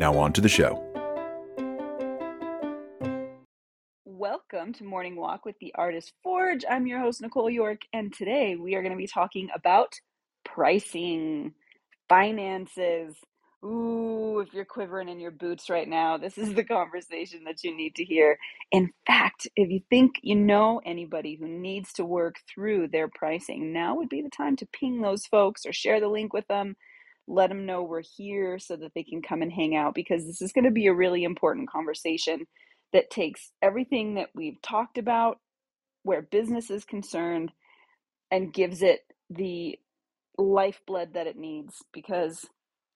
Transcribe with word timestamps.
Now, 0.00 0.16
on 0.16 0.32
to 0.32 0.40
the 0.40 0.48
show. 0.48 0.82
Welcome 4.06 4.72
to 4.72 4.84
Morning 4.84 5.14
Walk 5.14 5.44
with 5.44 5.58
the 5.60 5.74
Artist 5.74 6.14
Forge. 6.22 6.64
I'm 6.68 6.86
your 6.86 7.00
host, 7.00 7.20
Nicole 7.20 7.50
York, 7.50 7.82
and 7.92 8.10
today 8.10 8.56
we 8.56 8.74
are 8.76 8.80
going 8.80 8.94
to 8.94 8.98
be 8.98 9.06
talking 9.06 9.50
about 9.54 10.00
pricing, 10.42 11.52
finances. 12.08 13.14
Ooh, 13.62 14.40
if 14.40 14.54
you're 14.54 14.64
quivering 14.64 15.10
in 15.10 15.20
your 15.20 15.32
boots 15.32 15.68
right 15.68 15.86
now, 15.86 16.16
this 16.16 16.38
is 16.38 16.54
the 16.54 16.64
conversation 16.64 17.44
that 17.44 17.62
you 17.62 17.76
need 17.76 17.94
to 17.96 18.04
hear. 18.04 18.38
In 18.72 18.92
fact, 19.06 19.48
if 19.54 19.68
you 19.68 19.82
think 19.90 20.14
you 20.22 20.34
know 20.34 20.80
anybody 20.82 21.36
who 21.38 21.46
needs 21.46 21.92
to 21.94 22.06
work 22.06 22.36
through 22.48 22.88
their 22.88 23.08
pricing, 23.08 23.74
now 23.74 23.96
would 23.96 24.08
be 24.08 24.22
the 24.22 24.30
time 24.30 24.56
to 24.56 24.66
ping 24.72 25.02
those 25.02 25.26
folks 25.26 25.66
or 25.66 25.74
share 25.74 26.00
the 26.00 26.08
link 26.08 26.32
with 26.32 26.46
them. 26.48 26.74
Let 27.30 27.50
them 27.50 27.66
know 27.66 27.84
we're 27.84 28.02
here 28.02 28.58
so 28.60 28.76
that 28.76 28.92
they 28.94 29.04
can 29.04 29.22
come 29.22 29.42
and 29.42 29.52
hang 29.52 29.76
out 29.76 29.94
because 29.94 30.26
this 30.26 30.42
is 30.42 30.52
going 30.52 30.66
to 30.66 30.72
be 30.72 30.88
a 30.88 30.94
really 30.94 31.24
important 31.24 31.70
conversation 31.70 32.46
that 32.94 33.10
takes 33.10 33.52
everything 33.62 34.16
that 34.16 34.30
we've 34.34 34.62
talked 34.62 34.98
about 34.98 35.38
where 36.04 36.22
business 36.22 36.70
is 36.70 36.84
concerned 36.84 37.52
and 38.32 38.54
gives 38.54 38.82
it 38.82 39.00
the 39.30 39.78
lifeblood 40.38 41.14
that 41.14 41.28
it 41.28 41.36
needs 41.38 41.76
because 41.92 42.46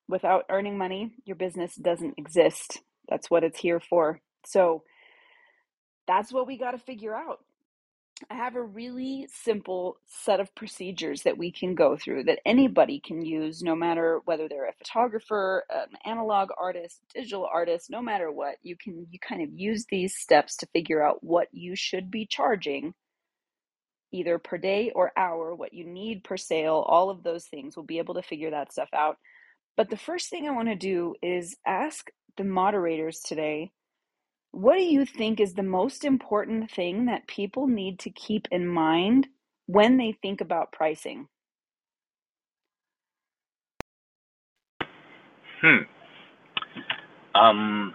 without 0.08 0.44
earning 0.50 0.78
money, 0.78 1.12
your 1.26 1.36
business 1.36 1.76
doesn't 1.76 2.14
exist. 2.18 2.80
That's 3.08 3.30
what 3.30 3.44
it's 3.44 3.60
here 3.60 3.80
for. 3.80 4.20
So 4.46 4.84
that's 6.08 6.32
what 6.32 6.46
we 6.46 6.58
got 6.58 6.72
to 6.72 6.78
figure 6.78 7.14
out. 7.16 7.40
I 8.30 8.34
have 8.34 8.56
a 8.56 8.62
really 8.62 9.28
simple 9.32 9.98
set 10.06 10.40
of 10.40 10.54
procedures 10.54 11.22
that 11.22 11.38
we 11.38 11.52
can 11.52 11.74
go 11.74 11.96
through 11.96 12.24
that 12.24 12.40
anybody 12.46 13.00
can 13.04 13.24
use, 13.24 13.62
no 13.62 13.74
matter 13.74 14.20
whether 14.24 14.48
they're 14.48 14.68
a 14.68 14.72
photographer, 14.74 15.64
an 15.70 15.88
analog 16.04 16.50
artist, 16.60 17.00
digital 17.14 17.48
artist, 17.52 17.90
no 17.90 18.00
matter 18.00 18.30
what. 18.30 18.56
You 18.62 18.76
can 18.76 19.06
you 19.10 19.18
kind 19.18 19.42
of 19.42 19.50
use 19.52 19.86
these 19.90 20.16
steps 20.16 20.56
to 20.58 20.66
figure 20.72 21.02
out 21.02 21.24
what 21.24 21.48
you 21.52 21.76
should 21.76 22.10
be 22.10 22.26
charging 22.26 22.94
either 24.12 24.38
per 24.38 24.58
day 24.58 24.92
or 24.94 25.12
hour, 25.16 25.54
what 25.54 25.74
you 25.74 25.84
need 25.84 26.24
per 26.24 26.36
sale, 26.36 26.84
all 26.86 27.10
of 27.10 27.24
those 27.24 27.46
things. 27.46 27.76
We'll 27.76 27.84
be 27.84 27.98
able 27.98 28.14
to 28.14 28.22
figure 28.22 28.50
that 28.52 28.72
stuff 28.72 28.90
out. 28.94 29.18
But 29.76 29.90
the 29.90 29.96
first 29.96 30.30
thing 30.30 30.46
I 30.48 30.52
want 30.52 30.68
to 30.68 30.76
do 30.76 31.14
is 31.22 31.56
ask 31.66 32.08
the 32.36 32.44
moderators 32.44 33.20
today 33.20 33.72
what 34.54 34.76
do 34.76 34.84
you 34.84 35.04
think 35.04 35.40
is 35.40 35.54
the 35.54 35.62
most 35.62 36.04
important 36.04 36.70
thing 36.70 37.06
that 37.06 37.26
people 37.26 37.66
need 37.66 37.98
to 38.00 38.10
keep 38.10 38.46
in 38.50 38.66
mind 38.66 39.26
when 39.66 39.96
they 39.96 40.16
think 40.22 40.40
about 40.40 40.72
pricing? 40.72 41.28
Hmm. 45.60 45.84
Um, 47.34 47.94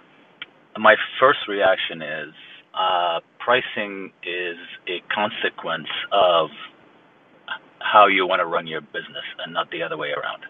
my 0.78 0.96
first 1.20 1.40
reaction 1.48 2.02
is 2.02 2.34
uh, 2.74 3.20
pricing 3.40 4.12
is 4.24 4.58
a 4.88 5.02
consequence 5.14 5.88
of 6.12 6.50
how 7.80 8.08
you 8.08 8.28
want 8.28 8.42
to 8.42 8.46
run 8.46 8.68
your 8.68 8.82
business 8.82 9.26
and 9.44 9.54
not 9.54 9.72
the 9.72 9.82
other 9.82 9.98
way 9.98 10.10
around. 10.10 10.44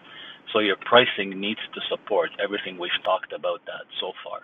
So 0.52 0.58
your 0.58 0.76
pricing 0.76 1.38
needs 1.40 1.60
to 1.74 1.80
support 1.88 2.30
everything 2.42 2.78
we've 2.78 2.90
talked 3.04 3.32
about 3.32 3.60
that 3.66 3.86
so 4.00 4.12
far. 4.24 4.40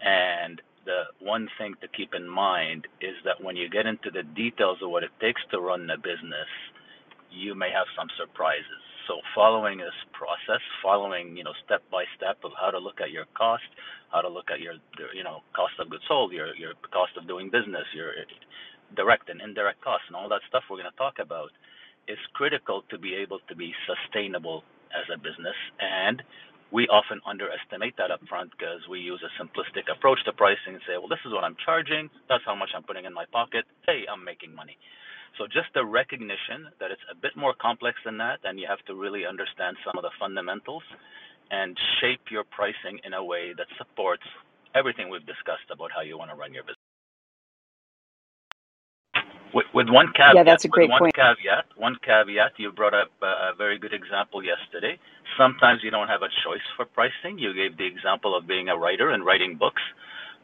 And 0.00 0.60
the 0.84 1.04
one 1.20 1.48
thing 1.58 1.74
to 1.80 1.88
keep 1.88 2.14
in 2.14 2.28
mind 2.28 2.86
is 3.00 3.14
that 3.24 3.42
when 3.42 3.56
you 3.56 3.68
get 3.68 3.86
into 3.86 4.10
the 4.10 4.22
details 4.22 4.78
of 4.82 4.90
what 4.90 5.04
it 5.04 5.10
takes 5.20 5.40
to 5.50 5.60
run 5.60 5.88
a 5.90 5.96
business, 5.96 6.50
you 7.30 7.54
may 7.54 7.70
have 7.70 7.86
some 7.96 8.08
surprises. 8.18 8.82
So 9.08 9.18
following 9.34 9.78
this 9.78 9.96
process, 10.12 10.62
following 10.82 11.36
you 11.36 11.44
know 11.44 11.52
step 11.64 11.82
by 11.90 12.04
step 12.16 12.38
of 12.44 12.52
how 12.60 12.70
to 12.70 12.78
look 12.78 13.00
at 13.00 13.10
your 13.10 13.26
cost, 13.34 13.66
how 14.12 14.20
to 14.20 14.28
look 14.28 14.50
at 14.52 14.60
your 14.60 14.74
you 15.14 15.24
know 15.24 15.42
cost 15.54 15.74
of 15.80 15.90
goods 15.90 16.04
sold, 16.08 16.32
your 16.32 16.54
your 16.56 16.74
cost 16.92 17.12
of 17.16 17.26
doing 17.26 17.50
business, 17.50 17.86
your 17.94 18.10
eh, 18.10 18.30
direct 18.94 19.28
and 19.28 19.40
indirect 19.40 19.82
costs, 19.82 20.06
and 20.08 20.16
all 20.16 20.28
that 20.28 20.42
stuff 20.48 20.62
we're 20.70 20.78
going 20.78 20.90
to 20.90 20.96
talk 20.96 21.18
about, 21.18 21.50
is 22.06 22.18
critical 22.34 22.84
to 22.90 22.98
be 22.98 23.14
able 23.14 23.40
to 23.48 23.56
be 23.56 23.72
sustainable 23.86 24.62
as 24.94 25.06
a 25.12 25.18
business 25.18 25.56
and 25.80 26.22
we 26.72 26.88
often 26.88 27.20
underestimate 27.28 27.94
that 28.00 28.08
upfront 28.08 28.50
because 28.56 28.80
we 28.88 28.98
use 28.98 29.20
a 29.20 29.30
simplistic 29.36 29.92
approach 29.92 30.24
to 30.24 30.32
pricing 30.32 30.72
and 30.72 30.82
say, 30.88 30.96
well, 30.96 31.08
this 31.08 31.20
is 31.26 31.32
what 31.32 31.44
I'm 31.44 31.56
charging. 31.64 32.08
That's 32.28 32.42
how 32.48 32.56
much 32.56 32.70
I'm 32.74 32.82
putting 32.82 33.04
in 33.04 33.12
my 33.12 33.26
pocket. 33.30 33.64
Hey, 33.86 34.08
I'm 34.10 34.24
making 34.24 34.54
money. 34.54 34.76
So 35.38 35.44
just 35.46 35.68
the 35.74 35.84
recognition 35.84 36.72
that 36.80 36.90
it's 36.90 37.04
a 37.12 37.14
bit 37.14 37.36
more 37.36 37.54
complex 37.60 37.96
than 38.04 38.16
that, 38.18 38.40
and 38.44 38.58
you 38.58 38.66
have 38.68 38.80
to 38.88 38.94
really 38.94 39.24
understand 39.26 39.76
some 39.84 39.96
of 39.96 40.02
the 40.02 40.12
fundamentals 40.18 40.82
and 41.50 41.76
shape 42.00 42.20
your 42.30 42.44
pricing 42.44 42.98
in 43.04 43.12
a 43.12 43.22
way 43.22 43.52
that 43.56 43.66
supports 43.76 44.24
everything 44.74 45.08
we've 45.08 45.26
discussed 45.26 45.68
about 45.70 45.90
how 45.94 46.00
you 46.00 46.16
want 46.16 46.30
to 46.30 46.36
run 46.36 46.52
your 46.52 46.64
business. 46.64 46.81
With, 49.54 49.66
with 49.74 49.88
one 49.88 50.08
caveat, 50.16 50.34
yeah, 50.34 50.42
that's 50.44 50.64
a 50.64 50.68
great 50.68 50.88
one 50.88 50.98
point. 50.98 51.14
caveat, 51.14 51.66
one 51.76 51.96
caveat, 52.02 52.52
you 52.56 52.72
brought 52.72 52.94
up 52.94 53.10
a, 53.20 53.52
a 53.52 53.54
very 53.56 53.78
good 53.78 53.92
example 53.92 54.42
yesterday. 54.42 54.98
Sometimes 55.36 55.80
you 55.84 55.90
don't 55.90 56.08
have 56.08 56.22
a 56.22 56.32
choice 56.44 56.64
for 56.76 56.86
pricing. 56.86 57.38
You 57.38 57.52
gave 57.52 57.76
the 57.76 57.86
example 57.86 58.36
of 58.36 58.46
being 58.46 58.68
a 58.68 58.76
writer 58.76 59.10
and 59.10 59.24
writing 59.24 59.56
books. 59.56 59.82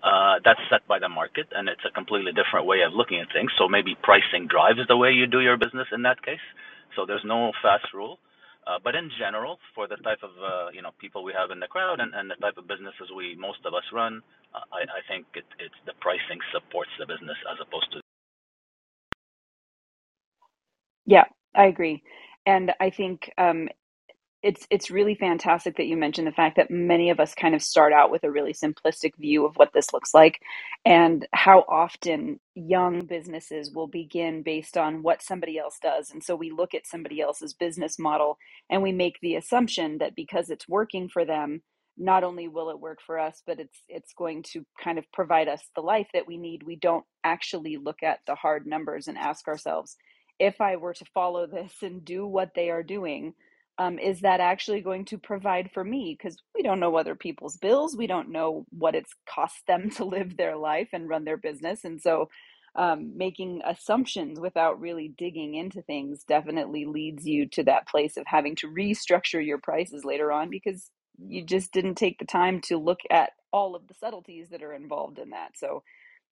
Uh, 0.05 0.39
that's 0.45 0.61
set 0.71 0.87
by 0.87 0.99
the 0.99 1.09
market, 1.09 1.49
and 1.53 1.69
it's 1.69 1.83
a 1.89 1.91
completely 1.91 2.33
different 2.33 2.67
way 2.67 2.83
of 2.83 2.93
looking 2.93 3.19
at 3.19 3.27
things. 3.33 3.51
So 3.59 3.67
maybe 3.67 3.97
pricing 4.03 4.47
drives 4.47 4.79
the 4.87 4.97
way 4.97 5.11
you 5.11 5.27
do 5.27 5.41
your 5.41 5.57
business 5.57 5.89
in 5.91 6.03
that 6.03 6.23
case. 6.23 6.45
So 6.95 7.05
there's 7.07 7.25
no 7.25 7.53
fast 7.63 7.91
rule. 7.95 8.19
Uh, 8.69 8.79
but 8.85 8.95
in 8.95 9.11
general, 9.19 9.59
for 9.75 9.89
the 9.89 9.97
type 10.05 10.21
of 10.23 10.31
uh, 10.37 10.69
you 10.77 10.83
know 10.83 10.93
people 11.01 11.25
we 11.25 11.33
have 11.33 11.51
in 11.51 11.59
the 11.59 11.67
crowd 11.67 12.01
and, 12.01 12.13
and 12.15 12.31
the 12.31 12.37
type 12.37 12.59
of 12.59 12.69
businesses 12.69 13.09
we 13.17 13.35
most 13.41 13.65
of 13.65 13.73
us 13.73 13.85
run, 13.93 14.21
uh, 14.55 14.61
I, 14.71 14.85
I 14.85 15.01
think 15.09 15.25
it, 15.35 15.49
it's 15.59 15.81
the 15.89 15.97
pricing 16.05 16.39
supports 16.53 16.93
the 17.01 17.07
business 17.09 17.41
as 17.51 17.57
opposed 17.65 17.91
to 17.97 18.05
Yeah, 21.09 21.27
I 21.57 21.67
agree. 21.67 22.05
And 22.47 22.73
I 22.81 22.91
think 22.91 23.33
um, 23.39 23.63
it's 24.43 24.67
it's 24.71 24.91
really 24.91 25.17
fantastic 25.17 25.77
that 25.79 25.89
you 25.89 25.99
mentioned 25.99 26.27
the 26.27 26.33
fact 26.33 26.57
that 26.57 26.73
many 26.73 27.11
of 27.11 27.21
us 27.21 27.35
kind 27.37 27.57
of 27.57 27.63
start 27.63 27.93
out 27.93 28.11
with 28.11 28.25
a 28.25 28.33
really 28.33 28.55
simplistic 28.55 29.13
view 29.19 29.47
of 29.47 29.57
what 29.57 29.73
this 29.75 29.93
looks 29.93 30.15
like 30.15 30.41
and 30.87 31.29
how 31.35 31.67
often 31.69 32.41
young 32.57 33.07
businesses 33.07 33.73
will 33.75 33.89
begin 33.89 34.43
based 34.43 34.79
on 34.79 35.05
what 35.05 35.23
somebody 35.23 35.59
else 35.59 35.79
does 35.83 36.13
and 36.13 36.25
so 36.25 36.37
we 36.37 36.53
look 36.53 36.75
at 36.75 36.89
somebody 36.89 37.21
else's 37.21 37.55
business 37.55 38.01
model 38.01 38.39
and 38.71 38.83
we 38.83 38.95
make 38.95 39.19
the 39.23 39.37
assumption 39.37 39.99
that 39.99 40.17
because 40.17 40.51
it's 40.51 40.71
working 40.71 41.11
for 41.11 41.27
them 41.27 41.63
not 41.99 42.25
only 42.25 42.49
will 42.49 42.71
it 42.71 42.81
work 42.81 43.01
for 43.07 43.21
us 43.21 43.43
but 43.47 43.61
it's 43.61 43.83
it's 43.91 44.15
going 44.15 44.43
to 44.43 44.67
kind 44.83 44.99
of 44.99 45.05
provide 45.13 45.51
us 45.51 45.65
the 45.77 45.83
life 45.83 46.09
that 46.15 46.29
we 46.29 46.39
need 46.39 46.65
we 46.65 46.79
don't 46.79 47.05
actually 47.27 47.77
look 47.77 48.05
at 48.05 48.21
the 48.27 48.37
hard 48.37 48.67
numbers 48.67 49.09
and 49.11 49.19
ask 49.19 49.51
ourselves 49.51 49.99
if 50.39 50.61
i 50.61 50.77
were 50.77 50.95
to 50.95 51.05
follow 51.15 51.47
this 51.47 51.73
and 51.83 52.05
do 52.05 52.27
what 52.27 52.51
they 52.55 52.71
are 52.71 52.83
doing 52.83 53.35
um, 53.79 53.99
is 53.99 54.21
that 54.21 54.41
actually 54.41 54.81
going 54.81 55.05
to 55.07 55.19
provide 55.19 55.71
for 55.73 55.85
me? 55.85 56.17
Because 56.19 56.37
we 56.55 56.63
don't 56.63 56.81
know 56.81 56.97
other 56.97 57.15
people's 57.15 57.57
bills. 57.57 57.97
We 57.97 58.09
don't 58.09 58.31
know 58.31 58.67
what 58.71 58.95
it's 58.95 59.13
cost 59.29 59.67
them 59.67 59.91
to 59.97 60.05
live 60.05 60.37
their 60.37 60.57
life 60.57 60.89
and 60.93 61.09
run 61.09 61.25
their 61.25 61.37
business. 61.37 61.85
And 61.85 62.01
so 62.01 62.29
um, 62.75 63.17
making 63.17 63.63
assumptions 63.65 64.41
without 64.41 64.81
really 64.81 65.09
digging 65.17 65.55
into 65.55 65.83
things 65.83 66.25
definitely 66.25 66.85
leads 66.87 67.27
you 67.27 67.47
to 67.51 67.65
that 67.65 67.89
place 67.89 68.17
of 68.17 68.25
having 68.27 68.57
to 68.57 68.69
restructure 68.69 69.45
your 69.45 69.59
prices 69.59 70.05
later 70.05 70.31
on 70.33 70.51
because 70.51 70.91
you 71.19 71.45
just 71.45 71.73
didn't 71.73 71.97
take 71.97 72.19
the 72.19 72.25
time 72.25 72.61
to 72.63 72.77
look 72.77 73.01
at 73.11 73.31
all 73.53 73.75
of 73.75 73.87
the 73.89 73.95
subtleties 73.95 74.51
that 74.51 74.63
are 74.63 74.75
involved 74.75 75.19
in 75.19 75.31
that. 75.31 75.53
So 75.57 75.83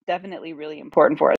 definitely 0.06 0.52
really 0.52 0.78
important 0.80 1.18
for 1.18 1.32
us 1.32 1.35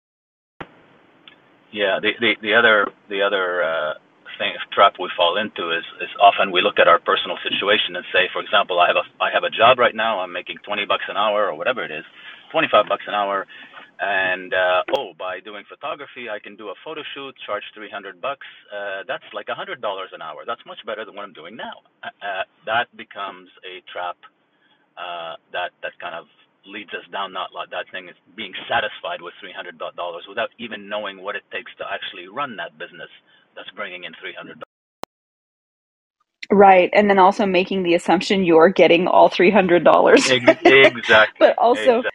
Yeah, 1.73 1.99
the 2.03 2.13
the, 2.21 2.37
the 2.43 2.55
other 2.55 2.87
the 3.11 3.23
other 3.23 3.65
uh, 3.65 3.95
thing 4.39 4.53
trap 4.73 4.95
we 5.01 5.11
fall 5.17 5.37
into 5.39 5.73
is 5.73 5.85
is 6.01 6.11
often 6.23 6.53
we 6.53 6.63
look 6.63 6.79
at 6.79 6.89
our 6.89 7.01
personal 7.01 7.39
situation 7.43 7.97
and 7.97 8.05
say, 8.13 8.29
for 8.33 8.43
example, 8.43 8.79
I 8.81 8.87
have 8.89 8.97
a 8.97 9.07
I 9.23 9.31
have 9.35 9.45
a 9.45 9.51
job 9.51 9.79
right 9.79 9.95
now, 9.95 10.21
I'm 10.21 10.33
making 10.33 10.59
20 10.67 10.87
bucks 10.87 11.05
an 11.09 11.17
hour 11.17 11.49
or 11.51 11.55
whatever 11.57 11.85
it 11.85 11.91
is, 11.91 12.05
25 12.53 12.87
bucks 12.89 13.05
an 13.09 13.15
hour, 13.15 13.47
and 14.01 14.55
uh, 14.55 14.83
oh, 14.97 15.13
by 15.19 15.41
doing 15.41 15.65
photography, 15.69 16.31
I 16.31 16.39
can 16.39 16.57
do 16.57 16.69
a 16.71 16.75
photo 16.85 17.03
shoot, 17.15 17.35
charge 17.47 17.65
300 17.75 18.21
bucks. 18.21 18.47
Uh, 18.71 19.03
that's 19.09 19.27
like 19.35 19.49
100 19.49 19.81
dollars 19.83 20.11
an 20.15 20.23
hour. 20.23 20.45
That's 20.47 20.63
much 20.67 20.79
better 20.87 21.05
than 21.05 21.17
what 21.17 21.25
I'm 21.25 21.35
doing 21.35 21.57
now. 21.57 21.83
Uh, 22.05 22.09
uh, 22.23 22.45
that 22.67 22.87
becomes 22.97 23.49
a 23.67 23.83
trap 23.91 24.17
uh, 24.99 25.35
that 25.53 25.73
that 25.83 25.99
kind 26.01 26.15
of 26.15 26.27
leads 26.69 26.91
us 26.91 27.05
down 27.13 27.33
that 27.33 27.49
that 27.71 27.87
thing 27.93 28.09
is 28.09 28.17
being 28.37 28.53
satisfied 28.69 29.23
with 29.23 29.35
three 29.41 29.53
hundred 29.55 29.79
dollars 29.79 30.25
without 30.29 30.51
even 30.59 30.89
knowing 30.89 31.23
what 31.23 31.37
it 31.37 31.43
takes 31.53 31.73
to 31.79 31.85
actually 31.91 32.29
run 32.29 32.57
that 32.57 32.77
business 32.79 33.11
that's 33.55 33.71
bringing 33.77 34.05
in 34.05 34.13
three 34.21 34.35
hundred. 34.37 34.63
Right, 36.51 36.91
and 36.93 37.11
then 37.11 37.19
also 37.19 37.45
making 37.45 37.83
the 37.83 37.95
assumption 37.95 38.45
you're 38.45 38.69
getting 38.69 39.09
all 39.09 39.29
three 39.29 39.51
hundred 39.51 39.85
dollars. 39.85 40.31
exactly. 40.31 40.95
but 41.39 41.59
also, 41.59 41.99
exactly. 41.99 42.11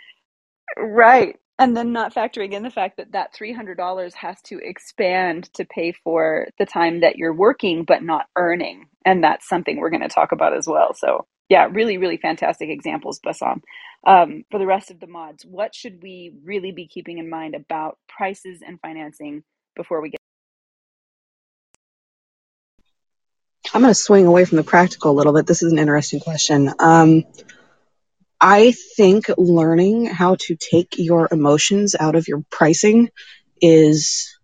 right, 0.77 1.35
and 1.59 1.75
then 1.75 1.91
not 1.91 2.13
factoring 2.13 2.53
in 2.53 2.63
the 2.63 2.69
fact 2.69 2.97
that 2.97 3.11
that 3.11 3.33
three 3.33 3.51
hundred 3.51 3.77
dollars 3.77 4.13
has 4.15 4.41
to 4.43 4.59
expand 4.63 5.51
to 5.53 5.65
pay 5.65 5.91
for 5.91 6.47
the 6.57 6.65
time 6.65 7.01
that 7.01 7.17
you're 7.17 7.33
working 7.33 7.83
but 7.83 8.03
not 8.03 8.27
earning, 8.37 8.87
and 9.05 9.23
that's 9.23 9.49
something 9.49 9.77
we're 9.77 9.89
going 9.89 10.01
to 10.01 10.07
talk 10.07 10.31
about 10.31 10.55
as 10.55 10.67
well. 10.67 10.93
So 10.93 11.25
yeah, 11.51 11.67
really, 11.69 11.97
really 11.97 12.15
fantastic 12.15 12.69
examples, 12.69 13.19
Bassam. 13.19 13.61
Um, 14.07 14.45
for 14.49 14.57
the 14.57 14.65
rest 14.65 14.89
of 14.89 15.01
the 15.01 15.05
mods, 15.05 15.45
what 15.45 15.75
should 15.75 16.01
we 16.01 16.31
really 16.45 16.71
be 16.71 16.87
keeping 16.87 17.17
in 17.17 17.29
mind 17.29 17.55
about 17.55 17.97
prices 18.07 18.61
and 18.65 18.79
financing 18.79 19.43
before 19.75 20.01
we 20.01 20.11
get? 20.11 20.19
I'm 23.73 23.81
going 23.81 23.91
to 23.91 23.95
swing 23.95 24.27
away 24.27 24.45
from 24.45 24.55
the 24.55 24.63
practical 24.63 25.11
a 25.11 25.17
little 25.17 25.33
bit. 25.33 25.45
This 25.45 25.61
is 25.61 25.73
an 25.73 25.77
interesting 25.77 26.21
question. 26.21 26.71
Um, 26.79 27.25
I 28.39 28.71
think 28.95 29.25
learning 29.37 30.05
how 30.05 30.37
to 30.43 30.55
take 30.55 30.95
your 30.99 31.27
emotions 31.33 31.97
out 31.99 32.15
of 32.15 32.29
your 32.29 32.45
pricing 32.49 33.09
is 33.61 34.39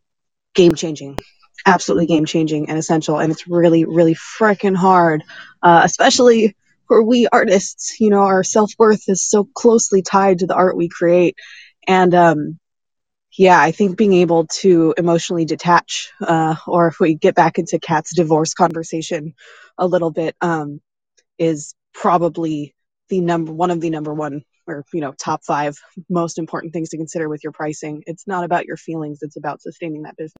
game 0.54 0.76
changing 0.76 1.18
absolutely 1.66 2.06
game 2.06 2.26
changing 2.26 2.70
and 2.70 2.78
essential 2.78 3.20
and 3.20 3.32
it's 3.32 3.48
really 3.48 3.84
really 3.84 4.16
freaking 4.16 4.76
hard 4.76 5.24
uh, 5.62 5.82
especially 5.84 6.56
for 6.88 7.04
we 7.04 7.28
artists, 7.28 8.00
you 8.00 8.10
know, 8.10 8.22
our 8.22 8.44
self 8.44 8.72
worth 8.78 9.08
is 9.08 9.24
so 9.24 9.44
closely 9.46 10.02
tied 10.02 10.40
to 10.40 10.48
the 10.48 10.56
art 10.56 10.78
we 10.78 10.90
create. 10.90 11.36
And 11.88 12.14
um, 12.16 12.60
yeah, 13.38 13.60
I 13.60 13.72
think 13.72 13.98
being 13.98 14.14
able 14.14 14.48
to 14.62 14.94
emotionally 14.98 15.46
detach, 15.46 16.12
uh, 16.22 16.56
or 16.66 16.88
if 16.88 17.00
we 17.00 17.16
get 17.16 17.36
back 17.36 17.60
into 17.60 17.80
Cat's 17.80 18.16
divorce 18.16 18.54
conversation 18.54 19.34
a 19.78 19.88
little 19.88 20.12
bit, 20.12 20.36
um, 20.42 20.82
is 21.38 21.76
probably 21.94 22.76
the 23.10 23.22
number 23.22 23.52
one 23.52 23.72
of 23.72 23.82
the 23.82 23.90
number 23.90 24.14
one 24.14 24.44
or 24.68 24.84
you 24.94 25.00
know 25.00 25.14
top 25.14 25.44
five 25.46 25.78
most 26.10 26.38
important 26.38 26.74
things 26.74 26.90
to 26.90 26.98
consider 26.98 27.30
with 27.30 27.44
your 27.44 27.54
pricing. 27.54 28.04
It's 28.06 28.28
not 28.28 28.44
about 28.44 28.66
your 28.66 28.78
feelings; 28.78 29.20
it's 29.22 29.38
about 29.38 29.62
sustaining 29.62 30.04
that 30.04 30.18
business 30.18 30.36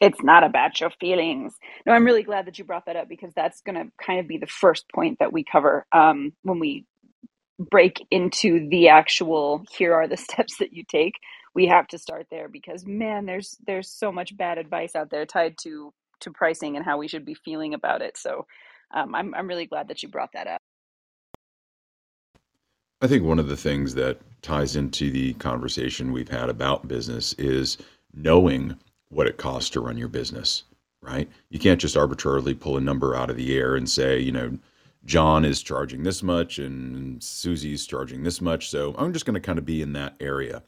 it's 0.00 0.22
not 0.22 0.44
about 0.44 0.80
your 0.80 0.90
feelings. 0.90 1.54
No, 1.86 1.92
I'm 1.92 2.04
really 2.06 2.22
glad 2.22 2.46
that 2.46 2.58
you 2.58 2.64
brought 2.64 2.86
that 2.86 2.96
up 2.96 3.08
because 3.08 3.32
that's 3.34 3.62
going 3.62 3.76
to 3.76 3.92
kind 4.04 4.20
of 4.20 4.28
be 4.28 4.38
the 4.38 4.46
first 4.46 4.86
point 4.94 5.18
that 5.20 5.32
we 5.32 5.44
cover 5.44 5.86
um, 5.92 6.32
when 6.42 6.58
we 6.60 6.86
break 7.58 8.06
into 8.10 8.68
the 8.70 8.88
actual 8.88 9.64
here 9.76 9.94
are 9.94 10.08
the 10.08 10.16
steps 10.18 10.58
that 10.58 10.72
you 10.72 10.84
take. 10.88 11.14
We 11.54 11.66
have 11.68 11.88
to 11.88 11.98
start 11.98 12.26
there 12.30 12.48
because 12.48 12.86
man 12.86 13.26
there's 13.26 13.56
there's 13.66 13.90
so 13.90 14.12
much 14.12 14.36
bad 14.36 14.58
advice 14.58 14.96
out 14.96 15.10
there 15.10 15.26
tied 15.26 15.56
to 15.62 15.92
to 16.20 16.30
pricing 16.32 16.76
and 16.76 16.84
how 16.84 16.98
we 16.98 17.08
should 17.08 17.24
be 17.24 17.34
feeling 17.34 17.74
about 17.74 18.02
it. 18.02 18.16
So 18.16 18.46
um, 18.94 19.14
I'm, 19.14 19.34
I'm 19.34 19.48
really 19.48 19.66
glad 19.66 19.88
that 19.88 20.02
you 20.02 20.08
brought 20.08 20.32
that 20.34 20.46
up. 20.46 20.60
I 23.02 23.06
think 23.06 23.24
one 23.24 23.38
of 23.38 23.48
the 23.48 23.56
things 23.56 23.94
that 23.94 24.20
ties 24.42 24.76
into 24.76 25.10
the 25.10 25.34
conversation 25.34 26.12
we've 26.12 26.28
had 26.30 26.50
about 26.50 26.88
business 26.88 27.34
is 27.34 27.78
knowing 28.14 28.76
what 29.10 29.26
it 29.26 29.36
costs 29.36 29.70
to 29.70 29.80
run 29.80 29.98
your 29.98 30.08
business, 30.08 30.64
right? 31.02 31.28
You 31.50 31.58
can't 31.58 31.80
just 31.80 31.96
arbitrarily 31.96 32.54
pull 32.54 32.76
a 32.76 32.80
number 32.80 33.14
out 33.14 33.30
of 33.30 33.36
the 33.36 33.56
air 33.56 33.76
and 33.76 33.88
say, 33.88 34.18
you 34.18 34.32
know, 34.32 34.58
John 35.04 35.44
is 35.44 35.62
charging 35.62 36.02
this 36.02 36.22
much 36.22 36.58
and 36.58 37.22
Susie's 37.22 37.86
charging 37.86 38.22
this 38.22 38.40
much. 38.40 38.70
So 38.70 38.94
I'm 38.98 39.12
just 39.12 39.26
going 39.26 39.34
to 39.34 39.40
kind 39.40 39.58
of 39.58 39.64
be 39.64 39.82
in 39.82 39.92
that 39.94 40.14
area. 40.20 40.62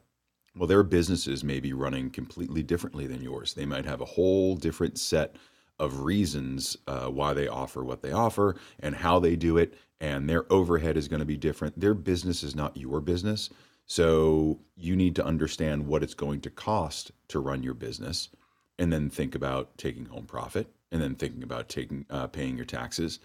Well, 0.57 0.67
their 0.67 0.83
businesses 0.83 1.45
may 1.45 1.61
be 1.61 1.73
running 1.73 2.11
completely 2.11 2.63
differently 2.63 3.07
than 3.07 3.23
yours. 3.23 3.55
They 3.55 3.67
might 3.67 3.87
have 3.87 4.01
a 4.01 4.07
whole 4.07 4.55
different 4.57 4.99
set 4.99 5.37
of 5.79 6.01
reasons 6.01 6.77
uh, 6.87 7.07
why 7.07 7.33
they 7.33 7.49
offer 7.49 7.83
what 7.83 8.03
they 8.03 8.13
offer 8.13 8.57
and 8.81 8.95
how 8.95 9.19
they 9.19 9.37
do 9.37 9.57
it. 9.57 9.75
And 10.01 10.29
their 10.29 10.51
overhead 10.53 10.97
is 10.97 11.09
going 11.09 11.21
to 11.21 11.27
be 11.27 11.37
different. 11.37 11.79
Their 11.79 11.95
business 11.95 12.43
is 12.43 12.55
not 12.55 12.77
your 12.77 13.01
business. 13.01 13.51
So 13.93 14.61
you 14.75 14.97
need 14.97 15.15
to 15.17 15.27
understand 15.27 15.87
what 15.87 16.03
it's 16.03 16.15
going 16.15 16.41
to 16.41 16.51
cost 16.51 17.11
to 17.29 17.39
run 17.39 17.63
your 17.63 17.75
business, 17.75 18.31
and 18.79 18.91
then 18.91 19.11
think 19.11 19.35
about 19.35 19.77
taking 19.77 20.07
home 20.07 20.25
profit, 20.25 20.73
and 20.91 21.03
then 21.03 21.15
thinking 21.15 21.43
about 21.43 21.69
taking 21.69 22.07
uh, 22.09 22.27
paying 22.29 22.57
your 22.57 22.65
taxes, 22.65 23.19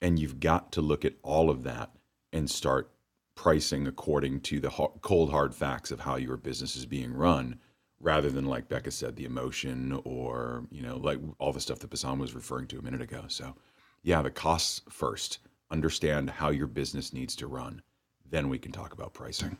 and 0.00 0.18
you've 0.18 0.40
got 0.40 0.72
to 0.72 0.80
look 0.80 1.04
at 1.04 1.16
all 1.22 1.50
of 1.50 1.62
that 1.64 1.90
and 2.32 2.50
start 2.50 2.90
pricing 3.34 3.86
according 3.86 4.40
to 4.40 4.60
the 4.60 4.70
cold 5.02 5.30
hard 5.30 5.54
facts 5.54 5.90
of 5.90 6.00
how 6.00 6.16
your 6.16 6.38
business 6.38 6.74
is 6.74 6.86
being 6.86 7.12
run 7.12 7.60
rather 8.00 8.30
than 8.30 8.46
like 8.46 8.70
Bekka 8.70 8.94
said 8.94 9.16
the 9.16 9.26
emotion 9.26 10.00
or 10.06 10.64
you 10.70 10.80
know 10.80 10.96
like 10.96 11.18
all 11.38 11.52
the 11.52 11.60
stuff 11.60 11.80
that 11.80 11.90
Bassam 11.90 12.18
was 12.18 12.34
referring 12.34 12.66
to 12.68 12.78
a 12.78 12.82
minute 12.82 13.02
ago. 13.02 13.24
So 13.28 13.54
yeah 14.02 14.22
the 14.22 14.30
costs 14.30 14.80
first. 14.88 15.40
Understand 15.70 16.30
how 16.30 16.48
your 16.48 16.66
business 16.66 17.12
needs 17.12 17.36
to 17.36 17.46
run. 17.46 17.82
Then 18.30 18.48
we 18.48 18.58
can 18.58 18.72
talk 18.72 18.94
about 18.94 19.12
pricing 19.12 19.58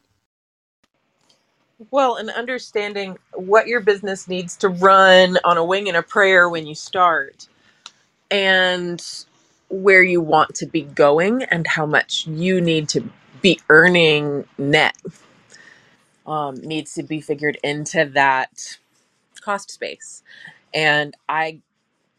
well, 1.90 2.16
and 2.16 2.30
understanding 2.30 3.18
what 3.34 3.68
your 3.68 3.80
business 3.80 4.28
needs 4.28 4.56
to 4.58 4.68
run 4.70 5.38
on 5.44 5.58
a 5.58 5.64
wing 5.64 5.88
and 5.88 5.96
a 5.96 6.02
prayer 6.02 6.48
when 6.48 6.66
you 6.66 6.74
start, 6.74 7.48
and 8.30 9.02
where 9.70 10.02
you 10.02 10.20
want 10.20 10.54
to 10.56 10.66
be 10.66 10.82
going, 10.82 11.44
and 11.44 11.66
how 11.66 11.86
much 11.86 12.26
you 12.26 12.60
need 12.60 12.88
to 12.90 13.08
be 13.42 13.60
earning 13.70 14.46
net 14.58 14.96
um, 16.26 16.56
needs 16.56 16.94
to 16.94 17.02
be 17.02 17.20
figured 17.20 17.58
into 17.64 18.04
that 18.14 18.78
cost 19.42 19.70
space. 19.70 20.22
And 20.74 21.14
I 21.28 21.60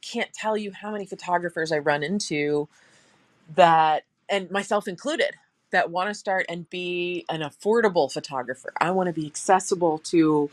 can't 0.01 0.33
tell 0.33 0.57
you 0.57 0.71
how 0.71 0.91
many 0.91 1.05
photographers 1.05 1.71
I 1.71 1.79
run 1.79 2.03
into 2.03 2.69
that, 3.55 4.03
and 4.29 4.51
myself 4.51 4.87
included, 4.87 5.35
that 5.71 5.91
want 5.91 6.09
to 6.09 6.15
start 6.15 6.45
and 6.49 6.69
be 6.69 7.25
an 7.29 7.41
affordable 7.41 8.11
photographer. 8.11 8.73
I 8.81 8.91
want 8.91 9.07
to 9.07 9.13
be 9.13 9.25
accessible 9.27 9.99
to, 10.05 10.49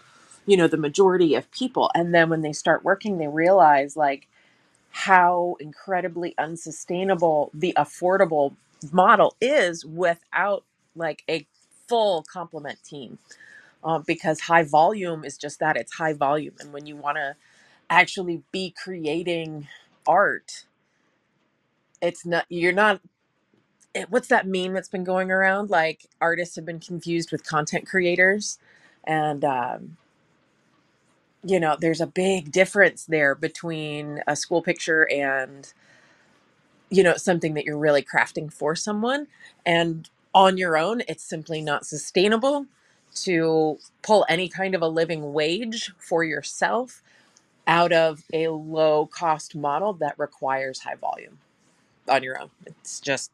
you 0.46 0.56
know, 0.56 0.68
the 0.68 0.76
majority 0.78 1.34
of 1.34 1.50
people. 1.52 1.90
And 1.94 2.14
then 2.14 2.30
when 2.30 2.42
they 2.42 2.52
start 2.52 2.84
working, 2.84 3.18
they 3.18 3.28
realize 3.28 3.96
like 3.96 4.28
how 4.90 5.56
incredibly 5.60 6.34
unsustainable 6.38 7.50
the 7.54 7.74
affordable 7.78 8.56
model 8.92 9.36
is 9.40 9.84
without 9.84 10.64
like 10.96 11.24
a 11.28 11.46
full 11.88 12.24
complement 12.24 12.82
team. 12.84 13.18
Um, 13.84 14.04
because 14.06 14.40
high 14.40 14.64
volume 14.64 15.24
is 15.24 15.38
just 15.38 15.60
that 15.60 15.76
it's 15.76 15.94
high 15.94 16.14
volume. 16.14 16.54
And 16.60 16.72
when 16.72 16.86
you 16.86 16.96
want 16.96 17.16
to 17.16 17.36
actually 17.90 18.42
be 18.52 18.74
creating 18.82 19.68
art, 20.06 20.66
it's 22.02 22.26
not, 22.26 22.46
you're 22.50 22.72
not 22.72 23.00
it, 23.94 24.10
what's 24.10 24.28
that 24.28 24.46
meme 24.46 24.72
that's 24.74 24.88
been 24.88 25.04
going 25.04 25.30
around? 25.30 25.70
Like 25.70 26.08
artists 26.20 26.56
have 26.56 26.66
been 26.66 26.80
confused 26.80 27.32
with 27.32 27.44
content 27.46 27.86
creators, 27.86 28.58
and 29.04 29.44
um, 29.44 29.96
you 31.44 31.60
know, 31.60 31.76
there's 31.80 32.00
a 32.00 32.06
big 32.06 32.52
difference 32.52 33.06
there 33.06 33.34
between 33.34 34.22
a 34.26 34.36
school 34.36 34.62
picture 34.62 35.08
and 35.10 35.72
you 36.90 37.02
know 37.02 37.16
something 37.16 37.54
that 37.54 37.64
you're 37.64 37.78
really 37.78 38.02
crafting 38.02 38.52
for 38.52 38.76
someone, 38.76 39.28
and 39.66 40.10
on 40.34 40.58
your 40.58 40.78
own, 40.78 41.02
it's 41.08 41.24
simply 41.24 41.60
not 41.60 41.86
sustainable 41.86 42.66
to 43.14 43.78
pull 44.02 44.24
any 44.28 44.48
kind 44.48 44.74
of 44.74 44.82
a 44.82 44.88
living 44.88 45.32
wage 45.34 45.92
for 45.98 46.24
yourself 46.24 47.02
out 47.66 47.92
of 47.92 48.24
a 48.32 48.48
low 48.48 49.06
cost 49.06 49.56
model 49.56 49.92
that 49.94 50.18
requires 50.18 50.80
high 50.80 50.96
volume 50.96 51.38
on 52.08 52.22
your 52.22 52.40
own. 52.40 52.50
It's 52.66 53.00
just 53.00 53.30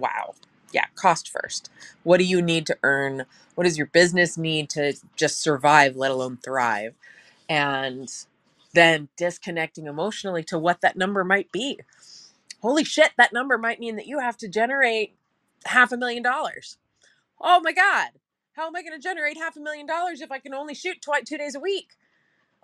wow. 0.00 0.34
Yeah, 0.72 0.86
cost 0.96 1.30
first. 1.30 1.70
What 2.04 2.18
do 2.18 2.24
you 2.24 2.42
need 2.42 2.66
to 2.66 2.78
earn? 2.82 3.26
What 3.56 3.64
does 3.64 3.78
your 3.78 3.88
business 3.88 4.38
need 4.38 4.70
to 4.70 4.94
just 5.16 5.42
survive, 5.42 5.96
let 5.96 6.10
alone 6.12 6.38
thrive? 6.44 6.94
And 7.48 8.08
then 8.74 9.08
disconnecting 9.16 9.86
emotionally 9.86 10.44
to 10.44 10.58
what 10.58 10.82
that 10.82 10.96
number 10.96 11.24
might 11.24 11.52
be. 11.52 11.80
Holy 12.62 12.84
shit, 12.84 13.12
that 13.18 13.32
number 13.32 13.58
might 13.58 13.80
mean 13.80 13.96
that 13.96 14.06
you 14.08 14.20
have 14.20 14.36
to 14.38 14.48
generate 14.48 15.14
half 15.66 15.92
a 15.92 15.96
million 15.98 16.22
dollars. 16.22 16.78
Oh 17.40 17.60
my 17.62 17.72
God. 17.72 18.08
How 18.54 18.66
am 18.68 18.76
I 18.76 18.82
going 18.82 18.94
to 18.94 19.02
generate 19.02 19.36
half 19.38 19.56
a 19.56 19.60
million 19.60 19.86
dollars 19.86 20.20
if 20.20 20.32
I 20.32 20.38
can 20.38 20.54
only 20.54 20.74
shoot 20.74 20.98
two 21.26 21.38
days 21.38 21.54
a 21.54 21.60
week? 21.60 21.90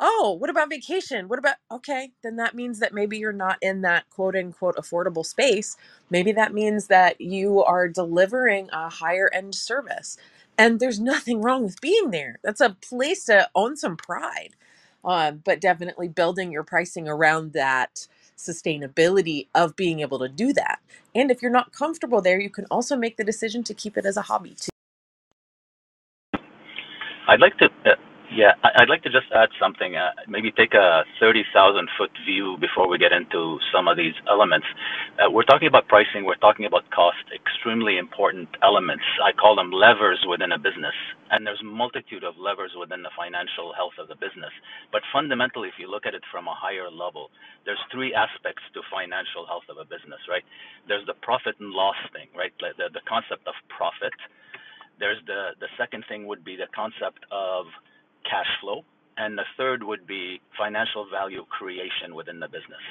Oh, 0.00 0.36
what 0.38 0.50
about 0.50 0.70
vacation? 0.70 1.28
What 1.28 1.38
about, 1.38 1.56
okay, 1.70 2.12
then 2.22 2.36
that 2.36 2.54
means 2.54 2.78
that 2.80 2.94
maybe 2.94 3.18
you're 3.18 3.32
not 3.32 3.58
in 3.60 3.82
that 3.82 4.08
quote 4.10 4.34
unquote 4.34 4.76
affordable 4.76 5.24
space. 5.24 5.76
Maybe 6.08 6.32
that 6.32 6.54
means 6.54 6.86
that 6.86 7.20
you 7.20 7.62
are 7.62 7.86
delivering 7.86 8.70
a 8.72 8.88
higher 8.88 9.30
end 9.32 9.54
service. 9.54 10.16
And 10.58 10.80
there's 10.80 10.98
nothing 10.98 11.42
wrong 11.42 11.62
with 11.64 11.80
being 11.80 12.10
there. 12.10 12.38
That's 12.42 12.60
a 12.60 12.76
place 12.82 13.26
to 13.26 13.48
own 13.54 13.76
some 13.76 13.96
pride. 13.96 14.56
Um, 15.02 15.40
but 15.44 15.60
definitely 15.60 16.08
building 16.08 16.52
your 16.52 16.64
pricing 16.64 17.08
around 17.08 17.54
that 17.54 18.06
sustainability 18.36 19.48
of 19.54 19.76
being 19.76 20.00
able 20.00 20.18
to 20.18 20.28
do 20.28 20.52
that. 20.52 20.80
And 21.14 21.30
if 21.30 21.40
you're 21.40 21.50
not 21.50 21.72
comfortable 21.72 22.20
there, 22.20 22.40
you 22.40 22.50
can 22.50 22.66
also 22.70 22.96
make 22.96 23.16
the 23.16 23.24
decision 23.24 23.62
to 23.64 23.74
keep 23.74 23.96
it 23.96 24.04
as 24.04 24.16
a 24.18 24.22
hobby 24.22 24.54
too. 24.58 24.70
I'd 27.28 27.40
like 27.40 27.56
to, 27.58 27.66
uh, 27.86 27.94
yeah, 28.32 28.54
I- 28.64 28.82
would 28.82 28.88
like 28.90 29.02
to 29.04 29.10
just 29.10 29.26
add 29.34 29.50
something. 29.60 29.96
Uh, 29.96 30.12
maybe 30.28 30.52
take 30.52 30.74
a 30.74 31.04
thirty 31.20 31.44
thousand 31.54 31.88
foot 31.98 32.10
view 32.26 32.56
before 32.60 32.88
we 32.88 32.98
get 32.98 33.12
into 33.12 33.58
some 33.74 33.88
of 33.88 33.96
these 33.96 34.14
elements. 34.28 34.66
Uh, 35.18 35.30
we're 35.30 35.44
talking 35.44 35.68
about 35.68 35.88
pricing. 35.88 36.24
We're 36.24 36.40
talking 36.40 36.66
about 36.66 36.88
cost. 36.90 37.22
Extremely 37.34 37.98
important 37.98 38.48
elements. 38.62 39.04
I 39.24 39.32
call 39.32 39.56
them 39.56 39.72
levers 39.72 40.24
within 40.28 40.52
a 40.52 40.58
business, 40.58 40.94
and 41.30 41.46
there's 41.46 41.60
multitude 41.64 42.24
of 42.24 42.38
levers 42.38 42.72
within 42.78 43.02
the 43.02 43.12
financial 43.18 43.74
health 43.76 43.94
of 44.00 44.08
the 44.08 44.16
business. 44.16 44.52
But 44.92 45.02
fundamentally, 45.12 45.68
if 45.68 45.76
you 45.78 45.90
look 45.90 46.06
at 46.06 46.14
it 46.14 46.24
from 46.32 46.48
a 46.48 46.54
higher 46.56 46.90
level, 46.90 47.30
there's 47.66 47.80
three 47.92 48.14
aspects 48.14 48.62
to 48.74 48.80
financial 48.90 49.46
health 49.46 49.68
of 49.68 49.78
a 49.78 49.84
business, 49.86 50.20
right? 50.30 50.44
There's 50.88 51.06
the 51.06 51.18
profit 51.22 51.56
and 51.60 51.70
loss 51.70 51.98
thing, 52.14 52.28
right? 52.36 52.52
The, 52.60 52.88
the 52.94 53.04
concept 53.08 53.46
of 53.46 53.54
profit 53.68 54.14
there's 55.00 55.18
the 55.26 55.56
the 55.60 55.68
second 55.78 56.04
thing 56.08 56.26
would 56.28 56.44
be 56.44 56.56
the 56.56 56.68
concept 56.74 57.24
of 57.32 57.66
cash 58.24 58.48
flow, 58.60 58.82
and 59.16 59.36
the 59.36 59.46
third 59.56 59.82
would 59.82 60.06
be 60.06 60.40
financial 60.58 61.06
value 61.10 61.44
creation 61.50 62.14
within 62.14 62.40
the 62.40 62.48
business, 62.48 62.82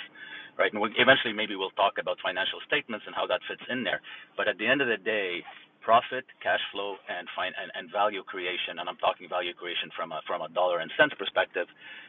right? 0.57 0.71
And 0.73 0.81
we, 0.81 0.93
eventually, 0.97 1.33
maybe 1.33 1.55
we'll 1.55 1.75
talk 1.75 1.97
about 1.99 2.17
financial 2.23 2.59
statements 2.67 3.05
and 3.07 3.15
how 3.15 3.27
that 3.27 3.41
fits 3.49 3.63
in 3.69 3.83
there. 3.83 4.01
But 4.37 4.47
at 4.47 4.57
the 4.57 4.67
end 4.67 4.81
of 4.81 4.87
the 4.87 4.97
day, 5.01 5.41
profit, 5.81 6.25
cash 6.43 6.61
flow, 6.71 6.95
and 7.09 7.27
and, 7.39 7.71
and 7.75 7.91
value 7.91 8.23
creation, 8.23 8.79
and 8.79 8.89
I'm 8.89 8.97
talking 8.97 9.29
value 9.29 9.53
creation 9.53 9.89
from 9.95 10.11
a 10.11 10.21
from 10.27 10.41
a 10.41 10.49
dollar 10.49 10.79
and 10.79 10.91
cents 10.99 11.15
perspective 11.17 11.67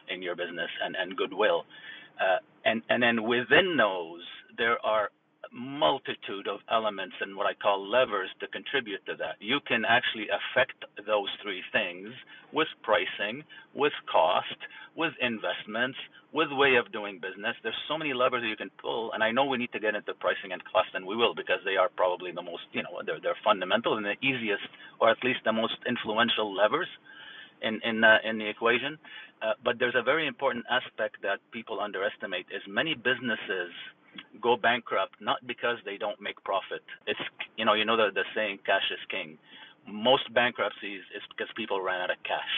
in 0.09 0.21
your 0.21 0.35
business 0.35 0.69
and 0.83 0.95
and 0.95 1.17
goodwill, 1.17 1.65
uh, 2.19 2.39
and 2.65 2.83
and 2.89 3.01
then 3.01 3.23
within 3.23 3.77
those 3.77 4.21
there 4.57 4.77
are 4.85 5.09
multitude 5.51 6.47
of 6.47 6.59
elements 6.69 7.15
and 7.21 7.35
what 7.35 7.47
I 7.47 7.53
call 7.53 7.81
levers 7.81 8.29
to 8.39 8.47
contribute 8.47 9.05
to 9.07 9.15
that. 9.17 9.35
You 9.39 9.59
can 9.67 9.83
actually 9.85 10.27
affect 10.29 10.85
those 11.05 11.29
three 11.41 11.63
things 11.71 12.09
with 12.53 12.67
pricing, 12.83 13.43
with 13.73 13.93
cost, 14.11 14.57
with 14.95 15.13
investments, 15.21 15.97
with 16.33 16.47
way 16.51 16.75
of 16.75 16.91
doing 16.91 17.19
business. 17.19 17.55
There's 17.63 17.75
so 17.87 17.97
many 17.97 18.13
levers 18.13 18.43
you 18.47 18.55
can 18.55 18.71
pull, 18.81 19.11
and 19.13 19.23
I 19.23 19.31
know 19.31 19.45
we 19.45 19.57
need 19.57 19.71
to 19.73 19.79
get 19.79 19.95
into 19.95 20.13
pricing 20.15 20.51
and 20.51 20.61
cost, 20.71 20.89
and 20.93 21.05
we 21.05 21.15
will 21.15 21.35
because 21.35 21.59
they 21.65 21.75
are 21.75 21.89
probably 21.89 22.31
the 22.31 22.41
most, 22.41 22.63
you 22.71 22.83
know, 22.83 23.01
they're 23.05 23.19
they're 23.21 23.39
fundamental 23.43 23.97
and 23.97 24.05
the 24.05 24.15
easiest, 24.21 24.63
or 24.99 25.09
at 25.09 25.23
least 25.23 25.39
the 25.43 25.51
most 25.51 25.75
influential 25.87 26.53
levers 26.55 26.87
in 27.61 27.79
in 27.83 28.03
uh, 28.03 28.17
in 28.23 28.37
the 28.37 28.47
equation. 28.47 28.97
Uh, 29.41 29.53
but 29.63 29.79
there's 29.79 29.95
a 29.97 30.03
very 30.03 30.27
important 30.27 30.65
aspect 30.69 31.17
that 31.23 31.39
people 31.51 31.79
underestimate: 31.79 32.45
is 32.53 32.61
many 32.67 32.93
businesses 32.93 33.71
go 34.41 34.57
bankrupt 34.57 35.15
not 35.21 35.39
because 35.47 35.77
they 35.85 35.97
don't 35.97 36.19
make 36.21 36.41
profit. 36.43 36.83
It's 37.07 37.19
you 37.57 37.65
know 37.65 37.73
you 37.73 37.85
know 37.85 37.97
the 37.97 38.09
the 38.13 38.25
saying 38.35 38.59
cash 38.65 38.85
is 38.91 38.99
king. 39.09 39.37
Most 39.87 40.31
bankruptcies 40.33 41.01
is 41.15 41.23
because 41.29 41.49
people 41.55 41.81
ran 41.81 42.01
out 42.01 42.11
of 42.11 42.21
cash, 42.23 42.55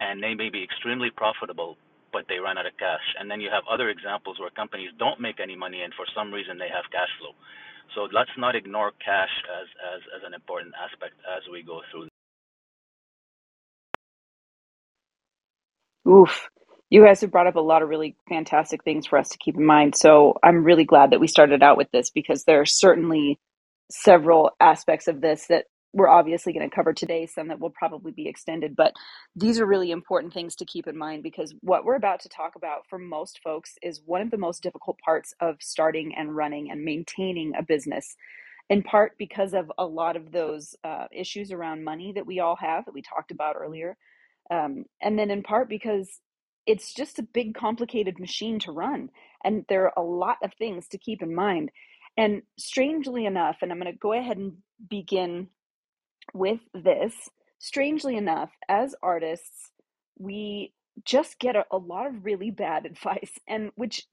and 0.00 0.22
they 0.22 0.34
may 0.34 0.50
be 0.50 0.62
extremely 0.62 1.08
profitable, 1.10 1.78
but 2.12 2.26
they 2.28 2.36
run 2.38 2.58
out 2.58 2.66
of 2.66 2.76
cash. 2.76 3.06
And 3.18 3.30
then 3.30 3.40
you 3.40 3.48
have 3.48 3.64
other 3.70 3.88
examples 3.88 4.38
where 4.38 4.50
companies 4.50 4.90
don't 4.98 5.20
make 5.20 5.40
any 5.40 5.56
money, 5.56 5.82
and 5.82 5.92
for 5.94 6.04
some 6.14 6.32
reason 6.32 6.58
they 6.58 6.68
have 6.68 6.84
cash 6.92 7.08
flow. 7.18 7.32
So 7.94 8.08
let's 8.12 8.32
not 8.36 8.56
ignore 8.56 8.92
cash 9.04 9.32
as 9.60 9.68
as 9.94 10.00
as 10.16 10.22
an 10.26 10.34
important 10.34 10.74
aspect 10.76 11.14
as 11.24 11.42
we 11.50 11.62
go 11.62 11.80
through. 11.90 12.13
Oof. 16.08 16.48
You 16.90 17.04
guys 17.04 17.22
have 17.22 17.30
brought 17.30 17.46
up 17.46 17.56
a 17.56 17.60
lot 17.60 17.82
of 17.82 17.88
really 17.88 18.16
fantastic 18.28 18.84
things 18.84 19.06
for 19.06 19.18
us 19.18 19.30
to 19.30 19.38
keep 19.38 19.56
in 19.56 19.64
mind. 19.64 19.96
So 19.96 20.34
I'm 20.42 20.64
really 20.64 20.84
glad 20.84 21.10
that 21.10 21.20
we 21.20 21.28
started 21.28 21.62
out 21.62 21.78
with 21.78 21.90
this 21.92 22.10
because 22.10 22.44
there 22.44 22.60
are 22.60 22.66
certainly 22.66 23.38
several 23.90 24.50
aspects 24.60 25.08
of 25.08 25.20
this 25.20 25.46
that 25.48 25.66
we're 25.94 26.08
obviously 26.08 26.52
going 26.54 26.68
to 26.68 26.74
cover 26.74 26.94
today, 26.94 27.26
some 27.26 27.48
that 27.48 27.60
will 27.60 27.70
probably 27.70 28.12
be 28.12 28.28
extended. 28.28 28.76
But 28.76 28.94
these 29.36 29.60
are 29.60 29.66
really 29.66 29.90
important 29.90 30.34
things 30.34 30.56
to 30.56 30.64
keep 30.66 30.86
in 30.86 30.96
mind 30.98 31.22
because 31.22 31.54
what 31.60 31.84
we're 31.84 31.96
about 31.96 32.20
to 32.20 32.30
talk 32.30 32.56
about 32.56 32.86
for 32.88 32.98
most 32.98 33.40
folks 33.44 33.74
is 33.82 34.00
one 34.06 34.22
of 34.22 34.30
the 34.30 34.38
most 34.38 34.62
difficult 34.62 34.98
parts 35.04 35.34
of 35.40 35.56
starting 35.60 36.14
and 36.16 36.34
running 36.36 36.70
and 36.70 36.84
maintaining 36.84 37.54
a 37.58 37.62
business 37.62 38.16
in 38.70 38.82
part 38.82 39.12
because 39.18 39.54
of 39.54 39.70
a 39.78 39.84
lot 39.84 40.16
of 40.16 40.32
those 40.32 40.76
uh, 40.84 41.06
issues 41.12 41.52
around 41.52 41.84
money 41.84 42.12
that 42.14 42.26
we 42.26 42.40
all 42.40 42.56
have 42.56 42.84
that 42.86 42.94
we 42.94 43.02
talked 43.02 43.30
about 43.30 43.56
earlier 43.58 43.96
um, 44.50 44.84
and 45.02 45.18
then 45.18 45.30
in 45.30 45.42
part 45.42 45.68
because 45.68 46.20
it's 46.66 46.94
just 46.94 47.18
a 47.18 47.22
big 47.22 47.54
complicated 47.54 48.18
machine 48.18 48.58
to 48.58 48.72
run 48.72 49.10
and 49.44 49.64
there 49.68 49.84
are 49.84 50.02
a 50.02 50.06
lot 50.06 50.38
of 50.42 50.52
things 50.54 50.88
to 50.88 50.98
keep 50.98 51.22
in 51.22 51.34
mind. 51.34 51.70
And 52.16 52.42
strangely 52.56 53.26
enough 53.26 53.56
and 53.60 53.72
i'm 53.72 53.80
going 53.80 53.92
to 53.92 53.98
go 53.98 54.12
ahead 54.12 54.36
and 54.36 54.54
begin 54.88 55.48
with 56.32 56.60
this 56.72 57.12
strangely 57.58 58.16
enough 58.16 58.50
as 58.68 58.94
artists 59.02 59.70
we 60.18 60.72
just 61.04 61.38
get 61.38 61.56
a, 61.56 61.64
a 61.72 61.76
lot 61.76 62.06
of 62.06 62.24
really 62.24 62.50
bad 62.50 62.86
advice 62.92 63.32
and 63.48 63.70
which 63.74 64.06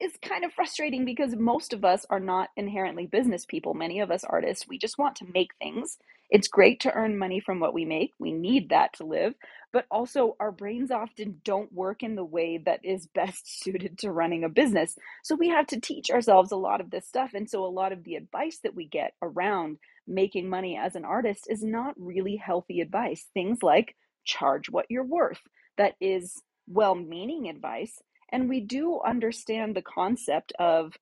is 0.00 0.12
kind 0.22 0.44
of 0.44 0.52
frustrating 0.52 1.04
because 1.04 1.36
most 1.36 1.72
of 1.72 1.84
us 1.84 2.04
are 2.10 2.20
not 2.20 2.50
inherently 2.56 3.06
business 3.06 3.44
people. 3.46 3.74
Many 3.74 4.00
of 4.00 4.10
us 4.10 4.24
artists, 4.24 4.66
we 4.68 4.78
just 4.78 4.98
want 4.98 5.16
to 5.16 5.26
make 5.32 5.52
things. 5.58 5.98
It's 6.30 6.48
great 6.48 6.80
to 6.80 6.92
earn 6.92 7.18
money 7.18 7.40
from 7.40 7.60
what 7.60 7.74
we 7.74 7.84
make. 7.84 8.10
We 8.18 8.32
need 8.32 8.70
that 8.70 8.92
to 8.94 9.04
live. 9.04 9.34
But 9.72 9.86
also, 9.90 10.36
our 10.40 10.52
brains 10.52 10.90
often 10.90 11.40
don't 11.44 11.72
work 11.72 12.02
in 12.02 12.16
the 12.16 12.24
way 12.24 12.58
that 12.66 12.80
is 12.84 13.08
best 13.14 13.42
suited 13.62 13.98
to 13.98 14.10
running 14.10 14.44
a 14.44 14.48
business. 14.48 14.96
So 15.22 15.36
we 15.36 15.48
have 15.48 15.66
to 15.68 15.80
teach 15.80 16.10
ourselves 16.10 16.52
a 16.52 16.56
lot 16.56 16.80
of 16.80 16.90
this 16.90 17.06
stuff. 17.06 17.30
And 17.34 17.48
so, 17.48 17.64
a 17.64 17.68
lot 17.68 17.92
of 17.92 18.04
the 18.04 18.16
advice 18.16 18.58
that 18.64 18.74
we 18.74 18.86
get 18.86 19.14
around 19.22 19.78
making 20.06 20.48
money 20.48 20.76
as 20.76 20.96
an 20.96 21.04
artist 21.04 21.46
is 21.48 21.62
not 21.62 21.94
really 21.98 22.36
healthy 22.36 22.80
advice. 22.80 23.26
Things 23.34 23.58
like 23.62 23.94
charge 24.24 24.70
what 24.70 24.86
you're 24.90 25.04
worth. 25.04 25.40
That 25.78 25.94
is 26.00 26.42
well 26.68 26.94
meaning 26.94 27.48
advice 27.48 28.00
and 28.34 28.50
we 28.50 28.60
do 28.60 29.00
understand 29.06 29.76
the 29.76 29.82
concept 29.82 30.52
of 30.58 30.94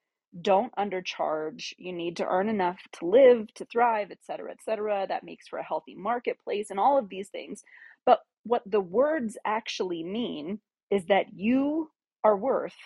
don't 0.43 0.75
undercharge. 0.77 1.73
You 1.79 1.95
need 1.95 2.19
to 2.19 2.27
earn 2.27 2.51
enough 2.51 2.79
to 3.01 3.07
live, 3.07 3.53
to 3.55 3.65
thrive, 3.65 4.11
et 4.13 4.19
cetera, 4.23 4.53
et 4.53 4.63
cetera. 4.63 5.07
That 5.09 5.25
makes 5.25 5.49
for 5.49 5.59
a 5.59 5.65
healthy 5.65 5.97
marketplace 5.97 6.71
and 6.71 6.79
all 6.79 6.99
of 6.99 7.09
these 7.09 7.31
things. 7.31 7.65
But 8.07 8.21
what 8.45 8.63
the 8.67 8.83
words 8.83 9.39
actually 9.47 10.05
mean 10.05 10.61
is 10.91 11.07
that 11.07 11.33
you 11.35 11.91
are 12.23 12.37
worth 12.37 12.77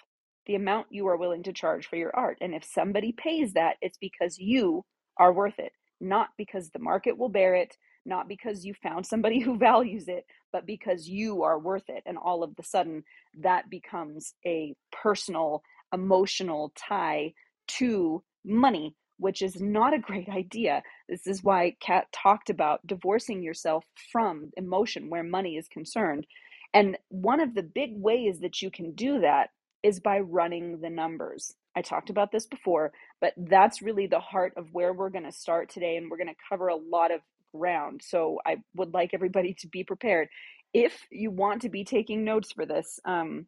the 0.47 0.55
amount 0.55 0.87
you 0.91 1.09
are 1.09 1.17
willing 1.17 1.43
to 1.43 1.53
charge 1.53 1.89
for 1.89 1.97
your 1.97 2.15
art. 2.15 2.39
And 2.41 2.55
if 2.55 2.65
somebody 2.65 3.13
pays 3.13 3.55
that, 3.55 3.79
it's 3.83 3.99
because 3.99 4.39
you 4.39 4.85
are 5.19 5.33
worth 5.33 5.59
it, 5.59 5.73
not 6.01 6.29
because 6.39 6.71
the 6.71 6.79
market 6.79 7.19
will 7.19 7.31
bear 7.31 7.57
it, 7.57 7.77
not 8.07 8.29
because 8.29 8.65
you 8.65 8.75
found 8.75 9.07
somebody 9.07 9.41
who 9.45 9.59
values 9.59 10.09
it, 10.09 10.25
but 10.53 10.67
because 10.67 11.09
you 11.09 11.43
are 11.43 11.59
worth 11.59 11.89
it. 11.89 12.03
And 12.07 12.19
all 12.19 12.43
of 12.43 12.55
the 12.57 12.63
sudden, 12.63 13.05
that 13.43 13.69
becomes 13.71 14.35
a 14.47 14.75
personal, 14.93 15.63
emotional 15.93 16.73
tie 16.77 17.33
to 17.69 18.23
money, 18.45 18.95
which 19.19 19.43
is 19.43 19.61
not 19.61 19.95
a 19.95 19.99
great 20.09 20.29
idea. 20.29 20.83
This 21.09 21.27
is 21.27 21.43
why 21.43 21.77
Cat 21.81 22.07
talked 22.13 22.51
about 22.51 22.87
divorcing 22.87 23.43
yourself 23.43 23.85
from 24.13 24.51
emotion 24.57 25.11
where 25.11 25.23
money 25.23 25.57
is 25.57 25.69
concerned. 25.69 26.27
And 26.75 26.99
one 27.09 27.41
of 27.41 27.55
the 27.55 27.63
big 27.63 27.93
ways 27.95 28.41
that 28.41 28.61
you 28.61 28.71
can 28.71 28.93
do 28.93 29.21
that 29.21 29.51
is 29.83 30.01
by 30.01 30.19
running 30.21 30.81
the 30.81 30.91
numbers. 30.91 31.55
I 31.77 31.83
talked 31.83 32.11
about 32.11 32.33
this 32.33 32.47
before, 32.47 32.93
but 33.21 33.35
that's 33.37 33.83
really 33.83 34.07
the 34.07 34.21
heart 34.21 34.55
of 34.57 34.73
where 34.73 34.93
we're 34.93 35.11
going 35.11 35.25
to 35.25 35.33
start 35.33 35.71
today. 35.71 35.97
And 35.97 36.11
we're 36.11 36.17
going 36.17 36.29
to 36.29 36.35
cover 36.49 36.69
a 36.69 36.77
lot 36.77 37.13
of 37.13 37.21
ground. 37.57 38.03
So 38.05 38.39
I 38.47 38.57
would 38.75 38.95
like 38.95 39.11
everybody 39.13 39.55
to 39.61 39.69
be 39.69 39.85
prepared. 39.85 40.29
If 40.75 41.07
you 41.11 41.31
want 41.31 41.63
to 41.63 41.69
be 41.69 41.85
taking 41.85 42.25
notes 42.25 42.53
for 42.53 42.67
this, 42.67 43.01
um, 43.05 43.47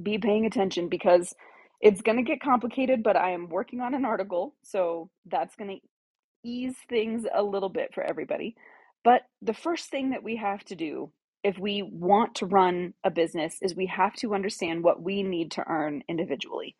be 0.00 0.18
paying 0.18 0.46
attention 0.46 0.88
because 0.88 1.34
it's 1.80 2.02
going 2.02 2.16
to 2.16 2.22
get 2.22 2.40
complicated, 2.40 3.02
but 3.02 3.16
I 3.16 3.32
am 3.32 3.48
working 3.48 3.80
on 3.80 3.94
an 3.94 4.04
article. 4.04 4.54
So 4.62 5.10
that's 5.26 5.56
going 5.56 5.70
to 5.70 6.48
ease 6.48 6.76
things 6.88 7.24
a 7.34 7.42
little 7.42 7.68
bit 7.68 7.92
for 7.94 8.02
everybody. 8.02 8.54
But 9.04 9.22
the 9.42 9.54
first 9.54 9.90
thing 9.90 10.10
that 10.10 10.22
we 10.22 10.36
have 10.36 10.64
to 10.66 10.76
do 10.76 11.12
if 11.44 11.58
we 11.58 11.82
want 11.82 12.36
to 12.36 12.46
run 12.46 12.94
a 13.04 13.10
business 13.10 13.56
is 13.62 13.74
we 13.74 13.86
have 13.86 14.14
to 14.14 14.34
understand 14.34 14.84
what 14.84 15.02
we 15.02 15.22
need 15.22 15.50
to 15.52 15.64
earn 15.68 16.02
individually. 16.08 16.76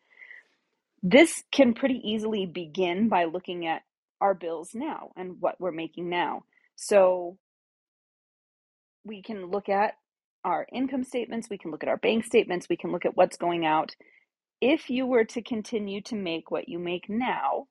This 1.01 1.43
can 1.51 1.73
pretty 1.73 1.99
easily 2.01 2.45
begin 2.45 3.09
by 3.09 3.25
looking 3.25 3.67
at 3.67 3.81
our 4.23 4.33
bills 4.33 4.71
now 4.73 5.11
and 5.17 5.41
what 5.41 5.59
we're 5.59 5.73
making 5.73 6.09
now. 6.09 6.43
So 6.77 7.37
we 9.03 9.21
can 9.21 9.51
look 9.51 9.67
at 9.67 9.95
our 10.45 10.65
income 10.71 11.03
statements, 11.03 11.49
we 11.49 11.57
can 11.57 11.71
look 11.71 11.83
at 11.83 11.89
our 11.89 11.97
bank 11.97 12.23
statements, 12.23 12.67
we 12.69 12.77
can 12.77 12.93
look 12.93 13.05
at 13.05 13.17
what's 13.17 13.35
going 13.37 13.65
out. 13.65 13.95
If 14.61 14.89
you 14.89 15.05
were 15.05 15.25
to 15.25 15.41
continue 15.41 16.01
to 16.03 16.15
make 16.15 16.51
what 16.51 16.69
you 16.69 16.79
make 16.79 17.09
now, 17.09 17.67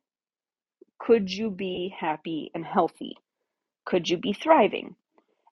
could 0.99 1.33
you 1.33 1.51
be 1.51 1.95
happy 1.99 2.51
and 2.55 2.67
healthy? 2.67 3.17
Could 3.87 4.11
you 4.11 4.19
be 4.19 4.35
thriving? 4.35 4.97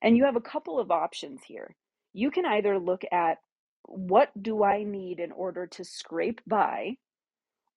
And 0.02 0.18
you 0.18 0.24
have 0.26 0.36
a 0.36 0.40
couple 0.42 0.78
of 0.78 0.90
options 0.90 1.40
here. 1.46 1.76
You 2.12 2.30
can 2.30 2.44
either 2.44 2.78
look 2.78 3.04
at 3.10 3.38
what 3.84 4.30
do 4.40 4.62
I 4.62 4.82
need 4.82 5.18
in 5.18 5.32
order 5.32 5.66
to 5.66 5.84
scrape 5.84 6.42
by? 6.46 6.96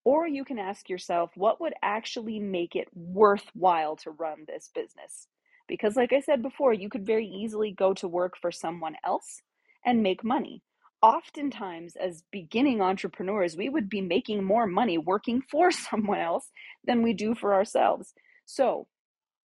Or 0.05 0.27
you 0.27 0.43
can 0.43 0.60
ask 0.60 0.89
yourself, 0.89 1.31
what 1.36 1.62
would 1.62 1.74
actually 1.81 2.39
make 2.39 2.75
it 2.75 2.88
worthwhile 2.93 3.95
to 3.98 4.12
run 4.12 4.45
this 4.48 4.69
business? 4.74 5.27
Because, 5.67 5.95
like 5.95 6.12
I 6.12 6.19
said 6.19 6.41
before, 6.41 6.74
you 6.74 6.89
could 6.89 7.05
very 7.05 7.25
easily 7.25 7.72
go 7.72 7.93
to 7.95 8.07
work 8.07 8.33
for 8.39 8.51
someone 8.51 8.95
else 9.05 9.41
and 9.86 10.03
make 10.03 10.24
money. 10.24 10.62
Oftentimes, 11.01 11.95
as 11.95 12.24
beginning 12.31 12.81
entrepreneurs, 12.81 13.55
we 13.55 13.69
would 13.69 13.89
be 13.89 14.01
making 14.01 14.43
more 14.43 14.67
money 14.67 14.98
working 14.98 15.41
for 15.51 15.72
someone 15.72 16.19
else 16.19 16.50
than 16.83 17.01
we 17.01 17.13
do 17.13 17.33
for 17.33 17.53
ourselves. 17.53 18.13
So, 18.45 18.88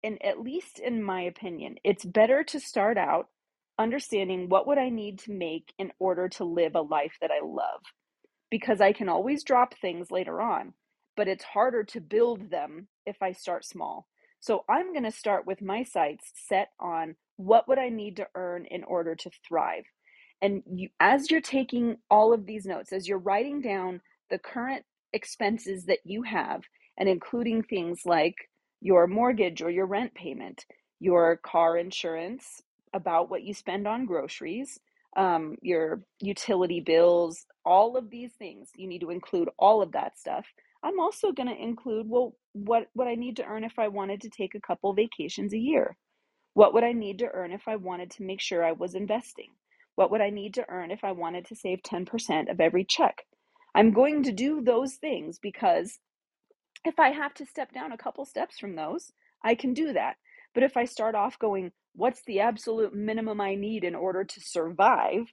and 0.04 0.22
at 0.22 0.40
least 0.40 0.78
in 0.78 1.02
my 1.02 1.22
opinion, 1.22 1.76
it's 1.82 2.04
better 2.04 2.44
to 2.44 2.60
start 2.60 2.98
out 2.98 3.28
understanding 3.78 4.50
what 4.50 4.66
would 4.66 4.76
I 4.76 4.90
need 4.90 5.20
to 5.20 5.32
make 5.32 5.72
in 5.78 5.92
order 5.98 6.28
to 6.30 6.44
live 6.44 6.74
a 6.74 6.82
life 6.82 7.16
that 7.22 7.30
I 7.30 7.44
love 7.44 7.80
because 8.52 8.82
I 8.82 8.92
can 8.92 9.08
always 9.08 9.44
drop 9.44 9.72
things 9.80 10.10
later 10.10 10.42
on, 10.42 10.74
but 11.16 11.26
it's 11.26 11.42
harder 11.42 11.84
to 11.84 12.02
build 12.02 12.50
them 12.50 12.86
if 13.06 13.16
I 13.22 13.32
start 13.32 13.64
small. 13.64 14.06
So 14.40 14.66
I'm 14.68 14.92
going 14.92 15.04
to 15.04 15.10
start 15.10 15.46
with 15.46 15.62
my 15.62 15.84
sights 15.84 16.30
set 16.34 16.68
on 16.78 17.16
what 17.36 17.66
would 17.66 17.78
I 17.78 17.88
need 17.88 18.16
to 18.16 18.26
earn 18.34 18.66
in 18.66 18.84
order 18.84 19.14
to 19.14 19.30
thrive. 19.48 19.84
And 20.42 20.62
you, 20.70 20.90
as 21.00 21.30
you're 21.30 21.40
taking 21.40 21.96
all 22.10 22.34
of 22.34 22.44
these 22.44 22.66
notes, 22.66 22.92
as 22.92 23.08
you're 23.08 23.16
writing 23.16 23.62
down 23.62 24.02
the 24.28 24.38
current 24.38 24.84
expenses 25.14 25.86
that 25.86 26.00
you 26.04 26.22
have, 26.22 26.60
and 26.98 27.08
including 27.08 27.62
things 27.62 28.02
like 28.04 28.34
your 28.82 29.06
mortgage 29.06 29.62
or 29.62 29.70
your 29.70 29.86
rent 29.86 30.12
payment, 30.12 30.66
your 31.00 31.38
car 31.38 31.78
insurance, 31.78 32.60
about 32.92 33.30
what 33.30 33.44
you 33.44 33.54
spend 33.54 33.88
on 33.88 34.04
groceries, 34.04 34.78
um, 35.16 35.56
your 35.62 36.02
utility 36.20 36.80
bills, 36.80 37.46
all 37.64 37.96
of 37.96 38.10
these 38.10 38.32
things. 38.38 38.70
You 38.76 38.88
need 38.88 39.00
to 39.02 39.10
include 39.10 39.50
all 39.58 39.82
of 39.82 39.92
that 39.92 40.18
stuff. 40.18 40.46
I'm 40.84 41.00
also 41.00 41.32
going 41.32 41.48
to 41.48 41.62
include 41.62 42.08
well, 42.08 42.34
what 42.54 42.88
what 42.94 43.08
I 43.08 43.14
need 43.14 43.36
to 43.36 43.44
earn 43.44 43.64
if 43.64 43.78
I 43.78 43.88
wanted 43.88 44.22
to 44.22 44.30
take 44.30 44.54
a 44.54 44.60
couple 44.60 44.92
vacations 44.94 45.52
a 45.54 45.58
year. 45.58 45.96
What 46.54 46.74
would 46.74 46.84
I 46.84 46.92
need 46.92 47.18
to 47.20 47.28
earn 47.32 47.52
if 47.52 47.68
I 47.68 47.76
wanted 47.76 48.10
to 48.12 48.24
make 48.24 48.40
sure 48.40 48.64
I 48.64 48.72
was 48.72 48.94
investing? 48.94 49.50
What 49.96 50.10
would 50.10 50.20
I 50.20 50.30
need 50.30 50.54
to 50.54 50.66
earn 50.68 50.90
if 50.90 51.04
I 51.04 51.12
wanted 51.12 51.46
to 51.46 51.56
save 51.56 51.82
10% 51.82 52.50
of 52.50 52.60
every 52.60 52.84
check? 52.84 53.24
I'm 53.74 53.92
going 53.92 54.22
to 54.24 54.32
do 54.32 54.62
those 54.62 54.94
things 54.96 55.38
because 55.40 55.98
if 56.84 56.98
I 57.00 57.10
have 57.10 57.34
to 57.36 57.46
step 57.46 57.72
down 57.72 57.92
a 57.92 57.98
couple 57.98 58.26
steps 58.26 58.58
from 58.58 58.76
those, 58.76 59.12
I 59.44 59.56
can 59.56 59.74
do 59.74 59.94
that. 59.94 60.16
But 60.54 60.64
if 60.64 60.76
I 60.76 60.86
start 60.86 61.16
off 61.16 61.38
going, 61.38 61.72
what's 61.94 62.22
the 62.26 62.40
absolute 62.40 62.94
minimum 62.94 63.40
I 63.40 63.54
need 63.56 63.84
in 63.84 63.94
order 63.94 64.24
to 64.24 64.40
survive? 64.40 65.26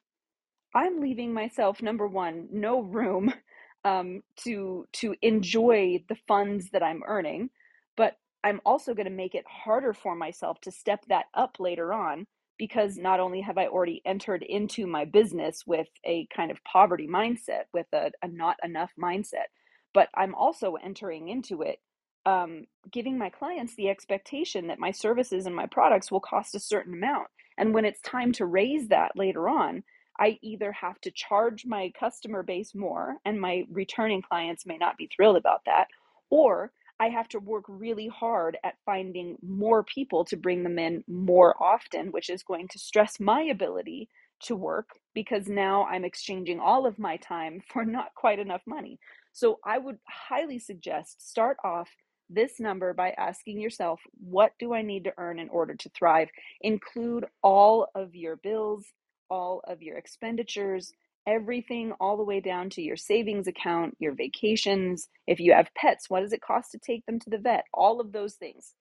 I'm 0.76 1.02
leaving 1.02 1.34
myself 1.34 1.82
number 1.82 2.08
one 2.08 2.48
no 2.52 2.82
room 2.82 3.34
um, 3.86 4.22
to 4.46 4.88
to 4.94 5.16
enjoy 5.22 6.04
the 6.10 6.18
funds 6.28 6.70
that 6.72 6.84
I'm 6.84 7.02
earning, 7.08 7.50
but 7.98 8.18
I'm 8.44 8.62
also 8.66 8.94
going 8.94 9.08
to 9.08 9.12
make 9.12 9.36
it 9.36 9.46
harder 9.48 9.94
for 9.94 10.16
myself 10.16 10.60
to 10.62 10.72
step 10.72 11.06
that 11.10 11.26
up 11.34 11.58
later 11.60 11.94
on 11.94 12.28
because 12.58 12.98
not 12.98 13.20
only 13.20 13.42
have 13.42 13.58
I 13.58 13.68
already 13.68 14.02
entered 14.06 14.44
into 14.44 14.88
my 14.88 15.06
business 15.06 15.64
with 15.66 15.88
a 16.06 16.28
kind 16.36 16.52
of 16.52 16.64
poverty 16.66 17.08
mindset, 17.08 17.64
with 17.74 17.88
a, 17.94 18.12
a 18.24 18.28
not 18.30 18.58
enough 18.64 18.92
mindset, 19.02 19.48
but 19.94 20.10
I'm 20.16 20.36
also 20.36 20.76
entering 20.76 21.30
into 21.30 21.64
it 21.64 21.80
um, 22.26 22.66
giving 22.92 23.18
my 23.18 23.30
clients 23.30 23.76
the 23.76 23.90
expectation 23.90 24.68
that 24.68 24.80
my 24.80 24.92
services 24.92 25.46
and 25.46 25.56
my 25.56 25.66
products 25.66 26.12
will 26.12 26.20
cost 26.20 26.56
a 26.56 26.60
certain 26.60 26.94
amount. 26.94 27.28
And 27.58 27.74
when 27.74 27.86
it's 27.86 28.02
time 28.02 28.32
to 28.34 28.46
raise 28.46 28.88
that 28.90 29.12
later 29.16 29.50
on, 29.50 29.84
I 30.20 30.38
either 30.42 30.72
have 30.74 31.00
to 31.02 31.12
charge 31.12 31.66
my 31.66 31.92
customer 31.98 32.44
base 32.44 32.76
more, 32.76 33.16
and 33.26 33.40
my 33.40 33.66
returning 33.72 34.22
clients 34.22 34.66
may 34.66 34.78
not 34.78 34.98
be 34.98 35.10
thrilled 35.16 35.38
about 35.38 35.62
that, 35.66 35.88
or 36.30 36.72
I 37.00 37.08
have 37.08 37.30
to 37.30 37.40
work 37.40 37.64
really 37.70 38.08
hard 38.08 38.58
at 38.64 38.76
finding 38.86 39.38
more 39.42 39.84
people 39.84 40.26
to 40.26 40.36
bring 40.36 40.64
them 40.64 40.78
in 40.78 41.04
more 41.08 41.56
often, 41.64 42.12
which 42.12 42.30
is 42.30 42.44
going 42.44 42.68
to 42.70 42.80
stress 42.80 43.20
my 43.20 43.42
ability 43.44 44.10
to 44.42 44.56
work 44.56 44.90
because 45.14 45.48
now 45.48 45.86
I'm 45.86 46.04
exchanging 46.04 46.60
all 46.60 46.86
of 46.86 47.00
my 47.00 47.18
time 47.18 47.62
for 47.72 47.86
not 47.86 48.14
quite 48.16 48.40
enough 48.40 48.62
money. 48.68 49.00
So 49.32 49.60
I 49.64 49.78
would 49.78 50.00
highly 50.08 50.60
suggest 50.60 51.30
start 51.30 51.58
off 51.64 51.90
this 52.30 52.60
number 52.60 52.94
by 52.94 53.12
asking 53.12 53.60
yourself, 53.60 54.00
what 54.20 54.52
do 54.60 54.74
I 54.74 54.82
need 54.82 55.06
to 55.06 55.14
earn 55.18 55.40
in 55.40 55.50
order 55.50 55.76
to 55.76 55.90
thrive? 55.90 56.30
Include 56.62 57.26
all 57.44 57.88
of 57.96 58.16
your 58.16 58.36
bills, 58.38 58.86
all 59.30 59.62
of 59.68 59.82
your 59.82 59.98
expenditures, 59.98 60.92
everything 61.28 61.94
all 62.00 62.18
the 62.18 62.24
way 62.24 62.40
down 62.40 62.70
to 62.72 62.82
your 62.82 62.98
savings 62.98 63.48
account, 63.48 63.96
your 64.00 64.14
vacations. 64.14 65.10
If 65.28 65.40
you 65.40 65.54
have 65.54 65.74
pets, 65.76 66.10
what 66.10 66.22
does 66.22 66.34
it 66.34 66.42
cost 66.42 66.72
to 66.72 66.80
take 66.80 67.06
them 67.06 67.20
to 67.20 67.30
the 67.30 67.38
vet? 67.38 67.66
All 67.74 68.00
of 68.02 68.12
those 68.12 68.36
things 68.36 68.74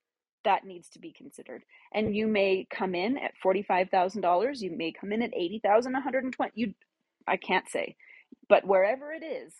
that 0.44 0.64
needs 0.64 0.88
to 0.90 0.98
be 0.98 1.12
considered. 1.12 1.62
And 1.92 2.16
you 2.16 2.26
may 2.26 2.66
come 2.70 2.94
in 2.94 3.18
at 3.18 3.32
$45,000, 3.44 4.60
you 4.60 4.70
may 4.76 4.92
come 4.92 5.12
in 5.12 5.22
at 5.22 5.34
80,000, 5.34 5.92
120. 5.92 6.52
You 6.54 6.74
I 7.26 7.36
can't 7.36 7.68
say. 7.68 7.96
But 8.48 8.66
wherever 8.66 9.12
it 9.12 9.24
is, 9.24 9.54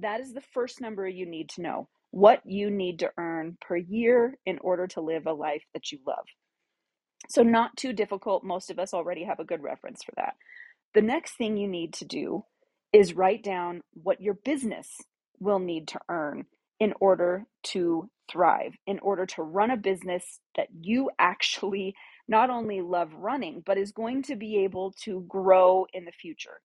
that 0.00 0.20
is 0.20 0.34
the 0.34 0.42
first 0.52 0.80
number 0.80 1.08
you 1.08 1.26
need 1.26 1.48
to 1.50 1.62
know. 1.62 1.88
What 2.14 2.42
you 2.46 2.70
need 2.70 3.00
to 3.00 3.10
earn 3.18 3.58
per 3.60 3.76
year 3.76 4.38
in 4.46 4.60
order 4.60 4.86
to 4.88 5.02
live 5.02 5.26
a 5.26 5.32
life 5.32 5.64
that 5.74 5.92
you 5.92 5.98
love. 6.06 6.26
So 7.28 7.42
not 7.42 7.76
too 7.76 7.92
difficult. 7.92 8.44
Most 8.44 8.70
of 8.70 8.78
us 8.78 8.94
already 8.94 9.24
have 9.24 9.40
a 9.40 9.44
good 9.44 9.62
reference 9.62 10.04
for 10.04 10.12
that. 10.16 10.34
The 10.94 11.02
next 11.02 11.36
thing 11.36 11.56
you 11.56 11.68
need 11.68 11.94
to 11.94 12.06
do 12.06 12.44
is 12.92 13.14
write 13.14 13.44
down 13.44 13.82
what 13.94 14.20
your 14.22 14.34
business 14.34 14.90
will 15.40 15.60
need 15.60 15.88
to 15.88 16.00
earn 16.10 16.46
in 16.80 16.94
order 17.00 17.44
to 17.64 18.10
thrive, 18.30 18.74
in 18.86 19.00
order 19.00 19.26
to 19.26 19.42
run 19.42 19.70
a 19.72 19.78
business 19.78 20.40
that 20.56 20.68
you 20.80 21.10
actually 21.18 21.94
not 22.28 22.50
only 22.50 22.82
love 22.82 23.12
running, 23.14 23.62
but 23.66 23.78
is 23.78 23.92
going 23.92 24.22
to 24.24 24.36
be 24.36 24.64
able 24.64 24.92
to 25.04 25.24
grow 25.28 25.86
in 25.94 26.04
the 26.06 26.12
future. 26.12 26.60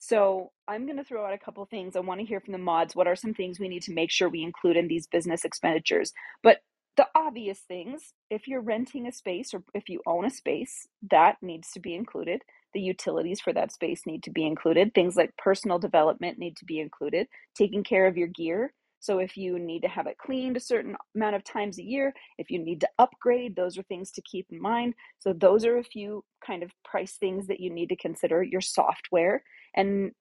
So 0.00 0.52
I'm 0.68 0.86
going 0.86 0.98
to 0.98 1.04
throw 1.04 1.26
out 1.26 1.34
a 1.34 1.38
couple 1.38 1.66
things. 1.66 1.96
I 1.96 2.00
want 2.00 2.20
to 2.20 2.26
hear 2.26 2.40
from 2.40 2.52
the 2.52 2.58
mods. 2.58 2.96
What 2.96 3.08
are 3.08 3.16
some 3.16 3.34
things 3.34 3.60
we 3.60 3.68
need 3.70 3.84
to 3.84 3.94
make 3.94 4.12
sure 4.12 4.30
we 4.30 4.44
include 4.44 4.78
in 4.78 4.88
these 4.88 5.08
business 5.08 5.46
expenditures? 5.46 6.12
But 6.44 6.58
the 6.98 7.08
obvious 7.16 7.60
things, 7.60 8.14
if 8.30 8.48
you're 8.48 8.62
renting 8.62 9.08
a 9.08 9.12
space 9.12 9.54
or 9.54 9.64
if 9.74 9.90
you 9.90 10.02
own 10.06 10.26
a 10.26 10.30
space, 10.30 10.88
that 11.10 11.38
needs 11.42 11.72
to 11.72 11.80
be 11.80 11.96
included. 11.96 12.42
The 12.74 12.80
utilities 12.82 13.40
for 13.40 13.54
that 13.54 13.72
space 13.72 14.02
need 14.06 14.24
to 14.24 14.32
be 14.32 14.46
included. 14.46 14.94
Things 14.94 15.16
like 15.16 15.36
personal 15.38 15.80
development 15.80 16.38
need 16.38 16.56
to 16.58 16.66
be 16.66 16.80
included. 16.80 17.28
Taking 17.56 17.84
care 17.84 18.06
of 18.08 18.18
your 18.18 18.28
gear. 18.28 18.74
So 19.00 19.18
if 19.20 19.36
you 19.36 19.58
need 19.58 19.82
to 19.82 19.88
have 19.88 20.06
it 20.08 20.18
cleaned 20.18 20.56
a 20.58 20.60
certain 20.60 20.96
amount 21.16 21.36
of 21.36 21.44
times 21.44 21.78
a 21.78 21.84
year, 21.84 22.14
if 22.38 22.50
you 22.50 22.58
need 22.64 22.82
to 22.82 22.88
upgrade, 22.98 23.56
those 23.56 23.78
are 23.78 23.84
things 23.84 24.12
to 24.12 24.22
keep 24.22 24.46
in 24.50 24.60
mind. 24.62 24.94
So 25.20 25.34
those 25.34 25.66
are 25.66 25.78
a 25.78 25.84
few 25.84 26.24
kind 26.46 26.62
of 26.62 26.70
price 26.84 27.14
things 27.14 27.48
that 27.48 27.60
you 27.60 27.70
need 27.72 27.90
to 27.90 27.96
consider. 27.96 28.42
Your 28.42 28.62
software 28.62 29.44
and 29.76 30.12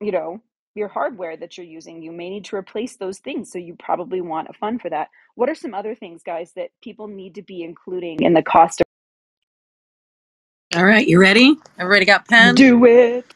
you 0.00 0.12
know 0.12 0.40
your 0.74 0.88
hardware 0.88 1.36
that 1.36 1.56
you're 1.56 1.66
using 1.66 2.02
you 2.02 2.12
may 2.12 2.30
need 2.30 2.44
to 2.46 2.56
replace 2.56 2.96
those 2.96 3.18
things 3.18 3.50
so 3.50 3.58
you 3.58 3.76
probably 3.78 4.20
want 4.20 4.48
a 4.50 4.52
fund 4.54 4.80
for 4.80 4.90
that 4.90 5.08
what 5.34 5.48
are 5.48 5.54
some 5.54 5.74
other 5.74 5.94
things 5.94 6.22
guys 6.22 6.52
that 6.56 6.70
people 6.82 7.08
need 7.08 7.34
to 7.36 7.42
be 7.42 7.62
including 7.62 8.22
in 8.22 8.34
the 8.34 8.42
cost 8.42 8.80
of 8.80 8.86
All 10.76 10.84
right, 10.86 11.06
you 11.06 11.20
ready? 11.20 11.56
Everybody 11.78 12.06
got 12.06 12.28
pen? 12.28 12.56
do 12.56 12.84
it 12.86 13.26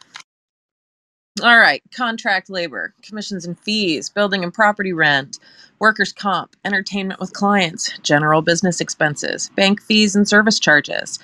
All 1.45 1.59
right, 1.59 1.83
contract 1.95 2.51
labor, 2.51 2.95
commissions 3.03 3.47
and 3.47 3.59
fees, 3.61 4.09
building 4.09 4.45
and 4.45 4.55
property 4.55 4.95
rent, 4.95 5.41
workers' 5.79 6.11
comp, 6.11 6.57
entertainment 6.65 7.21
with 7.21 7.35
clients, 7.35 7.99
general 7.99 8.43
business 8.43 8.81
expenses, 8.81 9.51
bank 9.55 9.83
fees 9.83 10.17
and 10.17 10.27
service 10.27 10.59
charges, 10.59 11.21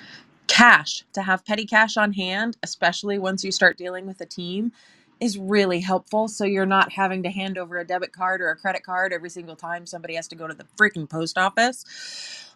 cash. 0.47 1.05
To 1.13 1.23
have 1.23 1.43
petty 1.43 1.65
cash 1.65 1.97
on 1.97 2.13
hand, 2.13 2.57
especially 2.63 3.19
once 3.19 3.43
you 3.43 3.51
start 3.51 3.79
dealing 3.79 4.07
with 4.07 4.21
a 4.21 4.27
team, 4.27 4.73
is 5.21 5.39
really 5.39 5.81
helpful. 5.81 6.27
So 6.27 6.45
you're 6.45 6.67
not 6.67 6.93
having 6.93 7.23
to 7.23 7.31
hand 7.31 7.57
over 7.57 7.79
a 7.79 7.87
debit 7.87 8.13
card 8.13 8.41
or 8.41 8.51
a 8.51 8.57
credit 8.57 8.83
card 8.83 9.13
every 9.13 9.31
single 9.31 9.55
time 9.57 9.87
somebody 9.87 10.15
has 10.15 10.27
to 10.29 10.35
go 10.35 10.47
to 10.47 10.53
the 10.53 10.67
freaking 10.79 11.09
post 11.09 11.39
office. 11.39 11.83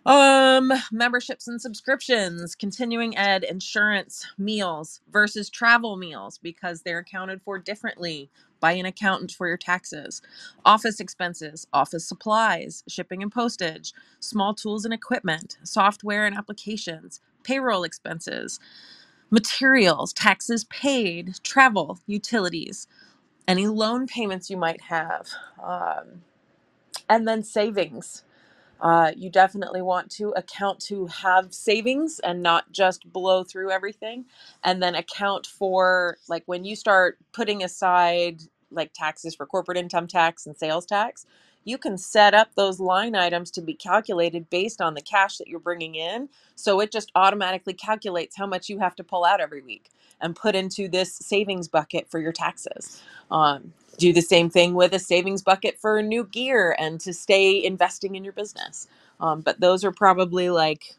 Um, 0.06 0.74
memberships 0.92 1.48
and 1.48 1.62
subscriptions, 1.62 2.56
continuing 2.58 3.18
ed, 3.18 3.46
insurance, 3.46 4.28
meals 4.38 5.02
versus 5.12 5.50
travel 5.50 5.98
meals 5.98 6.40
because 6.40 6.84
they're 6.84 7.00
accounted 7.00 7.42
for 7.44 7.60
differently 7.60 8.30
by 8.60 8.74
an 8.74 8.86
accountant 8.86 9.32
for 9.32 9.48
your 9.48 9.58
taxes. 9.58 10.22
Office 10.66 11.00
expenses, 11.00 11.68
office 11.74 12.08
supplies, 12.10 12.84
shipping 12.90 13.24
and 13.24 13.32
postage, 13.32 13.94
small 14.20 14.56
tools 14.56 14.86
and 14.86 14.94
equipment, 14.94 15.58
software 15.64 16.28
and 16.28 16.36
applications, 16.38 17.22
payroll 17.46 17.86
expenses, 17.86 18.60
materials, 19.32 20.14
taxes 20.14 20.66
paid, 20.66 21.36
travel, 21.44 22.00
utilities, 22.08 22.88
any 23.48 23.68
loan 23.68 24.08
payments 24.08 24.50
you 24.50 24.58
might 24.58 24.82
have, 24.84 25.30
um, 25.64 26.24
and 27.10 27.28
then 27.28 27.44
savings. 27.44 28.24
Uh, 28.86 29.12
you 29.18 29.32
definitely 29.32 29.82
want 29.84 30.12
to 30.12 30.30
account 30.38 30.80
to 30.80 31.08
have 31.08 31.54
savings 31.54 32.22
and 32.22 32.44
not 32.44 32.72
just 32.72 33.12
blow 33.14 33.44
through 33.44 33.72
everything. 33.72 34.26
And 34.64 34.84
then 34.84 34.96
account 34.96 35.48
for, 35.48 36.20
like, 36.30 36.44
when 36.48 36.66
you 36.66 36.78
start 36.78 37.20
putting 37.34 37.64
aside 37.64 38.44
like 38.72 38.94
taxes 38.94 39.36
for 39.36 39.48
corporate 39.48 39.80
income 39.80 40.08
tax 40.08 40.48
and 40.48 40.58
sales 40.58 40.86
tax, 40.86 41.26
you 41.66 41.80
can 41.80 41.98
set 41.98 42.36
up 42.36 42.56
those 42.56 42.80
line 42.80 43.16
items 43.16 43.52
to 43.52 43.62
be 43.62 43.76
calculated 43.76 44.50
based 44.52 44.82
on 44.82 44.96
the 44.96 45.02
cash 45.02 45.40
that 45.40 45.50
you're 45.50 45.60
bringing 45.60 45.96
in. 45.96 46.30
So 46.56 46.82
it 46.82 46.92
just 46.94 47.12
automatically 47.16 47.74
calculates 47.74 48.38
how 48.38 48.48
much 48.48 48.70
you 48.70 48.80
have 48.80 48.96
to 48.98 49.06
pull 49.06 49.26
out 49.26 49.42
every 49.42 49.64
week 49.64 49.92
and 50.22 50.36
put 50.36 50.56
into 50.56 50.88
this 50.88 51.16
savings 51.16 51.68
bucket 51.68 52.10
for 52.10 52.20
your 52.20 52.34
taxes. 52.34 53.02
Um, 53.32 53.74
do 53.98 54.14
the 54.14 54.22
same 54.22 54.50
thing 54.50 54.74
with 54.76 54.94
a 54.94 55.00
savings 55.00 55.42
bucket 55.44 55.80
for 55.80 56.02
new 56.02 56.26
gear 56.26 56.76
and 56.80 57.00
to 57.02 57.14
stay 57.14 57.64
investing 57.64 58.16
in 58.16 58.24
your 58.24 58.34
business. 58.34 58.88
Um, 59.20 59.42
but 59.42 59.60
those 59.62 59.86
are 59.86 59.92
probably 59.92 60.50
like 60.50 60.96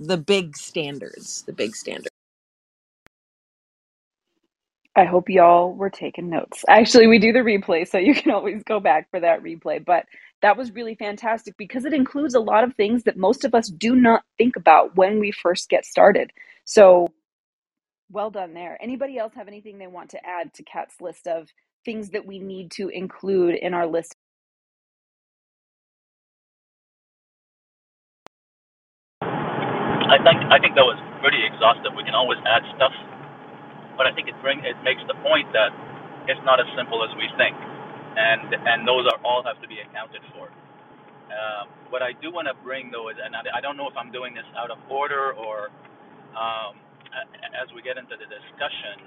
the 0.00 0.18
big 0.18 0.56
standards, 0.56 1.42
the 1.42 1.52
big 1.52 1.76
standards. 1.76 2.08
I 4.94 5.04
hope 5.04 5.28
y'all 5.30 5.72
were 5.72 5.88
taking 5.90 6.28
notes. 6.28 6.64
Actually, 6.68 7.06
we 7.06 7.18
do 7.18 7.32
the 7.32 7.38
replay, 7.40 7.88
so 7.88 7.98
you 7.98 8.14
can 8.14 8.30
always 8.30 8.62
go 8.62 8.78
back 8.78 9.10
for 9.10 9.20
that 9.20 9.42
replay. 9.42 9.82
But 9.84 10.04
that 10.42 10.56
was 10.56 10.72
really 10.72 10.94
fantastic 10.94 11.56
because 11.56 11.84
it 11.86 11.94
includes 11.94 12.34
a 12.34 12.40
lot 12.40 12.64
of 12.64 12.74
things 12.74 13.04
that 13.04 13.16
most 13.16 13.44
of 13.44 13.54
us 13.54 13.68
do 13.68 13.94
not 13.96 14.22
think 14.36 14.56
about 14.56 14.94
when 14.96 15.18
we 15.18 15.32
first 15.32 15.70
get 15.70 15.86
started. 15.86 16.30
So 16.64 17.08
well 18.10 18.30
done 18.30 18.54
there. 18.54 18.78
Anybody 18.82 19.18
else 19.18 19.34
have 19.36 19.48
anything 19.48 19.78
they 19.78 19.88
want 19.88 20.10
to 20.10 20.20
add 20.26 20.54
to 20.54 20.64
Cat's 20.64 21.00
list 21.00 21.26
of 21.28 21.48
things 21.84 22.10
that 22.10 22.26
we 22.26 22.38
need 22.40 22.70
to 22.72 22.88
include 22.88 23.56
in 23.56 23.74
our 23.74 23.86
list? 23.86 24.16
I 29.92 30.18
think 30.22 30.38
I 30.52 30.58
think 30.60 30.74
that 30.76 30.86
was 30.86 30.98
pretty 31.22 31.42
exhaustive. 31.46 31.92
We 31.96 32.04
can 32.04 32.14
always 32.14 32.38
add 32.46 32.62
stuff, 32.76 32.92
but 33.98 34.06
I 34.06 34.12
think 34.14 34.28
it 34.28 34.36
bring 34.42 34.60
it 34.64 34.76
makes 34.84 35.02
the 35.08 35.16
point 35.26 35.50
that 35.54 35.72
it's 36.28 36.40
not 36.44 36.60
as 36.60 36.66
simple 36.78 37.02
as 37.04 37.10
we 37.18 37.28
think, 37.38 37.56
and 37.56 38.54
and 38.54 38.86
those 38.88 39.06
are 39.10 39.18
all 39.24 39.42
have 39.44 39.60
to 39.62 39.68
be 39.68 39.80
accounted 39.82 40.22
for. 40.34 40.50
Uh, 41.30 41.64
what 41.90 42.02
I 42.02 42.12
do 42.22 42.32
want 42.32 42.48
to 42.48 42.54
bring 42.64 42.90
though 42.92 43.10
is, 43.10 43.16
and 43.22 43.36
I, 43.36 43.58
I 43.58 43.60
don't 43.62 43.76
know 43.76 43.88
if 43.88 43.96
I'm 43.96 44.12
doing 44.12 44.34
this 44.34 44.46
out 44.58 44.70
of 44.70 44.78
order 44.90 45.34
or 45.34 45.70
um, 46.36 46.78
as 47.56 47.68
we 47.74 47.82
get 47.82 47.96
into 47.96 48.16
the 48.18 48.28
discussion, 48.28 49.04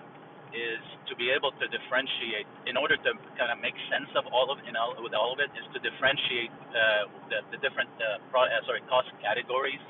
is 0.56 0.82
to 1.10 1.14
be 1.18 1.30
able 1.30 1.54
to 1.62 1.66
differentiate. 1.70 2.50
In 2.66 2.78
order 2.78 2.98
to 2.98 3.12
kind 3.38 3.52
of 3.54 3.60
make 3.62 3.78
sense 3.94 4.10
of 4.18 4.26
all 4.34 4.50
of 4.50 4.60
in 4.66 4.76
all, 4.78 4.98
with 5.02 5.14
all 5.14 5.34
of 5.34 5.40
it, 5.40 5.52
is 5.58 5.66
to 5.76 5.80
differentiate 5.84 6.54
uh, 6.74 7.06
the, 7.30 7.40
the 7.54 7.60
different 7.62 7.92
uh, 8.02 8.22
pro, 8.34 8.46
uh, 8.46 8.62
sorry 8.66 8.82
cost 8.90 9.10
categories 9.22 9.82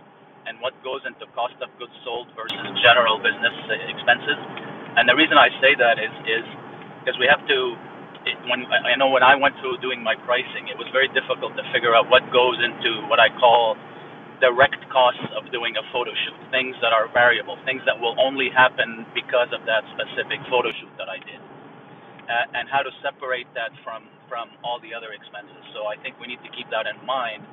and 0.47 0.62
what 0.63 0.73
goes 0.86 1.03
into 1.03 1.27
cost 1.36 1.58
of 1.60 1.69
goods 1.82 1.93
sold 2.05 2.29
versus 2.38 2.62
general 2.86 3.19
business 3.19 3.55
expenses. 3.91 4.39
And 4.95 5.10
the 5.10 5.17
reason 5.17 5.36
I 5.36 5.51
say 5.60 5.75
that 5.77 5.99
is 5.99 6.13
is 6.27 6.45
because 7.03 7.17
we 7.19 7.27
have 7.27 7.43
to. 7.49 7.60
It, 8.27 8.36
when 8.51 8.67
I 8.67 8.99
know 8.99 9.10
when 9.10 9.23
I 9.23 9.36
went 9.39 9.55
through 9.63 9.79
doing 9.79 10.03
my 10.03 10.13
pricing, 10.27 10.67
it 10.67 10.77
was 10.77 10.88
very 10.91 11.08
difficult 11.15 11.55
to 11.55 11.63
figure 11.71 11.95
out 11.95 12.12
what 12.12 12.21
goes 12.36 12.60
into 12.60 13.08
what 13.08 13.19
I 13.19 13.32
call 13.39 13.79
direct 14.41 14.80
costs 14.91 15.23
of 15.38 15.47
doing 15.52 15.75
a 15.78 15.86
photo 15.93 16.12
shoot, 16.25 16.38
things 16.52 16.75
that 16.82 16.93
are 16.95 17.08
variable, 17.13 17.58
things 17.65 17.84
that 17.86 17.97
will 17.99 18.15
only 18.19 18.49
happen 18.52 19.06
because 19.15 19.52
of 19.56 19.63
that 19.67 19.84
specific 19.95 20.41
photo 20.49 20.71
shoot 20.80 20.91
that 20.97 21.10
I 21.12 21.19
did, 21.23 21.41
uh, 22.13 22.58
and 22.58 22.69
how 22.69 22.84
to 22.84 22.91
separate 23.04 23.47
that 23.56 23.71
from 23.84 24.08
from 24.30 24.49
all 24.63 24.80
the 24.82 24.93
other 24.95 25.13
expenses. 25.13 25.62
So 25.75 25.88
I 25.88 25.97
think 26.02 26.17
we 26.19 26.28
need 26.28 26.41
to 26.43 26.52
keep 26.56 26.69
that 26.71 26.88
in 26.88 26.97
mind. 27.06 27.45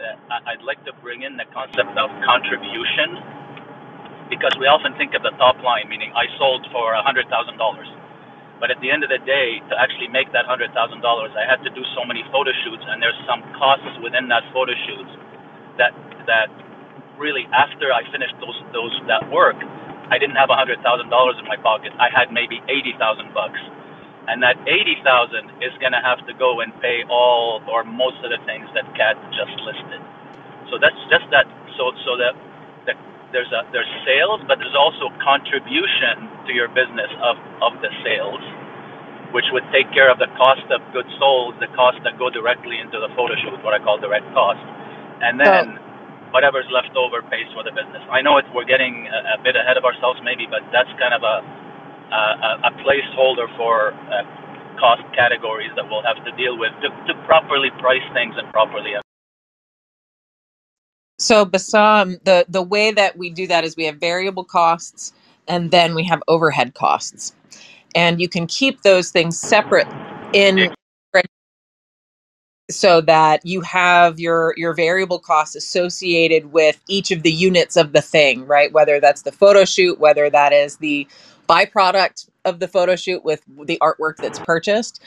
That 0.00 0.18
I- 0.30 0.40
would 0.56 0.64
like 0.64 0.82
to 0.86 0.94
bring 1.04 1.22
in 1.22 1.36
the 1.36 1.46
concept 1.54 1.96
of 1.98 2.10
contribution 2.24 3.22
because 4.30 4.54
we 4.60 4.66
often 4.68 4.94
think 4.96 5.14
of 5.14 5.22
the 5.22 5.32
top 5.38 5.58
line, 5.62 5.88
meaning 5.88 6.12
I 6.14 6.26
sold 6.38 6.66
for 6.72 6.94
hundred 7.02 7.28
thousand 7.28 7.58
dollars. 7.58 7.88
But 8.60 8.70
at 8.70 8.80
the 8.80 8.90
end 8.90 9.04
of 9.04 9.10
the 9.10 9.18
day, 9.26 9.60
to 9.70 9.74
actually 9.80 10.08
make 10.08 10.32
that 10.32 10.46
hundred 10.46 10.72
thousand 10.74 11.02
dollars, 11.02 11.32
I 11.36 11.44
had 11.48 11.62
to 11.64 11.70
do 11.74 11.82
so 11.96 12.04
many 12.06 12.24
photo 12.32 12.52
shoots, 12.64 12.84
and 12.88 13.02
there's 13.02 13.18
some 13.28 13.42
costs 13.58 13.88
within 14.02 14.28
that 14.30 14.44
photo 14.54 14.74
shoots 14.86 15.12
that 15.78 15.92
that 16.26 16.48
really 17.18 17.46
after 17.54 17.92
I 17.92 18.02
finished 18.10 18.34
those 18.40 18.58
those 18.72 18.94
that 19.08 19.26
work, 19.30 19.56
I 20.10 20.18
didn't 20.18 20.36
have 20.36 20.50
a 20.50 20.58
hundred 20.58 20.82
thousand 20.82 21.10
dollars 21.10 21.36
in 21.40 21.46
my 21.46 21.56
pocket. 21.60 21.92
I 21.98 22.10
had 22.10 22.32
maybe 22.32 22.60
eighty 22.68 22.94
thousand 22.98 23.32
bucks, 23.32 23.60
and 24.28 24.42
that 24.42 24.58
eighty 24.66 24.98
thousand 25.04 25.50
is 25.62 25.72
going 25.80 25.94
to 25.94 26.02
have 26.02 26.20
to 26.26 26.34
go 26.36 26.60
and 26.60 26.74
pay 26.80 27.04
all 27.08 27.62
or 27.70 27.84
most 27.84 28.18
of 28.24 28.30
the 28.30 28.40
things 28.44 28.66
that 28.74 28.84
Cat 28.98 29.16
just 29.32 29.54
listed. 29.62 30.02
So 30.72 30.80
that's 30.80 30.98
just 31.10 31.26
that. 31.30 31.46
So 31.76 31.90
so 32.06 32.16
that 32.20 32.34
there's 33.34 33.50
a 33.50 33.66
there's 33.74 33.90
sales, 34.06 34.40
but 34.46 34.62
there's 34.62 34.78
also 34.78 35.10
contribution 35.18 36.30
to 36.46 36.54
your 36.54 36.70
business 36.70 37.10
of 37.18 37.34
of 37.66 37.74
the 37.82 37.90
sales, 38.06 38.40
which 39.34 39.44
would 39.50 39.66
take 39.74 39.90
care 39.90 40.06
of 40.06 40.22
the 40.22 40.30
cost 40.38 40.62
of 40.70 40.78
goods 40.94 41.10
sold, 41.18 41.58
the 41.58 41.66
costs 41.74 41.98
that 42.06 42.14
go 42.14 42.30
directly 42.30 42.78
into 42.78 43.02
the 43.02 43.10
photo 43.18 43.34
shoot, 43.42 43.58
what 43.66 43.74
I 43.74 43.82
call 43.82 43.98
direct 43.98 44.30
cost, 44.30 44.62
and 45.26 45.34
then 45.42 45.82
whatever's 46.34 46.66
left 46.74 46.92
over 46.98 47.22
pays 47.30 47.46
for 47.54 47.62
the 47.62 47.70
business. 47.72 48.02
I 48.10 48.20
know 48.26 48.38
it's 48.42 48.50
we're 48.52 48.66
getting 48.68 49.06
a, 49.06 49.38
a 49.38 49.44
bit 49.46 49.54
ahead 49.54 49.78
of 49.78 49.86
ourselves 49.86 50.18
maybe, 50.26 50.50
but 50.50 50.66
that's 50.74 50.90
kind 50.98 51.14
of 51.14 51.22
a 51.22 51.36
a, 52.12 52.70
a 52.70 52.72
placeholder 52.84 53.48
for 53.56 53.94
uh, 53.94 54.24
cost 54.80 55.02
categories 55.16 55.70
that 55.76 55.86
we'll 55.88 56.04
have 56.04 56.18
to 56.26 56.32
deal 56.36 56.58
with 56.58 56.72
to, 56.82 56.90
to 57.08 57.14
properly 57.26 57.70
price 57.80 58.04
things 58.14 58.34
and 58.38 58.50
properly. 58.52 58.92
so 61.18 61.44
Bassam, 61.46 62.18
the 62.24 62.46
the 62.48 62.62
way 62.62 62.92
that 62.92 63.18
we 63.18 63.30
do 63.30 63.46
that 63.48 63.64
is 63.64 63.76
we 63.76 63.86
have 63.86 63.98
variable 63.98 64.44
costs 64.44 65.12
and 65.48 65.70
then 65.70 65.94
we 65.94 66.04
have 66.04 66.22
overhead 66.28 66.74
costs. 66.74 67.34
And 67.94 68.20
you 68.20 68.28
can 68.28 68.46
keep 68.46 68.82
those 68.82 69.10
things 69.10 69.40
separate 69.40 69.88
in 70.32 70.70
so 72.70 73.00
that 73.02 73.44
you 73.44 73.60
have 73.60 74.18
your 74.18 74.54
your 74.56 74.72
variable 74.72 75.18
costs 75.18 75.54
associated 75.54 76.52
with 76.52 76.80
each 76.88 77.10
of 77.10 77.22
the 77.22 77.32
units 77.32 77.76
of 77.76 77.92
the 77.92 78.00
thing 78.00 78.46
right? 78.46 78.72
Whether 78.72 79.00
that's 79.00 79.22
the 79.22 79.32
photo 79.32 79.64
shoot 79.64 80.00
whether 80.00 80.30
that 80.30 80.52
is 80.52 80.78
the 80.78 81.06
byproduct 81.48 82.28
of 82.44 82.60
the 82.60 82.68
photo 82.68 82.96
shoot 82.96 83.24
with 83.24 83.42
the 83.64 83.78
artwork 83.82 84.16
that's 84.16 84.38
purchased. 84.38 85.02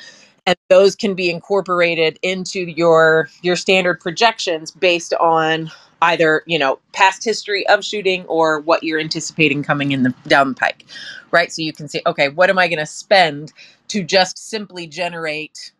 And 0.46 0.56
those 0.70 0.96
can 0.96 1.14
be 1.16 1.30
incorporated 1.30 2.20
into 2.22 2.62
your 2.62 3.30
your 3.42 3.56
standard 3.56 4.00
projections 4.00 4.72
based 4.72 5.14
on 5.16 5.72
either 6.04 6.44
you 6.46 6.60
know 6.60 6.80
past 6.94 7.24
history 7.24 7.68
of 7.68 7.84
shooting 7.84 8.24
or 8.26 8.60
what 8.60 8.84
you're 8.84 9.00
anticipating 9.00 9.64
coming 9.64 9.92
in 9.94 10.04
the 10.04 10.14
down 10.28 10.50
the 10.50 10.56
pike 10.56 10.86
right? 11.32 11.52
So 11.52 11.64
you 11.64 11.74
can 11.74 11.90
say 11.90 12.02
okay 12.06 12.30
what 12.30 12.50
am 12.52 12.60
i 12.60 12.68
going 12.68 12.80
to 12.80 12.86
spend 12.86 13.52
to 13.90 14.04
just 14.04 14.38
simply 14.38 14.86
generate 14.88 15.72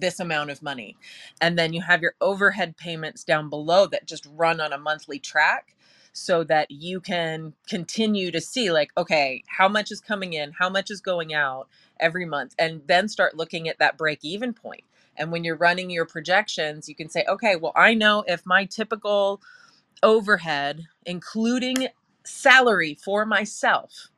this 0.00 0.20
amount 0.20 0.50
of 0.50 0.62
money. 0.62 0.96
And 1.40 1.58
then 1.58 1.72
you 1.72 1.82
have 1.82 2.02
your 2.02 2.14
overhead 2.20 2.76
payments 2.76 3.24
down 3.24 3.50
below 3.50 3.86
that 3.88 4.06
just 4.06 4.28
run 4.34 4.60
on 4.60 4.72
a 4.72 4.78
monthly 4.78 5.18
track 5.18 5.74
so 6.12 6.44
that 6.44 6.70
you 6.70 7.00
can 7.00 7.52
continue 7.68 8.30
to 8.30 8.40
see 8.40 8.70
like 8.70 8.90
okay, 8.96 9.42
how 9.48 9.68
much 9.68 9.90
is 9.90 10.00
coming 10.00 10.32
in, 10.34 10.52
how 10.52 10.70
much 10.70 10.90
is 10.90 11.00
going 11.00 11.34
out 11.34 11.68
every 12.00 12.26
month 12.26 12.54
and 12.58 12.82
then 12.86 13.08
start 13.08 13.36
looking 13.36 13.68
at 13.68 13.78
that 13.78 13.98
break 13.98 14.20
even 14.22 14.52
point. 14.52 14.84
And 15.16 15.32
when 15.32 15.44
you're 15.44 15.56
running 15.56 15.90
your 15.90 16.06
projections, 16.06 16.88
you 16.88 16.94
can 16.94 17.08
say, 17.08 17.24
okay, 17.28 17.56
well, 17.56 17.72
I 17.74 17.94
know 17.94 18.24
if 18.26 18.44
my 18.46 18.66
typical 18.66 19.40
overhead, 20.02 20.86
including 21.06 21.88
salary 22.24 22.94
for 23.02 23.26
myself, 23.26 24.10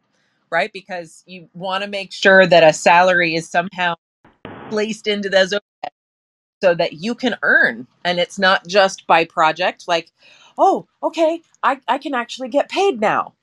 right? 0.51 0.73
Because 0.73 1.23
you 1.27 1.49
want 1.55 1.85
to 1.85 1.91
make 1.91 2.13
sure 2.13 2.47
that 2.47 2.65
a 2.65 2.73
salary 2.73 3.35
is 3.35 3.49
somehow 3.49 3.95
placed 4.71 5.07
into 5.07 5.29
those 5.29 5.53
so 6.63 6.75
that 6.75 6.95
you 6.95 7.15
can 7.15 7.37
earn. 7.43 7.89
And 8.05 8.21
it's 8.21 8.39
not 8.39 8.67
just 8.69 9.07
by 9.07 9.25
project 9.27 9.87
like 9.89 10.13
oh 10.59 10.89
okay 11.03 11.43
I, 11.63 11.81
I 11.89 11.99
can 11.99 12.15
actually 12.15 12.49
get 12.51 12.71
paid 12.71 13.01
now 13.01 13.35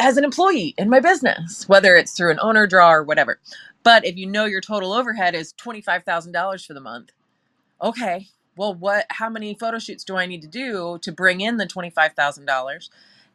as 0.00 0.16
an 0.18 0.24
employee 0.24 0.74
in 0.78 0.90
my 0.90 1.00
business 1.00 1.68
whether 1.68 1.96
it's 1.96 2.12
through 2.12 2.32
an 2.32 2.40
owner 2.42 2.66
draw 2.66 2.92
or 2.92 3.04
whatever. 3.04 3.40
But 3.84 4.06
if 4.06 4.16
you 4.16 4.26
know 4.26 4.46
your 4.46 4.60
total 4.62 4.92
overhead 4.94 5.34
is 5.34 5.54
$25000 5.54 6.66
for 6.66 6.74
the 6.74 6.80
month 6.80 7.10
okay 7.82 8.28
well 8.56 8.74
what 8.74 9.06
how 9.10 9.30
many 9.30 9.54
photo 9.54 9.78
shoots 9.78 10.04
do 10.04 10.16
i 10.16 10.26
need 10.26 10.42
to 10.42 10.48
do 10.48 10.98
to 11.02 11.12
bring 11.12 11.42
in 11.42 11.58
the 11.58 11.66
$25000 11.66 12.90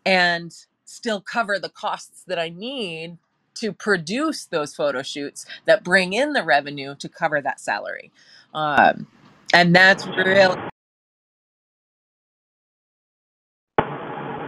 and 0.06 0.56
still 0.86 1.22
cover 1.22 1.60
the 1.60 1.70
costs 1.70 2.24
that 2.28 2.40
i 2.40 2.50
need 2.50 3.20
to 3.56 3.74
produce 3.74 4.46
those 4.48 4.76
photo 4.76 5.04
shoots 5.04 5.46
that 5.68 5.86
bring 5.86 6.14
in 6.14 6.34
the 6.34 6.44
revenue 6.44 6.96
to 6.98 7.10
cover 7.10 7.42
that 7.42 7.62
salary 7.62 8.12
um, 8.58 9.08
and 9.54 9.76
that's 9.76 10.08
really 10.08 10.58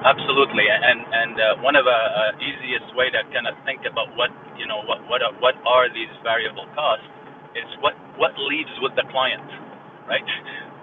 Absolutely, 0.06 0.64
and 0.72 1.02
and 1.12 1.36
uh, 1.36 1.46
one 1.66 1.76
of 1.76 1.84
the 1.84 1.92
uh, 1.92 2.32
easiest 2.40 2.88
way 2.96 3.12
to 3.12 3.20
kind 3.36 3.52
of 3.52 3.60
think 3.68 3.84
about 3.84 4.08
what 4.16 4.32
you 4.56 4.64
know 4.70 4.80
what 4.88 5.04
what 5.12 5.20
are, 5.26 5.36
what 5.44 5.60
are 5.68 5.92
these 5.92 6.12
variable 6.24 6.70
costs 6.78 7.04
is 7.58 7.68
what 7.84 8.00
what 8.16 8.32
leads 8.40 8.72
with 8.80 8.96
the 8.96 9.04
client, 9.12 9.44
right? 10.08 10.24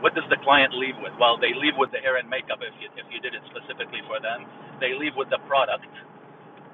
What 0.04 0.12
does 0.12 0.28
the 0.28 0.36
client 0.44 0.76
leave 0.76 1.00
with? 1.00 1.16
Well, 1.16 1.40
they 1.40 1.56
leave 1.56 1.80
with 1.80 1.88
the 1.96 2.04
hair 2.04 2.20
and 2.20 2.28
makeup 2.28 2.60
if 2.60 2.76
you 2.82 2.92
if 3.00 3.08
you 3.08 3.24
did 3.24 3.32
it 3.32 3.40
specifically 3.48 4.04
for 4.04 4.20
them. 4.20 4.44
They 4.84 4.92
leave 4.92 5.16
with 5.16 5.32
the 5.32 5.40
product, 5.48 5.88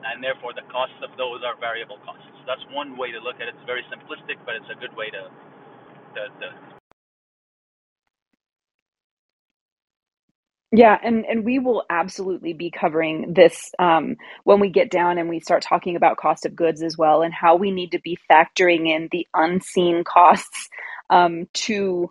and 0.07 0.21
therefore 0.23 0.53
the 0.57 0.67
costs 0.73 0.99
of 1.07 1.15
those 1.21 1.43
are 1.47 1.57
variable 1.61 1.99
costs. 2.05 2.27
That's 2.47 2.65
one 2.75 2.97
way 2.99 3.13
to 3.15 3.21
look 3.23 3.39
at 3.41 3.49
it. 3.51 3.57
It's 3.59 3.69
very 3.69 3.85
simplistic, 3.93 4.41
but 4.45 4.57
it's 4.59 4.71
a 4.73 4.79
good 4.79 4.95
way 4.99 5.11
to 5.15 5.31
to, 6.15 6.23
to 6.41 6.49
Yeah, 10.71 10.99
and 11.03 11.25
and 11.25 11.45
we 11.45 11.59
will 11.59 11.85
absolutely 11.89 12.53
be 12.53 12.71
covering 12.71 13.33
this 13.35 13.71
um, 13.79 14.17
when 14.45 14.61
we 14.61 14.69
get 14.69 14.91
down 14.91 15.17
and 15.19 15.29
we 15.29 15.41
start 15.41 15.63
talking 15.63 15.97
about 15.97 16.19
cost 16.19 16.45
of 16.45 16.55
goods 16.55 16.83
as 16.83 16.97
well, 16.99 17.23
and 17.23 17.33
how 17.33 17.57
we 17.57 17.71
need 17.71 17.93
to 17.93 18.01
be 18.01 18.19
factoring 18.31 18.87
in 18.89 19.09
the 19.11 19.27
unseen 19.35 20.05
costs 20.05 20.69
um, 21.11 21.49
to 21.55 22.11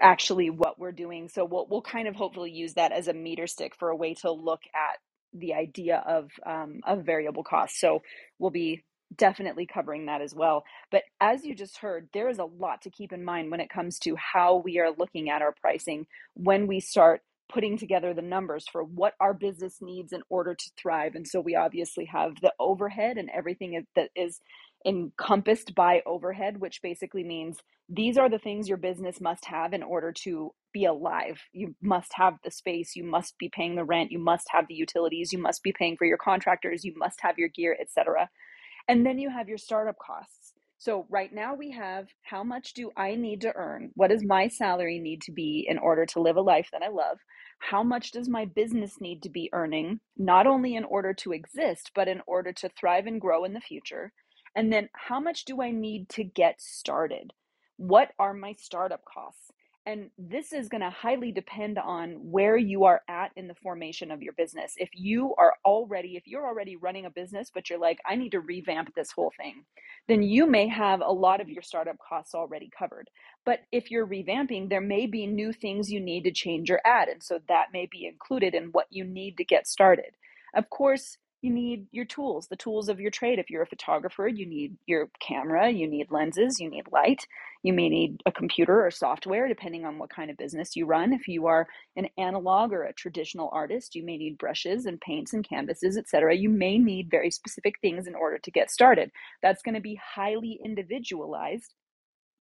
actually 0.00 0.50
what 0.50 0.78
we're 0.78 0.92
doing. 0.92 1.28
So 1.28 1.44
we'll 1.44 1.66
we'll 1.70 1.82
kind 1.82 2.08
of 2.08 2.16
hopefully 2.16 2.52
use 2.52 2.74
that 2.74 2.92
as 2.92 3.08
a 3.08 3.14
meter 3.14 3.46
stick 3.48 3.74
for 3.78 3.90
a 3.90 3.96
way 3.96 4.14
to 4.16 4.32
look 4.32 4.60
at 4.74 4.98
the 5.34 5.54
idea 5.54 6.02
of 6.06 6.30
um, 6.46 6.80
of 6.86 7.04
variable 7.06 7.44
costs. 7.44 7.80
So 7.80 8.02
we'll 8.38 8.50
be 8.52 8.84
definitely 9.16 9.66
covering 9.66 10.06
that 10.06 10.20
as 10.20 10.34
well. 10.34 10.64
But 10.90 11.02
as 11.20 11.44
you 11.44 11.54
just 11.54 11.78
heard, 11.78 12.08
there 12.12 12.28
is 12.28 12.38
a 12.38 12.44
lot 12.44 12.82
to 12.82 12.90
keep 12.90 13.12
in 13.12 13.24
mind 13.24 13.50
when 13.50 13.60
it 13.60 13.70
comes 13.70 13.98
to 14.00 14.16
how 14.16 14.56
we 14.56 14.78
are 14.78 14.92
looking 14.96 15.30
at 15.30 15.42
our 15.42 15.52
pricing 15.52 16.06
when 16.34 16.66
we 16.66 16.80
start 16.80 17.22
putting 17.52 17.76
together 17.76 18.14
the 18.14 18.22
numbers 18.22 18.66
for 18.70 18.84
what 18.84 19.14
our 19.20 19.34
business 19.34 19.78
needs 19.80 20.12
in 20.12 20.22
order 20.28 20.54
to 20.54 20.70
thrive. 20.76 21.14
And 21.14 21.26
so 21.26 21.40
we 21.40 21.56
obviously 21.56 22.04
have 22.06 22.34
the 22.40 22.52
overhead 22.60 23.18
and 23.18 23.28
everything 23.30 23.84
that 23.96 24.10
is 24.14 24.40
encompassed 24.86 25.74
by 25.74 26.02
overhead, 26.06 26.60
which 26.60 26.80
basically 26.80 27.24
means 27.24 27.58
these 27.88 28.16
are 28.16 28.28
the 28.28 28.38
things 28.38 28.68
your 28.68 28.78
business 28.78 29.20
must 29.20 29.46
have 29.46 29.72
in 29.72 29.82
order 29.82 30.12
to 30.12 30.54
be 30.72 30.84
alive. 30.84 31.40
You 31.52 31.74
must 31.82 32.12
have 32.14 32.34
the 32.44 32.50
space, 32.50 32.94
you 32.94 33.02
must 33.02 33.36
be 33.36 33.48
paying 33.48 33.74
the 33.74 33.84
rent, 33.84 34.12
you 34.12 34.20
must 34.20 34.46
have 34.52 34.68
the 34.68 34.74
utilities, 34.74 35.32
you 35.32 35.40
must 35.40 35.64
be 35.64 35.72
paying 35.72 35.96
for 35.96 36.06
your 36.06 36.16
contractors, 36.16 36.84
you 36.84 36.94
must 36.96 37.20
have 37.22 37.36
your 37.36 37.48
gear, 37.48 37.76
etc. 37.80 38.30
And 38.90 39.06
then 39.06 39.20
you 39.20 39.30
have 39.30 39.48
your 39.48 39.56
startup 39.56 39.94
costs. 40.04 40.52
So 40.78 41.06
right 41.10 41.32
now 41.32 41.54
we 41.54 41.70
have 41.70 42.08
how 42.22 42.42
much 42.42 42.74
do 42.74 42.90
I 42.96 43.14
need 43.14 43.40
to 43.42 43.54
earn? 43.54 43.92
What 43.94 44.08
does 44.08 44.24
my 44.24 44.48
salary 44.48 44.98
need 44.98 45.22
to 45.22 45.32
be 45.32 45.64
in 45.68 45.78
order 45.78 46.04
to 46.06 46.20
live 46.20 46.36
a 46.36 46.40
life 46.40 46.70
that 46.72 46.82
I 46.82 46.88
love? 46.88 47.18
How 47.60 47.84
much 47.84 48.10
does 48.10 48.28
my 48.28 48.46
business 48.46 49.00
need 49.00 49.22
to 49.22 49.30
be 49.30 49.48
earning, 49.52 50.00
not 50.16 50.48
only 50.48 50.74
in 50.74 50.82
order 50.82 51.14
to 51.14 51.32
exist, 51.32 51.92
but 51.94 52.08
in 52.08 52.20
order 52.26 52.52
to 52.54 52.68
thrive 52.70 53.06
and 53.06 53.20
grow 53.20 53.44
in 53.44 53.52
the 53.52 53.60
future? 53.60 54.12
And 54.56 54.72
then 54.72 54.88
how 54.92 55.20
much 55.20 55.44
do 55.44 55.62
I 55.62 55.70
need 55.70 56.08
to 56.08 56.24
get 56.24 56.60
started? 56.60 57.32
What 57.76 58.10
are 58.18 58.34
my 58.34 58.54
startup 58.58 59.04
costs? 59.04 59.52
And 59.90 60.10
this 60.16 60.52
is 60.52 60.68
going 60.68 60.82
to 60.82 60.90
highly 60.90 61.32
depend 61.32 61.76
on 61.76 62.10
where 62.30 62.56
you 62.56 62.84
are 62.84 63.02
at 63.08 63.32
in 63.34 63.48
the 63.48 63.56
formation 63.56 64.12
of 64.12 64.22
your 64.22 64.34
business. 64.34 64.74
If 64.76 64.90
you 64.94 65.34
are 65.36 65.54
already, 65.64 66.16
if 66.16 66.28
you're 66.28 66.46
already 66.46 66.76
running 66.76 67.06
a 67.06 67.10
business, 67.10 67.50
but 67.52 67.68
you're 67.68 67.80
like, 67.80 67.98
I 68.08 68.14
need 68.14 68.30
to 68.30 68.38
revamp 68.38 68.94
this 68.94 69.10
whole 69.10 69.32
thing, 69.36 69.64
then 70.06 70.22
you 70.22 70.46
may 70.46 70.68
have 70.68 71.00
a 71.00 71.10
lot 71.10 71.40
of 71.40 71.48
your 71.48 71.64
startup 71.64 71.96
costs 71.98 72.36
already 72.36 72.70
covered. 72.78 73.10
But 73.44 73.62
if 73.72 73.90
you're 73.90 74.06
revamping, 74.06 74.68
there 74.68 74.80
may 74.80 75.06
be 75.06 75.26
new 75.26 75.52
things 75.52 75.90
you 75.90 75.98
need 75.98 76.22
to 76.22 76.30
change 76.30 76.70
or 76.70 76.80
add. 76.84 77.08
And 77.08 77.20
so 77.20 77.40
that 77.48 77.72
may 77.72 77.88
be 77.90 78.06
included 78.06 78.54
in 78.54 78.66
what 78.66 78.86
you 78.90 79.02
need 79.02 79.38
to 79.38 79.44
get 79.44 79.66
started. 79.66 80.14
Of 80.54 80.70
course, 80.70 81.18
you 81.42 81.50
need 81.50 81.86
your 81.90 82.04
tools, 82.04 82.48
the 82.48 82.56
tools 82.56 82.88
of 82.88 83.00
your 83.00 83.10
trade. 83.10 83.38
If 83.38 83.48
you're 83.48 83.62
a 83.62 83.66
photographer, 83.66 84.28
you 84.28 84.44
need 84.44 84.76
your 84.86 85.10
camera, 85.26 85.70
you 85.70 85.88
need 85.88 86.10
lenses, 86.10 86.58
you 86.60 86.68
need 86.68 86.84
light, 86.92 87.26
you 87.62 87.72
may 87.72 87.88
need 87.88 88.20
a 88.26 88.32
computer 88.32 88.84
or 88.84 88.90
software, 88.90 89.48
depending 89.48 89.86
on 89.86 89.98
what 89.98 90.10
kind 90.10 90.30
of 90.30 90.36
business 90.36 90.76
you 90.76 90.84
run. 90.84 91.12
If 91.12 91.28
you 91.28 91.46
are 91.46 91.66
an 91.96 92.08
analog 92.18 92.72
or 92.72 92.84
a 92.84 92.92
traditional 92.92 93.48
artist, 93.52 93.94
you 93.94 94.04
may 94.04 94.18
need 94.18 94.36
brushes 94.36 94.84
and 94.84 95.00
paints 95.00 95.32
and 95.32 95.46
canvases, 95.46 95.96
etc. 95.96 96.36
You 96.36 96.50
may 96.50 96.76
need 96.76 97.10
very 97.10 97.30
specific 97.30 97.76
things 97.80 98.06
in 98.06 98.14
order 98.14 98.38
to 98.38 98.50
get 98.50 98.70
started. 98.70 99.10
That's 99.42 99.62
going 99.62 99.74
to 99.74 99.80
be 99.80 99.98
highly 100.02 100.60
individualized. 100.62 101.74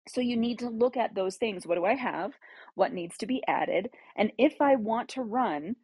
So 0.06 0.20
you 0.20 0.36
need 0.36 0.58
to 0.60 0.68
look 0.68 0.96
at 0.96 1.14
those 1.14 1.36
things. 1.36 1.66
What 1.66 1.76
do 1.76 1.84
I 1.84 1.94
have? 1.94 2.32
What 2.74 2.92
needs 2.92 3.16
to 3.18 3.26
be 3.26 3.42
added? 3.48 3.88
And 4.16 4.32
if 4.38 4.60
I 4.60 4.76
want 4.76 5.08
to 5.10 5.22
run 5.22 5.76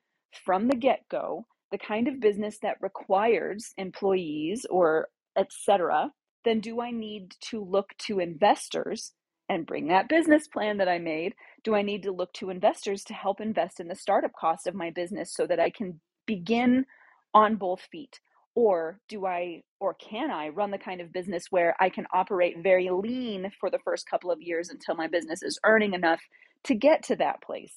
from 0.44 0.68
the 0.68 0.76
get 0.76 1.08
go, 1.10 1.46
the 1.70 1.78
kind 1.78 2.08
of 2.08 2.20
business 2.20 2.58
that 2.62 2.76
requires 2.80 3.72
employees 3.76 4.66
or 4.70 5.08
etc., 5.36 6.10
then 6.44 6.60
do 6.60 6.80
I 6.80 6.90
need 6.90 7.34
to 7.50 7.62
look 7.62 7.90
to 8.06 8.18
investors 8.20 9.12
and 9.48 9.66
bring 9.66 9.88
that 9.88 10.08
business 10.08 10.48
plan 10.48 10.78
that 10.78 10.88
I 10.88 10.98
made? 10.98 11.34
Do 11.64 11.74
I 11.74 11.82
need 11.82 12.04
to 12.04 12.12
look 12.12 12.32
to 12.34 12.50
investors 12.50 13.04
to 13.04 13.14
help 13.14 13.40
invest 13.40 13.80
in 13.80 13.88
the 13.88 13.94
startup 13.96 14.32
cost 14.38 14.66
of 14.66 14.74
my 14.74 14.90
business 14.90 15.34
so 15.34 15.46
that 15.46 15.60
I 15.60 15.70
can 15.70 16.00
begin 16.26 16.86
on 17.34 17.56
both 17.56 17.80
feet? 17.92 18.20
Or 18.54 19.00
do 19.08 19.26
I 19.26 19.62
or 19.80 19.94
can 19.94 20.30
I 20.30 20.48
run 20.48 20.70
the 20.70 20.78
kind 20.78 21.00
of 21.00 21.12
business 21.12 21.46
where 21.50 21.74
I 21.80 21.88
can 21.88 22.06
operate 22.12 22.62
very 22.62 22.90
lean 22.90 23.50
for 23.60 23.70
the 23.70 23.78
first 23.84 24.08
couple 24.08 24.30
of 24.30 24.42
years 24.42 24.70
until 24.70 24.94
my 24.94 25.08
business 25.08 25.42
is 25.42 25.58
earning 25.64 25.94
enough 25.94 26.20
to 26.64 26.74
get 26.74 27.04
to 27.04 27.16
that 27.16 27.42
place? 27.42 27.74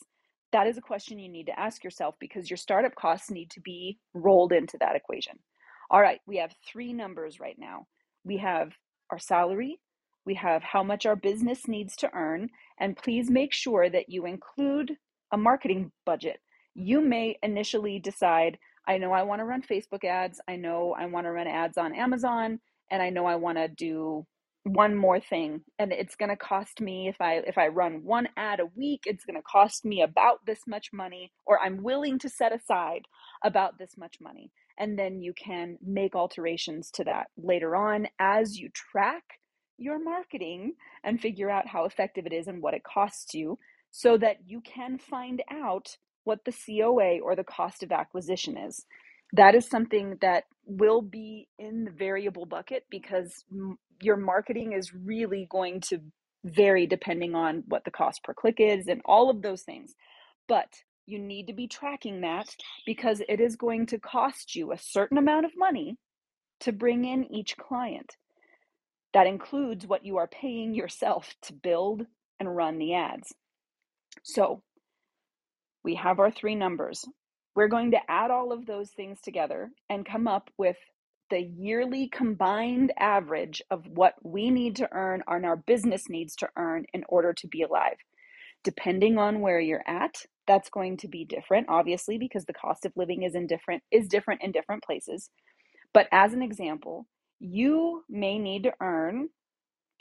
That 0.54 0.68
is 0.68 0.78
a 0.78 0.82
question 0.82 1.20
you 1.20 1.30
need 1.30 1.48
to 1.48 1.60
ask 1.60 1.84
yourself 1.84 2.16
because 2.20 2.50
your 2.50 2.58
startup 2.58 2.96
costs 2.96 3.30
need 3.32 3.50
to 3.52 3.60
be 3.60 3.98
rolled 4.13 4.54
into 4.54 4.78
that 4.80 4.96
equation. 4.96 5.39
All 5.89 6.00
right, 6.00 6.20
we 6.26 6.38
have 6.38 6.54
three 6.66 6.94
numbers 6.94 7.39
right 7.39 7.58
now. 7.58 7.88
We 8.24 8.38
have 8.38 8.72
our 9.12 9.20
salary, 9.20 9.80
we 10.26 10.36
have 10.36 10.63
how 10.63 10.84
much 10.84 11.06
our 11.06 11.16
business 11.16 11.68
needs 11.68 11.96
to 11.98 12.10
earn, 12.13 12.50
and 12.80 12.96
please 12.96 13.30
make 13.30 13.54
sure 13.54 13.89
that 13.89 14.10
you 14.10 14.26
include 14.26 14.96
a 15.32 15.38
marketing 15.38 15.92
budget. 16.06 16.39
You 16.76 17.02
may 17.02 17.38
initially 17.44 18.00
decide, 18.00 18.58
I 18.88 18.98
know 18.98 19.12
I 19.12 19.24
want 19.24 19.39
to 19.39 19.46
run 19.46 19.62
Facebook 19.62 20.04
ads, 20.04 20.39
I 20.48 20.56
know 20.56 20.96
I 20.98 21.08
want 21.08 21.26
to 21.26 21.32
run 21.32 21.48
ads 21.48 21.78
on 21.78 21.94
Amazon, 21.94 22.60
and 22.92 23.02
I 23.02 23.10
know 23.10 23.26
I 23.26 23.36
want 23.36 23.58
to 23.58 23.68
do 23.68 24.26
one 24.65 24.95
more 24.95 25.19
thing 25.19 25.62
and 25.78 25.91
it's 25.91 26.15
going 26.15 26.30
to 26.30 26.38
cost 26.38 26.80
me 26.80 27.10
if 27.10 27.19
i 27.19 27.34
if 27.45 27.58
i 27.58 27.67
run 27.67 28.02
one 28.04 28.30
ad 28.38 28.62
a 28.62 28.65
week 28.78 29.02
it's 29.06 29.26
going 29.26 29.36
to 29.36 29.43
cost 29.43 29.84
me 29.84 30.02
about 30.02 30.39
this 30.45 30.62
much 30.65 30.88
money 30.93 31.32
or 31.45 31.60
i'm 31.60 31.84
willing 31.84 32.17
to 32.17 32.30
set 32.30 32.56
aside 32.56 33.02
about 33.43 33.78
this 33.78 33.97
much 33.97 34.15
money. 34.21 34.52
And 34.80 34.97
then 34.97 35.21
you 35.21 35.34
can 35.34 35.78
make 35.86 36.15
alterations 36.15 36.89
to 36.91 37.04
that 37.04 37.28
later 37.38 37.76
on 37.76 38.08
as 38.19 38.58
you 38.58 38.69
track 38.69 39.23
your 39.78 40.04
marketing 40.04 40.73
and 41.04 41.19
figure 41.19 41.49
out 41.49 41.67
how 41.67 41.86
effective 41.86 42.26
it 42.26 42.34
is 42.34 42.47
and 42.47 42.62
what 42.62 42.73
it 42.73 42.84
costs 42.84 43.34
you 43.34 43.60
so 43.91 44.17
that 44.17 44.38
you 44.45 44.62
can 44.62 44.97
find 44.97 45.43
out 45.52 45.97
what 46.23 46.39
the 46.45 46.54
COA 46.54 47.19
or 47.19 47.36
the 47.36 47.43
cost 47.43 47.84
of 47.84 47.91
acquisition 47.91 48.58
is 48.58 48.86
that 49.34 49.56
is 49.56 49.67
something 49.67 50.17
that 50.22 50.46
will 50.65 51.02
be 51.02 51.48
in 51.60 51.86
the 51.86 51.91
variable 51.91 52.46
bucket 52.46 52.86
because 52.89 53.43
your 54.02 54.15
marketing 54.15 54.74
is 54.74 54.93
really 54.93 55.48
going 55.50 55.82
to 55.82 56.00
vary 56.46 56.86
depending 56.86 57.36
on 57.36 57.63
what 57.67 57.84
the 57.84 57.91
cost 57.91 58.24
per 58.24 58.34
click 58.34 58.58
is 58.60 58.88
and 58.88 59.02
all 59.06 59.30
of 59.30 59.41
those 59.41 59.63
things. 59.63 59.93
But 60.48 60.67
you 61.06 61.19
need 61.19 61.48
to 61.48 61.54
be 61.54 61.67
tracking 61.67 62.22
that 62.22 62.48
because 62.86 63.22
it 63.28 63.41
is 63.41 63.56
going 63.56 63.88
to 63.88 64.00
cost 64.00 64.56
you 64.56 64.72
a 64.72 64.78
certain 64.78 65.17
amount 65.17 65.46
of 65.46 65.52
money 65.58 65.98
to 66.62 66.72
bring 66.72 67.04
in 67.04 67.26
each 67.34 67.58
client. 67.58 68.15
That 69.13 69.28
includes 69.28 69.86
what 69.86 70.06
you 70.06 70.17
are 70.17 70.28
paying 70.28 70.74
yourself 70.74 71.34
to 71.43 71.54
build 71.54 72.06
and 72.39 72.56
run 72.56 72.78
the 72.78 72.93
ads. 72.96 73.34
So 74.24 74.62
we 75.84 75.96
have 75.96 76.19
our 76.19 76.32
three 76.32 76.56
numbers 76.56 77.06
we're 77.56 77.68
going 77.68 77.92
to 77.92 78.00
add 78.12 78.32
all 78.32 78.52
of 78.52 78.66
those 78.66 78.92
things 78.92 79.22
together 79.22 79.72
and 79.89 80.06
come 80.06 80.28
up 80.28 80.50
with 80.58 80.78
the 81.30 81.39
yearly 81.39 82.10
combined 82.10 82.94
average 83.00 83.62
of 83.72 83.86
what 83.88 84.16
we 84.24 84.50
need 84.50 84.76
to 84.76 84.89
earn 84.92 85.24
and 85.28 85.46
our 85.46 85.58
business 85.58 86.10
needs 86.10 86.36
to 86.36 86.50
earn 86.58 86.86
in 86.94 87.04
order 87.10 87.34
to 87.34 87.48
be 87.48 87.62
alive. 87.63 87.98
Depending 88.63 89.18
on 89.18 89.42
where 89.42 89.60
you're 89.60 89.84
at, 89.88 90.16
that's 90.48 90.70
going 90.70 90.98
to 90.98 91.08
be 91.08 91.26
different, 91.26 91.68
obviously, 91.70 92.18
because 92.18 92.46
the 92.46 92.54
cost 92.54 92.86
of 92.86 92.94
living 92.96 93.24
is 93.24 93.36
in 93.36 93.48
different 93.48 93.84
is 93.92 94.08
different 94.08 94.42
in 94.44 94.52
different 94.52 94.84
places. 94.84 95.30
But 95.94 96.08
as 96.12 96.34
an 96.34 96.42
example, 96.42 97.08
you 97.39 98.04
may 98.10 98.39
need 98.39 98.63
to 98.63 98.74
earn 98.82 99.30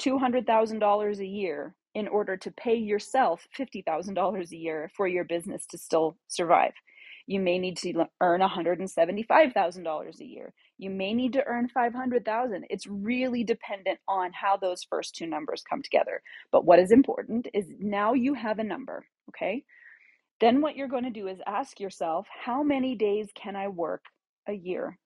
$200,000 0.00 1.18
a 1.18 1.26
year 1.26 1.74
in 1.94 2.08
order 2.08 2.36
to 2.36 2.50
pay 2.52 2.74
yourself 2.74 3.46
$50,000 3.58 4.50
a 4.50 4.56
year 4.56 4.90
for 4.96 5.06
your 5.06 5.24
business 5.24 5.66
to 5.66 5.78
still 5.78 6.16
survive. 6.28 6.72
You 7.26 7.40
may 7.40 7.58
need 7.58 7.76
to 7.78 8.06
earn 8.20 8.40
$175,000 8.40 10.20
a 10.20 10.24
year. 10.24 10.52
You 10.78 10.90
may 10.90 11.14
need 11.14 11.32
to 11.34 11.44
earn 11.46 11.68
500,000. 11.68 12.64
It's 12.68 12.86
really 12.86 13.44
dependent 13.44 14.00
on 14.08 14.32
how 14.32 14.56
those 14.56 14.84
first 14.84 15.14
two 15.14 15.26
numbers 15.26 15.62
come 15.68 15.82
together. 15.82 16.22
But 16.50 16.64
what 16.64 16.78
is 16.78 16.90
important 16.90 17.48
is 17.54 17.66
now 17.78 18.14
you 18.14 18.34
have 18.34 18.58
a 18.58 18.64
number, 18.64 19.06
okay? 19.30 19.64
Then 20.40 20.60
what 20.60 20.76
you're 20.76 20.88
going 20.88 21.04
to 21.04 21.10
do 21.10 21.28
is 21.28 21.38
ask 21.46 21.78
yourself, 21.78 22.26
how 22.44 22.62
many 22.62 22.96
days 22.96 23.28
can 23.34 23.54
I 23.54 23.68
work 23.68 24.02
a 24.48 24.52
year? 24.52 24.98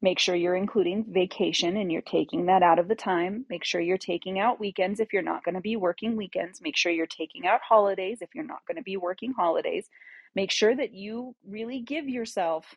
Make 0.00 0.20
sure 0.20 0.36
you're 0.36 0.54
including 0.54 1.06
vacation 1.08 1.76
and 1.76 1.90
you're 1.90 2.02
taking 2.02 2.46
that 2.46 2.62
out 2.62 2.78
of 2.78 2.86
the 2.86 2.94
time. 2.94 3.44
Make 3.50 3.64
sure 3.64 3.80
you're 3.80 3.98
taking 3.98 4.38
out 4.38 4.60
weekends 4.60 5.00
if 5.00 5.12
you're 5.12 5.22
not 5.22 5.44
going 5.44 5.56
to 5.56 5.60
be 5.60 5.74
working 5.74 6.16
weekends. 6.16 6.60
Make 6.62 6.76
sure 6.76 6.92
you're 6.92 7.06
taking 7.06 7.46
out 7.46 7.60
holidays 7.68 8.18
if 8.20 8.28
you're 8.32 8.44
not 8.44 8.64
going 8.68 8.76
to 8.76 8.82
be 8.82 8.96
working 8.96 9.32
holidays. 9.32 9.88
Make 10.36 10.52
sure 10.52 10.74
that 10.76 10.94
you 10.94 11.34
really 11.44 11.80
give 11.80 12.08
yourself 12.08 12.76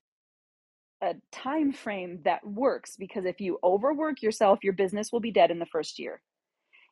a 1.04 1.14
time 1.32 1.74
frame 1.74 2.20
that 2.26 2.46
works 2.46 2.96
because 2.98 3.26
if 3.26 3.40
you 3.40 3.60
overwork 3.64 4.24
yourself, 4.24 4.60
your 4.64 4.74
business 4.74 5.12
will 5.12 5.20
be 5.20 5.32
dead 5.32 5.52
in 5.52 5.60
the 5.60 5.66
first 5.68 6.00
year. 6.00 6.22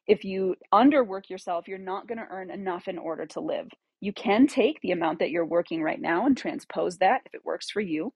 If 0.06 0.24
you 0.24 0.56
underwork 0.74 1.30
yourself, 1.30 1.68
you're 1.68 1.80
not 1.80 2.08
going 2.08 2.20
to 2.20 2.28
earn 2.30 2.52
enough 2.52 2.88
in 2.88 3.00
order 3.00 3.26
to 3.28 3.40
live. 3.40 3.68
You 4.00 4.14
can 4.14 4.48
take 4.48 4.80
the 4.82 4.92
amount 4.92 5.20
that 5.20 5.32
you're 5.32 5.46
working 5.46 5.82
right 5.82 6.00
now 6.00 6.28
and 6.28 6.38
transpose 6.38 6.98
that 7.00 7.22
if 7.26 7.34
it 7.34 7.46
works 7.46 7.70
for 7.72 7.82
you 7.82 8.14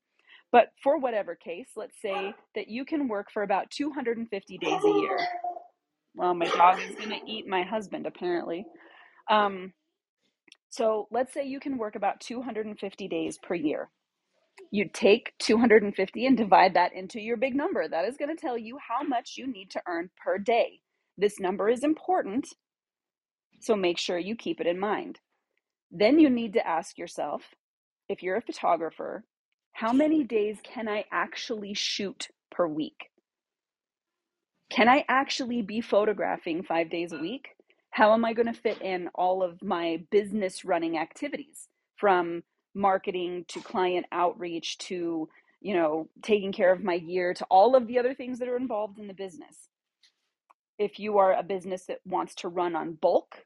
but 0.54 0.68
for 0.84 1.00
whatever 1.00 1.36
case, 1.36 1.70
let's 1.76 2.00
say 2.00 2.34
that 2.54 2.68
you 2.70 2.86
can 2.86 3.08
work 3.08 3.32
for 3.34 3.42
about 3.42 3.72
250 3.72 4.58
days 4.60 4.82
a 4.86 5.00
year. 5.00 5.18
Well, 6.14 6.36
my 6.36 6.46
dog 6.46 6.80
is 6.80 6.96
going 6.96 7.10
to 7.10 7.20
eat 7.28 7.48
my 7.48 7.64
husband, 7.64 8.06
apparently. 8.06 8.64
Um, 9.32 9.74
so 10.70 11.08
let's 11.10 11.34
say 11.34 11.44
you 11.44 11.60
can 11.60 11.80
work 11.80 11.96
about 11.96 12.20
250 12.20 13.08
days 13.08 13.40
per 13.42 13.56
year. 13.56 13.90
You 14.70 14.88
take 14.94 15.34
250 15.40 16.26
and 16.28 16.38
divide 16.38 16.76
that 16.76 16.94
into 16.94 17.20
your 17.20 17.38
big 17.38 17.56
number. 17.56 17.88
That 17.88 18.06
is 18.06 18.16
going 18.16 18.36
to 18.36 18.40
tell 18.40 18.58
you 18.58 18.78
how 18.78 19.04
much 19.04 19.34
you 19.38 19.52
need 19.52 19.72
to 19.72 19.82
earn 19.88 20.12
per 20.24 20.38
day. 20.38 20.82
This 21.18 21.40
number 21.40 21.68
is 21.68 21.84
important, 21.84 22.48
so 23.60 23.76
make 23.76 23.98
sure 23.98 24.20
you 24.20 24.36
keep 24.36 24.62
it 24.62 24.68
in 24.68 24.80
mind. 24.80 25.20
Then 25.90 26.20
you 26.20 26.30
need 26.30 26.54
to 26.54 26.68
ask 26.68 27.00
yourself 27.00 27.42
if 28.08 28.22
you're 28.22 28.38
a 28.38 28.42
photographer, 28.42 29.24
how 29.74 29.92
many 29.92 30.24
days 30.24 30.60
can 30.64 30.88
I 30.88 31.06
actually 31.12 31.74
shoot 31.74 32.30
per 32.52 32.68
week? 32.68 33.10
Can 34.70 34.88
I 34.88 35.06
actually 35.08 35.62
be 35.62 35.82
photographing 35.82 36.64
five 36.64 36.90
days 36.90 37.12
a 37.12 37.20
week? 37.20 37.50
How 37.92 38.14
am 38.14 38.26
I 38.26 38.34
going 38.34 38.52
to 38.52 38.60
fit 38.60 38.82
in 38.82 39.10
all 39.16 39.44
of 39.44 39.62
my 39.62 40.04
business 40.12 40.66
running 40.66 40.98
activities 40.98 41.68
from 41.96 42.44
marketing 42.74 43.46
to 43.50 43.62
client 43.62 44.06
outreach 44.12 44.78
to, 44.80 45.30
you 45.62 45.74
know, 45.76 46.10
taking 46.24 46.52
care 46.52 46.72
of 46.72 46.84
my 46.84 46.98
gear 46.98 47.34
to 47.36 47.46
all 47.46 47.76
of 47.76 47.88
the 47.88 48.00
other 48.00 48.16
things 48.16 48.40
that 48.40 48.48
are 48.48 48.58
involved 48.58 48.98
in 49.00 49.08
the 49.08 49.14
business? 49.14 49.70
If 50.80 51.00
you 51.00 51.20
are 51.20 51.34
a 51.34 51.44
business 51.44 51.86
that 51.86 52.00
wants 52.06 52.36
to 52.36 52.48
run 52.48 52.76
on 52.76 52.94
bulk, 52.94 53.46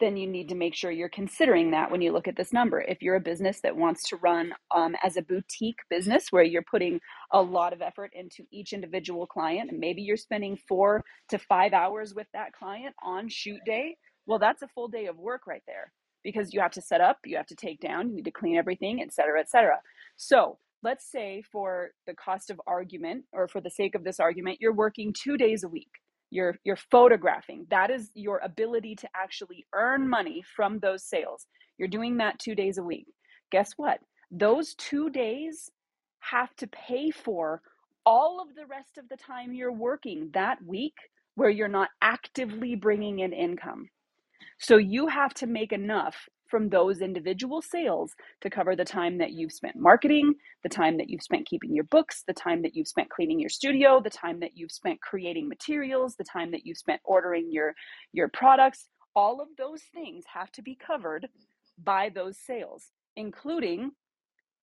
then 0.00 0.16
you 0.16 0.26
need 0.26 0.48
to 0.48 0.54
make 0.54 0.74
sure 0.74 0.90
you're 0.90 1.08
considering 1.08 1.70
that 1.70 1.90
when 1.90 2.02
you 2.02 2.12
look 2.12 2.26
at 2.26 2.36
this 2.36 2.52
number. 2.52 2.80
If 2.80 3.00
you're 3.00 3.14
a 3.14 3.20
business 3.20 3.60
that 3.62 3.76
wants 3.76 4.08
to 4.08 4.16
run 4.16 4.52
um, 4.74 4.96
as 5.02 5.16
a 5.16 5.22
boutique 5.22 5.78
business 5.88 6.26
where 6.30 6.42
you're 6.42 6.64
putting 6.68 7.00
a 7.32 7.40
lot 7.40 7.72
of 7.72 7.80
effort 7.80 8.10
into 8.12 8.44
each 8.50 8.72
individual 8.72 9.26
client, 9.26 9.70
and 9.70 9.78
maybe 9.78 10.02
you're 10.02 10.16
spending 10.16 10.58
four 10.68 11.04
to 11.28 11.38
five 11.38 11.72
hours 11.72 12.14
with 12.14 12.26
that 12.32 12.52
client 12.52 12.94
on 13.04 13.28
shoot 13.28 13.60
day, 13.64 13.96
well, 14.26 14.38
that's 14.38 14.62
a 14.62 14.68
full 14.68 14.88
day 14.88 15.06
of 15.06 15.16
work 15.16 15.46
right 15.46 15.62
there 15.66 15.92
because 16.22 16.52
you 16.52 16.60
have 16.60 16.72
to 16.72 16.82
set 16.82 17.00
up, 17.00 17.18
you 17.24 17.36
have 17.36 17.46
to 17.46 17.54
take 17.54 17.80
down, 17.80 18.08
you 18.08 18.16
need 18.16 18.24
to 18.24 18.30
clean 18.30 18.56
everything, 18.56 19.00
et 19.00 19.12
cetera, 19.12 19.38
et 19.38 19.50
cetera. 19.50 19.78
So 20.16 20.58
let's 20.82 21.10
say 21.10 21.42
for 21.52 21.90
the 22.06 22.14
cost 22.14 22.50
of 22.50 22.60
argument, 22.66 23.24
or 23.32 23.46
for 23.46 23.60
the 23.60 23.70
sake 23.70 23.94
of 23.94 24.04
this 24.04 24.18
argument, 24.18 24.58
you're 24.60 24.72
working 24.72 25.12
two 25.12 25.36
days 25.36 25.62
a 25.62 25.68
week 25.68 25.90
you're 26.30 26.56
you're 26.64 26.76
photographing. 26.76 27.66
That 27.70 27.90
is 27.90 28.10
your 28.14 28.38
ability 28.38 28.96
to 28.96 29.08
actually 29.14 29.66
earn 29.74 30.08
money 30.08 30.42
from 30.56 30.78
those 30.78 31.04
sales. 31.04 31.46
You're 31.78 31.88
doing 31.88 32.18
that 32.18 32.38
2 32.38 32.54
days 32.54 32.78
a 32.78 32.82
week. 32.82 33.06
Guess 33.50 33.72
what? 33.76 34.00
Those 34.30 34.74
2 34.74 35.10
days 35.10 35.70
have 36.20 36.54
to 36.56 36.66
pay 36.66 37.10
for 37.10 37.62
all 38.06 38.40
of 38.40 38.54
the 38.54 38.66
rest 38.66 38.98
of 38.98 39.08
the 39.08 39.16
time 39.16 39.52
you're 39.52 39.72
working 39.72 40.30
that 40.34 40.58
week 40.64 40.94
where 41.36 41.50
you're 41.50 41.68
not 41.68 41.90
actively 42.02 42.74
bringing 42.74 43.20
in 43.20 43.32
income. 43.32 43.88
So 44.58 44.76
you 44.76 45.08
have 45.08 45.34
to 45.34 45.46
make 45.46 45.72
enough 45.72 46.28
from 46.54 46.68
those 46.68 47.00
individual 47.00 47.60
sales 47.60 48.14
to 48.40 48.48
cover 48.48 48.76
the 48.76 48.84
time 48.84 49.18
that 49.18 49.32
you've 49.32 49.50
spent 49.50 49.74
marketing, 49.74 50.32
the 50.62 50.68
time 50.68 50.98
that 50.98 51.10
you've 51.10 51.20
spent 51.20 51.48
keeping 51.48 51.74
your 51.74 51.82
books, 51.82 52.22
the 52.28 52.32
time 52.32 52.62
that 52.62 52.76
you've 52.76 52.86
spent 52.86 53.10
cleaning 53.10 53.40
your 53.40 53.48
studio, 53.48 54.00
the 54.00 54.08
time 54.08 54.38
that 54.38 54.52
you've 54.56 54.70
spent 54.70 55.00
creating 55.00 55.48
materials, 55.48 56.14
the 56.14 56.22
time 56.22 56.52
that 56.52 56.64
you've 56.64 56.78
spent 56.78 57.00
ordering 57.02 57.48
your 57.50 57.74
your 58.12 58.28
products. 58.28 58.86
All 59.16 59.40
of 59.40 59.48
those 59.58 59.82
things 59.92 60.22
have 60.32 60.52
to 60.52 60.62
be 60.62 60.76
covered 60.76 61.26
by 61.76 62.08
those 62.14 62.38
sales, 62.38 62.92
including 63.16 63.90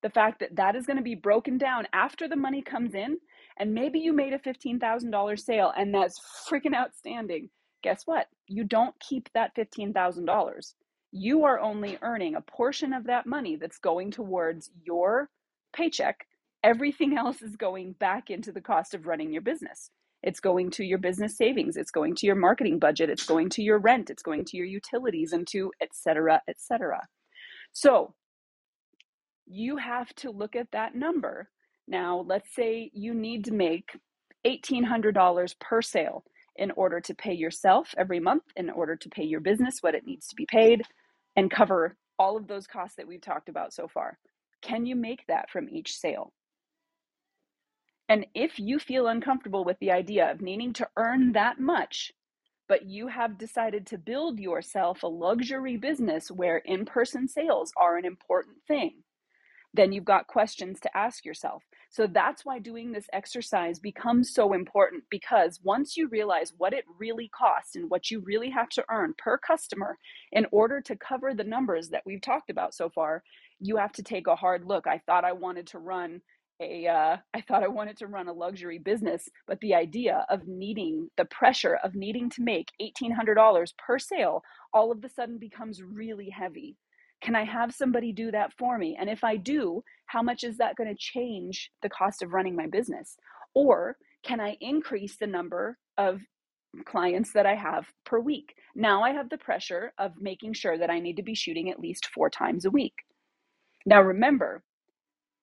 the 0.01 0.09
fact 0.09 0.39
that 0.39 0.55
that 0.55 0.77
is 0.77 0.85
going 0.85 0.95
to 0.95 1.03
be 1.03 1.15
broken 1.15 1.57
down 1.57 1.87
after 1.91 2.29
the 2.29 2.37
money 2.37 2.61
comes 2.61 2.95
in 2.95 3.17
and 3.57 3.73
maybe 3.73 3.99
you 3.99 4.13
made 4.13 4.31
a 4.31 4.39
$15,000 4.39 5.39
sale 5.41 5.73
and 5.75 5.93
that's 5.93 6.21
freaking 6.49 6.73
outstanding. 6.73 7.49
Guess 7.83 8.03
what? 8.05 8.27
You 8.47 8.63
don't 8.63 8.95
keep 9.01 9.27
that 9.33 9.53
$15,000 9.57 10.73
you 11.11 11.43
are 11.43 11.59
only 11.59 11.97
earning 12.01 12.35
a 12.35 12.41
portion 12.41 12.93
of 12.93 13.05
that 13.05 13.25
money 13.25 13.55
that's 13.55 13.79
going 13.79 14.11
towards 14.11 14.69
your 14.83 15.29
paycheck. 15.73 16.25
Everything 16.63 17.17
else 17.17 17.41
is 17.41 17.55
going 17.55 17.93
back 17.93 18.29
into 18.29 18.51
the 18.51 18.61
cost 18.61 18.93
of 18.93 19.07
running 19.07 19.33
your 19.33 19.41
business. 19.41 19.89
It's 20.23 20.39
going 20.39 20.69
to 20.71 20.83
your 20.83 20.99
business 20.99 21.35
savings, 21.35 21.77
it's 21.77 21.89
going 21.89 22.15
to 22.15 22.27
your 22.27 22.35
marketing 22.35 22.77
budget, 22.77 23.09
it's 23.09 23.25
going 23.25 23.49
to 23.51 23.63
your 23.63 23.79
rent, 23.79 24.11
it's 24.11 24.21
going 24.21 24.45
to 24.45 24.57
your 24.57 24.67
utilities 24.67 25.33
and 25.33 25.47
to 25.47 25.71
et 25.81 25.89
cetera, 25.93 26.41
et 26.47 26.57
cetera. 26.59 27.01
So 27.73 28.13
you 29.47 29.77
have 29.77 30.13
to 30.17 30.29
look 30.29 30.55
at 30.55 30.71
that 30.71 30.93
number. 30.93 31.49
Now, 31.87 32.23
let's 32.27 32.53
say 32.55 32.91
you 32.93 33.15
need 33.15 33.45
to 33.45 33.53
make 33.53 33.97
$1,800 34.45 35.59
per 35.59 35.81
sale 35.81 36.23
in 36.55 36.71
order 36.71 37.01
to 37.01 37.15
pay 37.15 37.33
yourself 37.33 37.93
every 37.97 38.19
month, 38.19 38.43
in 38.55 38.69
order 38.69 38.95
to 38.95 39.09
pay 39.09 39.23
your 39.23 39.39
business 39.39 39.77
what 39.81 39.95
it 39.95 40.05
needs 40.05 40.27
to 40.27 40.35
be 40.35 40.45
paid, 40.45 40.83
and 41.35 41.49
cover 41.49 41.97
all 42.19 42.37
of 42.37 42.47
those 42.47 42.67
costs 42.67 42.95
that 42.97 43.07
we've 43.07 43.21
talked 43.21 43.49
about 43.49 43.73
so 43.73 43.87
far? 43.87 44.17
Can 44.61 44.85
you 44.85 44.95
make 44.95 45.25
that 45.27 45.49
from 45.49 45.69
each 45.69 45.95
sale? 45.95 46.33
And 48.09 48.25
if 48.35 48.59
you 48.59 48.77
feel 48.77 49.07
uncomfortable 49.07 49.63
with 49.63 49.79
the 49.79 49.91
idea 49.91 50.29
of 50.29 50.41
needing 50.41 50.73
to 50.73 50.87
earn 50.97 51.31
that 51.31 51.59
much, 51.59 52.11
but 52.67 52.85
you 52.85 53.07
have 53.07 53.37
decided 53.37 53.87
to 53.87 53.97
build 53.97 54.39
yourself 54.39 55.03
a 55.03 55.07
luxury 55.07 55.77
business 55.77 56.29
where 56.29 56.57
in 56.57 56.85
person 56.85 57.27
sales 57.27 57.71
are 57.77 57.97
an 57.97 58.05
important 58.05 58.57
thing, 58.67 59.03
then 59.73 59.91
you've 59.91 60.05
got 60.05 60.27
questions 60.27 60.79
to 60.81 60.97
ask 60.97 61.25
yourself. 61.25 61.63
So 61.91 62.07
that's 62.07 62.45
why 62.45 62.59
doing 62.59 62.93
this 62.93 63.07
exercise 63.11 63.77
becomes 63.77 64.33
so 64.33 64.53
important 64.53 65.03
because 65.09 65.59
once 65.61 65.97
you 65.97 66.07
realize 66.07 66.53
what 66.57 66.73
it 66.73 66.85
really 66.97 67.27
costs 67.27 67.75
and 67.75 67.89
what 67.89 68.09
you 68.09 68.21
really 68.21 68.49
have 68.49 68.69
to 68.69 68.85
earn 68.89 69.13
per 69.17 69.37
customer 69.37 69.97
in 70.31 70.47
order 70.53 70.79
to 70.79 70.95
cover 70.95 71.33
the 71.33 71.43
numbers 71.43 71.89
that 71.89 72.03
we've 72.05 72.21
talked 72.21 72.49
about 72.49 72.73
so 72.73 72.89
far, 72.89 73.23
you 73.59 73.75
have 73.75 73.91
to 73.91 74.03
take 74.03 74.27
a 74.27 74.37
hard 74.37 74.63
look. 74.65 74.87
I 74.87 75.01
thought 75.05 75.25
I 75.25 75.33
wanted 75.33 75.67
to 75.67 75.79
run 75.79 76.21
a 76.61 76.87
uh, 76.87 77.17
I 77.33 77.41
thought 77.41 77.63
I 77.63 77.67
wanted 77.67 77.97
to 77.97 78.07
run 78.07 78.29
a 78.29 78.33
luxury 78.33 78.79
business, 78.79 79.27
but 79.45 79.59
the 79.59 79.75
idea 79.75 80.25
of 80.29 80.47
needing 80.47 81.09
the 81.17 81.25
pressure 81.25 81.77
of 81.83 81.93
needing 81.93 82.29
to 82.31 82.41
make 82.41 82.69
$1800 82.81 83.73
per 83.77 83.99
sale 83.99 84.43
all 84.73 84.93
of 84.93 85.03
a 85.03 85.09
sudden 85.09 85.37
becomes 85.37 85.83
really 85.83 86.29
heavy. 86.29 86.77
Can 87.21 87.35
I 87.35 87.43
have 87.45 87.73
somebody 87.73 88.11
do 88.13 88.31
that 88.31 88.53
for 88.57 88.77
me? 88.77 88.97
And 88.99 89.09
if 89.09 89.23
I 89.23 89.37
do, 89.37 89.83
how 90.07 90.21
much 90.21 90.43
is 90.43 90.57
that 90.57 90.75
going 90.75 90.89
to 90.89 90.95
change 90.97 91.71
the 91.81 91.89
cost 91.89 92.21
of 92.21 92.33
running 92.33 92.55
my 92.55 92.67
business? 92.67 93.17
Or 93.55 93.97
can 94.23 94.39
I 94.39 94.57
increase 94.61 95.17
the 95.17 95.27
number 95.27 95.77
of 95.97 96.21
clients 96.85 97.33
that 97.33 97.45
I 97.45 97.55
have 97.55 97.87
per 98.05 98.19
week? 98.19 98.55
Now 98.75 99.03
I 99.03 99.11
have 99.11 99.29
the 99.29 99.37
pressure 99.37 99.93
of 99.97 100.13
making 100.19 100.53
sure 100.53 100.77
that 100.77 100.89
I 100.91 100.99
need 100.99 101.17
to 101.17 101.23
be 101.23 101.35
shooting 101.35 101.69
at 101.71 101.79
least 101.79 102.07
four 102.13 102.29
times 102.29 102.65
a 102.65 102.71
week. 102.71 102.95
Now 103.85 104.01
remember, 104.01 104.63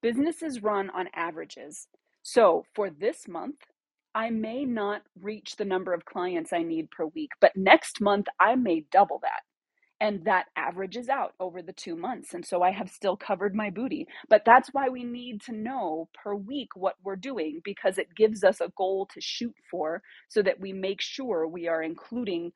businesses 0.01 0.63
run 0.63 0.89
on 0.91 1.07
averages. 1.15 1.87
So 2.23 2.65
for 2.75 2.89
this 2.89 3.27
month, 3.27 3.57
I 4.15 4.31
may 4.31 4.65
not 4.65 5.03
reach 5.21 5.57
the 5.57 5.65
number 5.65 5.93
of 5.93 6.05
clients 6.05 6.53
I 6.53 6.63
need 6.63 6.91
per 6.91 7.05
week, 7.07 7.31
but 7.41 7.55
next 7.57 8.01
month 8.01 8.27
I 8.39 8.55
may 8.55 8.85
double 8.91 9.19
that 9.23 9.41
and 10.01 10.25
that 10.25 10.47
averages 10.55 11.09
out 11.09 11.33
over 11.39 11.61
the 11.61 11.73
two 11.73 11.95
months. 11.95 12.33
And 12.33 12.45
so 12.45 12.61
I 12.63 12.71
have 12.71 12.89
still 12.89 13.17
covered 13.17 13.55
my 13.55 13.69
booty. 13.69 14.07
But 14.29 14.43
that's 14.45 14.69
why 14.73 14.89
we 14.89 15.03
need 15.03 15.41
to 15.43 15.53
know 15.53 16.09
per 16.13 16.35
week 16.35 16.69
what 16.75 16.95
we're 17.03 17.15
doing 17.17 17.61
because 17.63 17.97
it 17.97 18.15
gives 18.15 18.43
us 18.43 18.61
a 18.61 18.71
goal 18.77 19.07
to 19.13 19.21
shoot 19.21 19.55
for 19.71 20.01
so 20.29 20.41
that 20.43 20.59
we 20.59 20.73
make 20.73 21.01
sure 21.01 21.47
we 21.47 21.67
are 21.67 21.83
including 21.83 22.53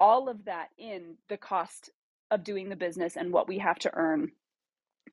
all 0.00 0.28
of 0.28 0.44
that 0.46 0.68
in 0.78 1.16
the 1.28 1.36
cost 1.36 1.90
of 2.30 2.44
doing 2.44 2.68
the 2.68 2.76
business 2.76 3.16
and 3.16 3.32
what 3.32 3.48
we 3.48 3.58
have 3.58 3.78
to 3.80 3.90
earn 3.94 4.32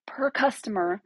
per 0.07 0.31
customer 0.31 1.01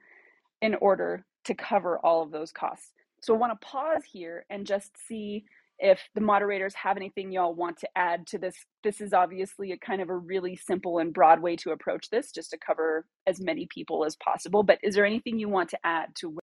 in 0.62 0.76
order 0.76 1.26
to 1.46 1.56
cover 1.56 2.00
all 2.00 2.24
of 2.24 2.32
those 2.32 2.52
costs. 2.54 2.94
So 3.22 3.36
I 3.36 3.40
want 3.40 3.60
to 3.60 3.68
pause 3.68 4.04
here 4.12 4.46
and 4.50 4.68
just 4.68 4.92
see 5.08 5.46
if 5.80 6.02
the 6.16 6.22
moderators 6.22 6.76
have 6.76 6.98
anything 6.98 7.32
y'all 7.32 7.56
want 7.56 7.78
to 7.78 7.90
add 7.96 8.28
to 8.28 8.38
this 8.38 8.56
this 8.84 9.02
is 9.02 9.14
obviously 9.14 9.72
a 9.72 9.78
kind 9.78 10.02
of 10.02 10.10
a 10.10 10.18
really 10.18 10.56
simple 10.56 11.00
and 11.00 11.14
broad 11.14 11.42
way 11.42 11.56
to 11.56 11.72
approach 11.72 12.10
this 12.12 12.32
just 12.32 12.52
to 12.52 12.58
cover 12.66 13.06
as 13.28 13.42
many 13.42 13.68
people 13.74 14.06
as 14.06 14.16
possible 14.18 14.64
but 14.64 14.80
is 14.84 14.96
there 14.96 15.06
anything 15.06 15.40
you 15.40 15.50
want 15.50 15.70
to 15.70 15.80
add 15.84 16.10
to 16.16 16.38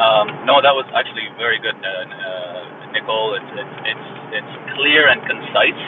Um, 0.00 0.48
no, 0.48 0.58
that 0.64 0.74
was 0.74 0.88
actually 0.96 1.28
very 1.38 1.60
good, 1.62 1.76
uh, 1.76 1.88
uh, 2.08 2.92
Nicole. 2.96 3.36
It's, 3.38 3.52
it's 3.54 3.76
it's 3.94 4.08
it's 4.42 4.54
clear 4.74 5.06
and 5.06 5.20
concise. 5.22 5.82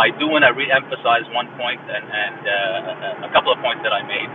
I 0.00 0.14
do 0.16 0.30
want 0.30 0.46
to 0.48 0.54
re-emphasize 0.56 1.26
one 1.34 1.50
point 1.60 1.82
and 1.82 2.06
and 2.08 2.40
uh, 2.46 3.28
a 3.28 3.30
couple 3.34 3.52
of 3.52 3.58
points 3.60 3.82
that 3.84 3.92
I 3.92 4.06
made. 4.06 4.30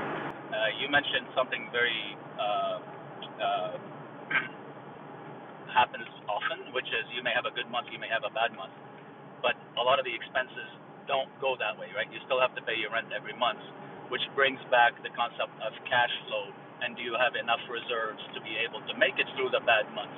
Uh, 0.51 0.69
you 0.77 0.91
mentioned 0.91 1.25
something 1.33 1.71
very 1.71 1.95
uh, 2.37 2.77
uh, 3.41 3.71
happens 5.73 6.07
often, 6.29 6.73
which 6.73 6.87
is 6.89 7.03
you 7.15 7.23
may 7.23 7.33
have 7.35 7.45
a 7.47 7.53
good 7.55 7.69
month, 7.71 7.87
you 7.91 7.99
may 7.99 8.09
have 8.11 8.23
a 8.27 8.33
bad 8.33 8.53
month 8.55 8.73
but 9.43 9.57
a 9.79 9.83
lot 9.83 9.99
of 9.99 10.05
the 10.05 10.13
expenses 10.13 10.69
don't 11.09 11.31
go 11.41 11.55
that 11.59 11.75
way, 11.79 11.89
right? 11.95 12.07
You 12.11 12.21
still 12.27 12.39
have 12.43 12.53
to 12.59 12.63
pay 12.63 12.77
your 12.77 12.91
rent 12.93 13.11
every 13.15 13.35
month, 13.35 13.61
which 14.13 14.23
brings 14.35 14.59
back 14.71 14.95
the 15.03 15.11
concept 15.15 15.53
of 15.63 15.73
cash 15.89 16.13
flow. 16.29 16.51
And 16.83 16.93
do 16.99 17.01
you 17.01 17.17
have 17.17 17.33
enough 17.39 17.63
reserves 17.71 18.21
to 18.37 18.39
be 18.45 18.53
able 18.61 18.83
to 18.85 18.93
make 18.99 19.17
it 19.17 19.25
through 19.39 19.49
the 19.55 19.63
bad 19.65 19.89
months? 19.95 20.17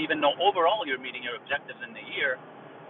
Even 0.00 0.22
though 0.24 0.34
overall 0.42 0.86
you're 0.88 1.02
meeting 1.02 1.22
your 1.22 1.36
objectives 1.38 1.78
in 1.84 1.92
the 1.94 2.02
year, 2.16 2.40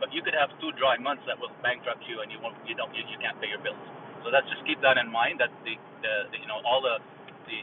but 0.01 0.15
you 0.15 0.23
could 0.25 0.37
have 0.39 0.49
two 0.63 0.73
dry 0.79 0.97
months 0.97 1.27
that 1.29 1.37
will 1.37 1.53
bankrupt 1.61 2.05
you 2.09 2.23
and 2.25 2.31
you 2.33 2.39
won't, 2.41 2.57
you 2.65 2.79
don't, 2.79 2.93
you, 2.97 3.05
you 3.11 3.19
can't 3.21 3.37
pay 3.43 3.51
your 3.51 3.61
bills. 3.61 3.81
So 4.25 4.31
let's 4.33 4.49
just 4.49 4.65
keep 4.65 4.81
that 4.87 4.97
in 4.97 5.11
mind. 5.11 5.41
That 5.43 5.53
the, 5.67 5.77
the, 6.05 6.15
the 6.33 6.39
you 6.41 6.49
know 6.49 6.61
all 6.65 6.81
the, 6.85 7.01
the 7.49 7.59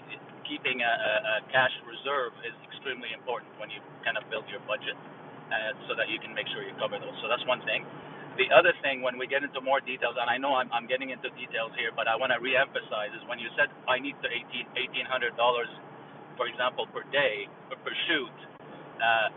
keeping 0.49 0.81
a, 0.81 0.93
a 0.93 1.35
cash 1.51 1.73
reserve 1.85 2.33
is 2.45 2.55
extremely 2.69 3.11
important 3.13 3.51
when 3.61 3.69
you 3.73 3.81
kind 4.05 4.17
of 4.17 4.25
build 4.31 4.45
your 4.49 4.61
budget, 4.69 4.95
uh, 5.51 5.73
so 5.89 5.97
that 5.97 6.09
you 6.09 6.17
can 6.21 6.33
make 6.33 6.47
sure 6.53 6.63
you 6.63 6.73
cover 6.79 6.97
those. 7.01 7.15
So 7.21 7.29
that's 7.29 7.45
one 7.49 7.61
thing. 7.67 7.85
The 8.37 8.49
other 8.53 8.73
thing, 8.83 9.01
when 9.03 9.17
we 9.19 9.27
get 9.27 9.43
into 9.43 9.59
more 9.61 9.79
details, 9.83 10.15
and 10.19 10.27
I 10.29 10.37
know 10.39 10.55
I'm, 10.59 10.69
I'm 10.75 10.87
getting 10.87 11.11
into 11.11 11.29
details 11.39 11.71
here, 11.79 11.91
but 11.95 12.07
I 12.07 12.15
want 12.19 12.31
to 12.35 12.39
reemphasize 12.41 13.11
is 13.15 13.23
when 13.29 13.39
you 13.39 13.49
said 13.59 13.69
I 13.89 13.99
need 13.99 14.15
to 14.23 14.29
eighteen 14.31 14.67
eighteen 14.75 15.07
hundred 15.07 15.35
dollars, 15.39 15.69
for 16.37 16.47
example, 16.49 16.87
per 16.91 17.03
day 17.15 17.47
or 17.71 17.77
per 17.83 17.93
shoot. 18.07 18.37
Uh, 19.01 19.29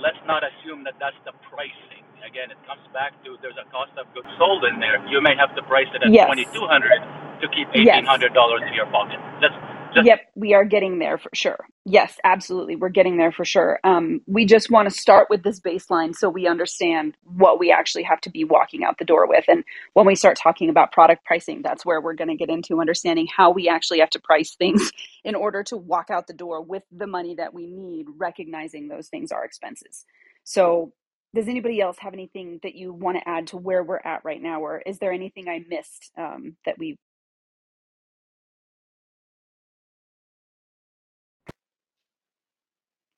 let's 0.00 0.20
not 0.26 0.42
assume 0.46 0.84
that 0.84 0.96
that's 1.00 1.18
the 1.26 1.34
pricing. 1.50 2.04
Again, 2.26 2.52
it 2.52 2.60
comes 2.68 2.84
back 2.94 3.16
to 3.24 3.36
there's 3.42 3.58
a 3.58 3.66
cost 3.72 3.92
of 3.98 4.06
goods 4.14 4.28
sold 4.38 4.64
in 4.68 4.78
there. 4.78 5.00
You 5.08 5.20
may 5.24 5.34
have 5.38 5.54
to 5.56 5.62
price 5.66 5.88
it 5.94 6.02
at 6.04 6.10
twenty 6.26 6.44
Yes. 6.46 6.54
two 6.54 6.66
hundred 6.68 7.00
to 7.42 7.46
keep 7.50 7.68
eighteen 7.74 8.04
Yes. 8.04 8.06
hundred 8.06 8.34
dollars 8.34 8.62
in 8.68 8.74
your 8.74 8.86
pocket. 8.92 9.18
Just 9.42 9.56
just 9.94 10.06
Yep, 10.06 10.20
we 10.36 10.54
are 10.54 10.64
getting 10.64 10.98
there 10.98 11.18
for 11.18 11.30
sure. 11.34 11.58
Yes, 11.84 12.16
absolutely. 12.24 12.76
We're 12.76 12.90
getting 12.90 13.16
there 13.16 13.32
for 13.32 13.44
sure. 13.44 13.80
Um, 13.84 14.20
we 14.26 14.46
just 14.46 14.70
want 14.70 14.88
to 14.88 14.94
start 14.94 15.28
with 15.30 15.42
this 15.42 15.60
baseline 15.60 16.14
so 16.14 16.28
we 16.28 16.46
understand 16.46 17.16
what 17.24 17.58
we 17.58 17.72
actually 17.72 18.04
have 18.04 18.20
to 18.22 18.30
be 18.30 18.44
walking 18.44 18.84
out 18.84 18.98
the 18.98 19.04
door 19.04 19.26
with. 19.28 19.44
And 19.48 19.64
when 19.94 20.06
we 20.06 20.14
start 20.14 20.38
talking 20.42 20.70
about 20.70 20.92
product 20.92 21.24
pricing, 21.24 21.62
that's 21.62 21.84
where 21.84 22.00
we're 22.00 22.14
going 22.14 22.28
to 22.28 22.36
get 22.36 22.50
into 22.50 22.80
understanding 22.80 23.28
how 23.34 23.50
we 23.50 23.68
actually 23.68 24.00
have 24.00 24.10
to 24.10 24.20
price 24.20 24.54
things 24.54 24.92
in 25.24 25.34
order 25.34 25.62
to 25.64 25.76
walk 25.76 26.10
out 26.10 26.26
the 26.26 26.34
door 26.34 26.62
with 26.62 26.84
the 26.92 27.06
money 27.06 27.34
that 27.36 27.54
we 27.54 27.66
need, 27.66 28.06
recognizing 28.18 28.88
those 28.88 29.08
things 29.08 29.32
are 29.32 29.44
expenses. 29.44 30.04
So, 30.44 30.92
does 31.34 31.48
anybody 31.48 31.80
else 31.80 31.96
have 32.00 32.14
anything 32.14 32.60
that 32.64 32.74
you 32.74 32.92
want 32.92 33.18
to 33.18 33.28
add 33.28 33.48
to 33.48 33.56
where 33.56 33.84
we're 33.84 34.00
at 34.04 34.24
right 34.24 34.42
now? 34.42 34.62
Or 34.62 34.82
is 34.84 34.98
there 34.98 35.12
anything 35.12 35.48
I 35.48 35.64
missed 35.68 36.10
um, 36.18 36.56
that 36.66 36.78
we 36.78 36.98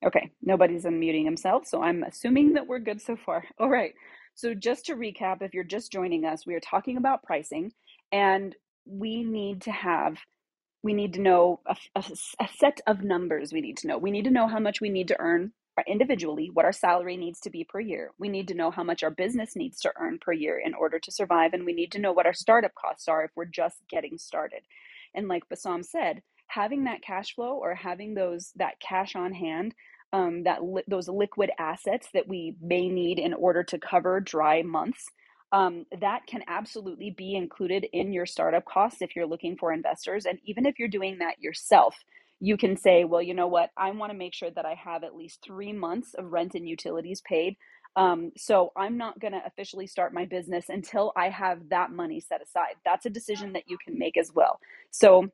Okay, 0.07 0.31
nobody's 0.43 0.85
unmuting 0.85 1.25
himself, 1.25 1.67
so 1.67 1.83
I'm 1.83 2.03
assuming 2.03 2.55
that 2.55 2.67
we're 2.67 2.81
good 2.81 3.01
so 3.03 3.17
far. 3.17 3.45
All 3.59 3.71
right. 3.71 3.95
So 4.35 4.55
just 4.55 4.87
to 4.87 4.97
recap, 4.97 5.43
if 5.43 5.55
you're 5.55 5.65
just 5.65 5.93
joining 5.93 6.25
us, 6.25 6.47
we 6.47 6.55
are 6.55 6.61
talking 6.61 6.97
about 6.97 7.23
pricing, 7.23 7.73
and 8.13 8.57
we 8.87 9.25
need 9.25 9.63
to 9.63 9.73
have 9.73 10.17
we 10.85 10.95
need 10.95 11.15
to 11.15 11.23
know 11.23 11.61
a, 11.67 11.77
a, 11.97 12.05
a 12.41 12.49
set 12.59 12.81
of 12.89 13.03
numbers 13.05 13.53
we 13.53 13.63
need 13.63 13.79
to 13.79 13.89
know. 13.89 13.99
We 13.99 14.13
need 14.13 14.25
to 14.27 14.33
know 14.33 14.49
how 14.49 14.61
much 14.61 14.81
we 14.81 14.91
need 14.91 15.09
to 15.11 15.21
earn 15.21 15.53
uh, 15.79 15.85
individually, 15.89 16.51
what 16.55 16.67
our 16.67 16.73
salary 16.73 17.19
needs 17.19 17.41
to 17.43 17.51
be 17.51 17.65
per 17.65 17.81
year. 17.81 18.13
We 18.19 18.31
need 18.31 18.49
to 18.49 18.55
know 18.55 18.73
how 18.73 18.85
much 18.85 19.05
our 19.05 19.13
business 19.13 19.57
needs 19.57 19.81
to 19.83 19.93
earn 20.01 20.21
per 20.21 20.33
year 20.33 20.59
in 20.65 20.75
order 20.75 20.99
to 21.01 21.13
survive. 21.13 21.55
And 21.55 21.67
we 21.67 21.75
need 21.75 21.93
to 21.93 22.01
know 22.01 22.15
what 22.15 22.27
our 22.27 22.35
startup 22.35 22.75
costs 22.75 23.09
are 23.09 23.25
if 23.25 23.33
we're 23.37 23.47
just 23.47 23.79
getting 23.91 24.19
started. 24.19 24.63
And 25.15 25.29
like 25.29 25.49
Bassam 25.51 25.85
said, 25.85 26.23
having 26.49 26.85
that 26.85 27.03
cash 27.03 27.37
flow 27.37 27.59
or 27.63 27.77
having 27.77 28.15
those 28.15 28.53
that 28.57 28.81
cash 28.81 29.17
on 29.17 29.35
hand, 29.35 29.75
um, 30.13 30.45
that 30.45 30.65
li- 30.65 30.85
those 30.89 31.09
liquid 31.09 31.51
assets 31.59 32.09
that 32.15 32.29
we 32.29 32.57
may 32.63 32.89
need 32.89 33.19
in 33.19 33.35
order 33.35 33.65
to 33.65 33.79
cover 33.79 34.21
dry 34.21 34.63
months 34.63 35.07
um, 35.53 35.87
that 36.01 36.27
can 36.27 36.43
absolutely 36.49 37.11
be 37.11 37.35
included 37.37 37.87
in 37.93 38.13
your 38.13 38.27
startup 38.27 38.65
costs 38.67 39.03
if 39.03 39.17
you're 39.17 39.27
looking 39.27 39.57
for 39.57 39.73
investors. 39.73 40.27
And 40.27 40.39
even 40.45 40.67
if 40.67 40.79
you're 40.79 40.89
doing 40.89 41.19
that 41.19 41.41
yourself, 41.41 41.97
you 42.41 42.57
can 42.57 42.77
say, 42.77 43.05
well, 43.05 43.23
you 43.23 43.35
know 43.35 43.49
what? 43.49 43.71
I 43.77 43.91
want 43.93 44.13
to 44.13 44.19
make 44.19 44.35
sure 44.35 44.51
that 44.51 44.67
I 44.67 44.75
have 44.75 45.05
at 45.05 45.17
least 45.17 45.41
three 45.45 45.73
months 45.73 46.15
of 46.15 46.33
rent 46.33 46.55
and 46.55 46.69
utilities 46.69 47.23
paid. 47.23 47.57
Um, 47.97 48.33
so 48.37 48.73
I'm 48.77 48.99
not 48.99 49.21
going 49.21 49.33
to 49.33 49.43
officially 49.47 49.89
start 49.89 50.15
my 50.15 50.27
business 50.27 50.67
until 50.69 51.13
I 51.17 51.31
have 51.31 51.71
that 51.71 51.91
money 51.93 52.21
set 52.21 52.43
aside. 52.43 52.77
That's 52.85 53.07
a 53.07 53.11
decision 53.11 53.55
that 53.55 53.65
you 53.69 53.79
can 53.85 53.99
make 53.99 54.17
as 54.19 54.31
well. 54.35 54.61
So 54.93 55.27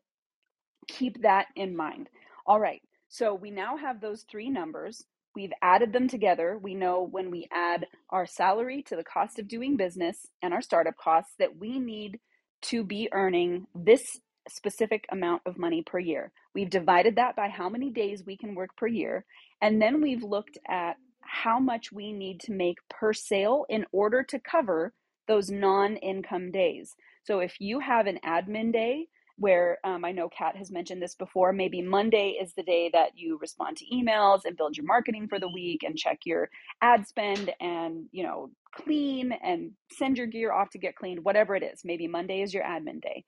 keep 0.89 1.22
that 1.22 1.47
in 1.57 1.76
mind. 1.76 2.09
All 2.47 2.61
right. 2.61 2.83
So 3.09 3.34
we 3.34 3.50
now 3.50 3.76
have 3.76 4.00
those 4.00 4.24
three 4.30 4.50
numbers. 4.50 5.04
We've 5.34 5.52
added 5.62 5.92
them 5.92 6.09
together. 6.09 6.59
We 6.61 6.74
know 6.74 7.06
when 7.11 7.30
we 7.30 7.48
add 7.52 7.86
our 8.11 8.26
salary 8.26 8.82
to 8.88 8.96
the 8.96 9.04
cost 9.04 9.38
of 9.38 9.48
doing 9.48 9.76
business 9.76 10.26
and 10.42 10.52
our 10.52 10.62
startup 10.62 10.96
costs 10.96 11.34
that 11.38 11.56
we 11.56 11.78
need 11.78 12.18
to 12.62 12.84
be 12.84 13.09
earning 13.12 13.66
this 13.74 14.18
specific 14.48 15.04
amount 15.12 15.42
of 15.46 15.59
money 15.59 15.82
per 15.82 15.98
year. 15.98 16.32
We've 16.54 16.70
divided 16.70 17.16
that 17.16 17.36
by 17.36 17.48
how 17.48 17.68
many 17.68 17.90
days 17.90 18.24
we 18.24 18.36
can 18.36 18.54
work 18.54 18.70
per 18.76 18.86
year. 18.86 19.24
And 19.61 19.80
then 19.80 20.00
we've 20.00 20.22
looked 20.22 20.59
at 20.68 20.96
how 21.20 21.61
much 21.61 21.92
we 21.92 22.12
need 22.12 22.40
to 22.40 22.52
make 22.52 22.78
per 22.88 23.12
sale 23.12 23.66
in 23.68 23.84
order 23.92 24.22
to 24.24 24.38
cover 24.38 24.92
those 25.26 25.50
non 25.50 25.96
income 25.96 26.50
days. 26.50 26.96
So 27.24 27.40
if 27.40 27.61
you 27.61 27.80
have 27.80 28.06
an 28.06 28.18
admin 28.24 28.72
day, 28.72 29.09
where 29.39 29.78
um, 29.84 30.05
I 30.05 30.12
know 30.12 30.28
Cat 30.28 30.57
has 30.57 30.70
mentioned 30.70 31.01
this 31.01 31.14
before. 31.14 31.53
Maybe 31.53 31.80
Monday 31.80 32.36
is 32.41 32.53
the 32.55 32.62
day 32.62 32.91
that 32.93 33.12
you 33.16 33.39
respond 33.41 33.76
to 33.78 33.86
emails 33.86 34.41
and 34.45 34.57
build 34.57 34.76
your 34.76 34.86
marketing 34.86 35.28
for 35.28 35.39
the 35.39 35.49
week 35.49 35.82
and 35.84 35.97
check 35.97 36.18
your 36.24 36.51
ad 36.82 37.07
spend 37.07 37.53
and 37.61 38.07
you 38.11 38.24
know 38.24 38.51
clean 38.74 39.32
and 39.43 39.70
send 39.93 40.18
your 40.18 40.26
gear 40.26 40.53
off 40.53 40.70
to 40.70 40.78
get 40.78 40.97
cleaned. 40.97 41.24
Whatever 41.24 41.55
it 41.55 41.62
is, 41.62 41.80
maybe 41.84 42.09
Monday 42.09 42.43
is 42.43 42.53
your 42.53 42.64
admin 42.64 43.01
day. 43.01 43.24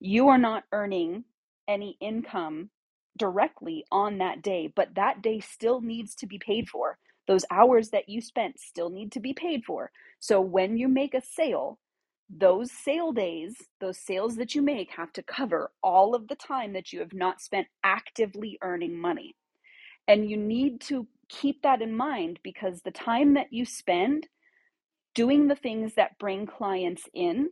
You 0.00 0.28
are 0.28 0.38
not 0.38 0.64
earning 0.72 1.24
any 1.66 1.96
income 2.00 2.70
directly 3.18 3.84
on 3.90 4.18
that 4.18 4.42
day, 4.42 4.72
but 4.74 4.94
that 4.96 5.22
day 5.22 5.40
still 5.40 5.80
needs 5.80 6.14
to 6.16 6.26
be 6.26 6.38
paid 6.38 6.68
for. 6.68 6.98
Those 7.26 7.44
hours 7.50 7.90
that 7.90 8.08
you 8.08 8.20
spent 8.20 8.60
still 8.60 8.90
need 8.90 9.12
to 9.12 9.20
be 9.20 9.32
paid 9.32 9.64
for. 9.64 9.90
So 10.20 10.40
when 10.40 10.76
you 10.76 10.88
make 10.88 11.14
a 11.14 11.22
sale, 11.22 11.78
those 12.36 12.72
sale 12.72 13.12
days, 13.12 13.54
those 13.80 13.98
sales 13.98 14.36
that 14.36 14.54
you 14.54 14.62
make 14.62 14.90
have 14.90 15.12
to 15.12 15.22
cover 15.22 15.70
all 15.82 16.14
of 16.14 16.26
the 16.28 16.34
time 16.34 16.72
that 16.72 16.92
you 16.92 16.98
have 16.98 17.12
not 17.12 17.40
spent 17.40 17.68
actively 17.84 18.58
earning 18.62 18.98
money. 18.98 19.36
And 20.08 20.28
you 20.28 20.36
need 20.36 20.80
to 20.82 21.06
keep 21.28 21.62
that 21.62 21.80
in 21.80 21.94
mind 21.96 22.40
because 22.42 22.82
the 22.82 22.90
time 22.90 23.34
that 23.34 23.52
you 23.52 23.64
spend 23.64 24.26
doing 25.14 25.46
the 25.46 25.54
things 25.54 25.94
that 25.94 26.18
bring 26.18 26.46
clients 26.46 27.04
in 27.14 27.50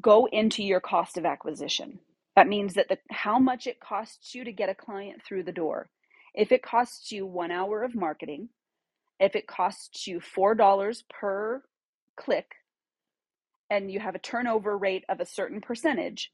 go 0.00 0.26
into 0.26 0.62
your 0.62 0.80
cost 0.80 1.16
of 1.16 1.24
acquisition. 1.24 1.98
That 2.36 2.48
means 2.48 2.74
that 2.74 2.88
the 2.88 2.98
how 3.10 3.38
much 3.38 3.66
it 3.66 3.80
costs 3.80 4.34
you 4.34 4.44
to 4.44 4.52
get 4.52 4.68
a 4.68 4.74
client 4.74 5.22
through 5.26 5.44
the 5.44 5.52
door. 5.52 5.88
If 6.34 6.52
it 6.52 6.62
costs 6.62 7.10
you 7.10 7.26
1 7.26 7.50
hour 7.50 7.82
of 7.82 7.94
marketing, 7.94 8.50
if 9.18 9.34
it 9.34 9.46
costs 9.46 10.06
you 10.06 10.20
$4 10.20 11.02
per 11.08 11.62
click 12.16 12.46
and 13.72 13.92
you 13.92 14.00
have 14.00 14.14
a 14.16 14.20
turnover 14.20 14.78
rate 14.78 15.06
of 15.10 15.20
a 15.20 15.26
certain 15.26 15.62
percentage, 15.62 16.32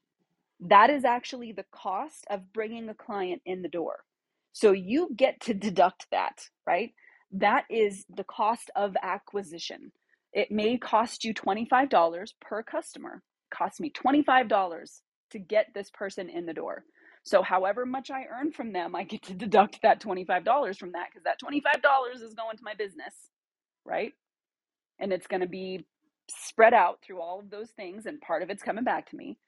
that 0.61 0.91
is 0.91 1.05
actually 1.05 1.53
the 1.53 1.67
cost 1.73 2.27
of 2.31 2.53
bringing 2.53 2.89
a 2.89 2.95
client 2.95 3.43
in 3.45 3.63
the 3.63 3.69
door. 3.69 4.05
So 4.53 4.73
you 4.73 5.11
get 5.15 5.41
to 5.43 5.55
deduct 5.55 6.07
that, 6.11 6.49
right? 6.67 6.93
That 7.33 7.65
is 7.71 8.05
the 8.15 8.25
cost 8.25 8.71
of 8.75 8.97
acquisition. 9.03 9.93
It 10.33 10.51
may 10.51 10.79
cost 10.79 11.25
you 11.25 11.35
$25 11.35 11.91
per 12.41 12.63
customer. 12.63 13.23
Cost 13.51 13.81
me 13.81 13.93
$25 13.93 14.49
to 15.33 15.39
get 15.39 15.67
this 15.75 15.91
person 15.91 16.31
in 16.31 16.47
the 16.47 16.55
door. 16.55 16.85
So 17.25 17.43
however 17.43 17.85
much 17.85 18.11
I 18.11 18.25
earn 18.31 18.53
from 18.53 18.73
them, 18.73 18.95
I 18.97 19.05
get 19.05 19.23
to 19.25 19.35
deduct 19.35 19.81
that 19.83 20.01
$25 20.01 20.79
from 20.79 20.93
that 20.93 21.09
because 21.11 21.25
that 21.25 21.41
$25 21.41 22.23
is 22.23 22.35
going 22.35 22.57
to 22.57 22.65
my 22.65 22.75
business, 22.75 23.15
right? 23.85 24.13
and 25.01 25.13
it's 25.13 25.29
going 25.29 25.43
to 25.43 25.49
be 25.49 25.87
spread 26.31 26.75
out 26.75 26.99
through 27.03 27.21
all 27.21 27.39
of 27.41 27.51
those 27.51 27.71
things 27.71 28.07
and 28.07 28.21
part 28.21 28.43
of 28.43 28.51
it's 28.51 28.63
coming 28.63 28.85
back 28.85 29.09
to 29.09 29.17
me 29.17 29.39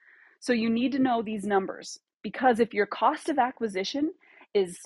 so 0.41 0.53
you 0.53 0.71
need 0.71 0.93
to 0.93 0.99
know 0.99 1.23
these 1.23 1.45
numbers 1.45 1.99
because 2.23 2.61
if 2.61 2.75
your 2.75 2.87
cost 2.87 3.29
of 3.29 3.39
acquisition 3.39 4.11
is 4.55 4.79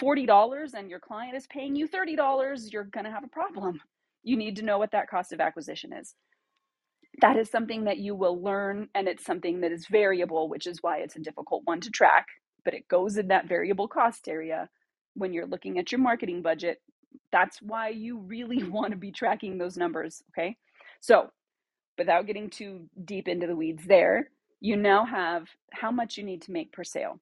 $40 0.00 0.74
and 0.74 0.88
your 0.88 1.00
client 1.00 1.36
is 1.36 1.46
paying 1.48 1.74
you 1.74 1.88
$30 1.88 2.72
you're 2.72 2.84
going 2.84 3.04
to 3.04 3.10
have 3.10 3.24
a 3.24 3.28
problem 3.28 3.80
you 4.22 4.36
need 4.36 4.56
to 4.56 4.64
know 4.64 4.78
what 4.78 4.92
that 4.92 5.08
cost 5.08 5.32
of 5.32 5.40
acquisition 5.40 5.92
is 5.92 6.14
that 7.20 7.36
is 7.36 7.50
something 7.50 7.84
that 7.84 7.98
you 7.98 8.14
will 8.14 8.40
learn 8.40 8.88
and 8.94 9.08
it's 9.08 9.24
something 9.24 9.60
that 9.60 9.72
is 9.72 9.86
variable 9.90 10.48
which 10.48 10.66
is 10.66 10.78
why 10.82 10.98
it's 10.98 11.16
a 11.16 11.20
difficult 11.20 11.62
one 11.64 11.80
to 11.80 11.90
track 11.90 12.26
but 12.64 12.74
it 12.74 12.88
goes 12.88 13.16
in 13.16 13.28
that 13.28 13.48
variable 13.48 13.88
cost 13.88 14.28
area 14.28 14.68
when 15.14 15.32
you're 15.32 15.46
looking 15.46 15.78
at 15.78 15.90
your 15.90 16.00
marketing 16.00 16.42
budget. 16.42 16.78
That's 17.32 17.60
why 17.62 17.88
you 17.88 18.18
really 18.18 18.62
want 18.68 18.92
to 18.92 18.96
be 18.96 19.12
tracking 19.12 19.58
those 19.58 19.76
numbers. 19.76 20.22
Okay. 20.30 20.56
So, 21.00 21.30
without 22.00 22.26
getting 22.26 22.48
too 22.48 22.88
deep 23.04 23.28
into 23.28 23.46
the 23.46 23.54
weeds 23.54 23.84
there, 23.86 24.30
you 24.58 24.74
now 24.76 25.04
have 25.04 25.46
how 25.72 25.90
much 25.90 26.16
you 26.16 26.24
need 26.24 26.42
to 26.42 26.52
make 26.52 26.72
per 26.72 26.82
sale. 26.82 27.20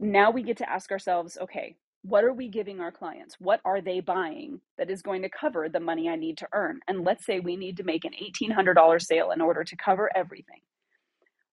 Now 0.00 0.30
we 0.30 0.42
get 0.42 0.58
to 0.58 0.68
ask 0.68 0.90
ourselves 0.90 1.38
okay 1.40 1.76
what 2.02 2.24
are 2.24 2.32
we 2.32 2.48
giving 2.48 2.80
our 2.80 2.90
clients? 2.90 3.36
What 3.38 3.60
are 3.64 3.80
they 3.80 4.00
buying 4.00 4.60
that 4.78 4.90
is 4.90 5.02
going 5.02 5.22
to 5.22 5.28
cover 5.28 5.68
the 5.68 5.80
money 5.80 6.08
i 6.08 6.16
need 6.16 6.38
to 6.38 6.48
earn? 6.52 6.80
And 6.88 7.04
let's 7.04 7.26
say 7.26 7.40
we 7.40 7.56
need 7.56 7.76
to 7.76 7.84
make 7.84 8.04
an 8.04 8.12
$1800 8.12 9.02
sale 9.02 9.30
in 9.32 9.40
order 9.40 9.64
to 9.64 9.76
cover 9.76 10.10
everything. 10.16 10.60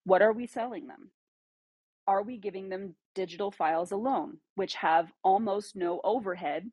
What 0.06 0.22
are 0.22 0.32
we 0.32 0.48
selling 0.48 0.88
them? 0.88 1.12
Are 2.08 2.24
we 2.24 2.38
giving 2.38 2.70
them 2.70 2.96
digital 3.14 3.52
files 3.52 3.92
alone 3.92 4.38
which 4.56 4.76
have 4.76 5.12
almost 5.24 5.76
no 5.76 6.00
overhead? 6.06 6.72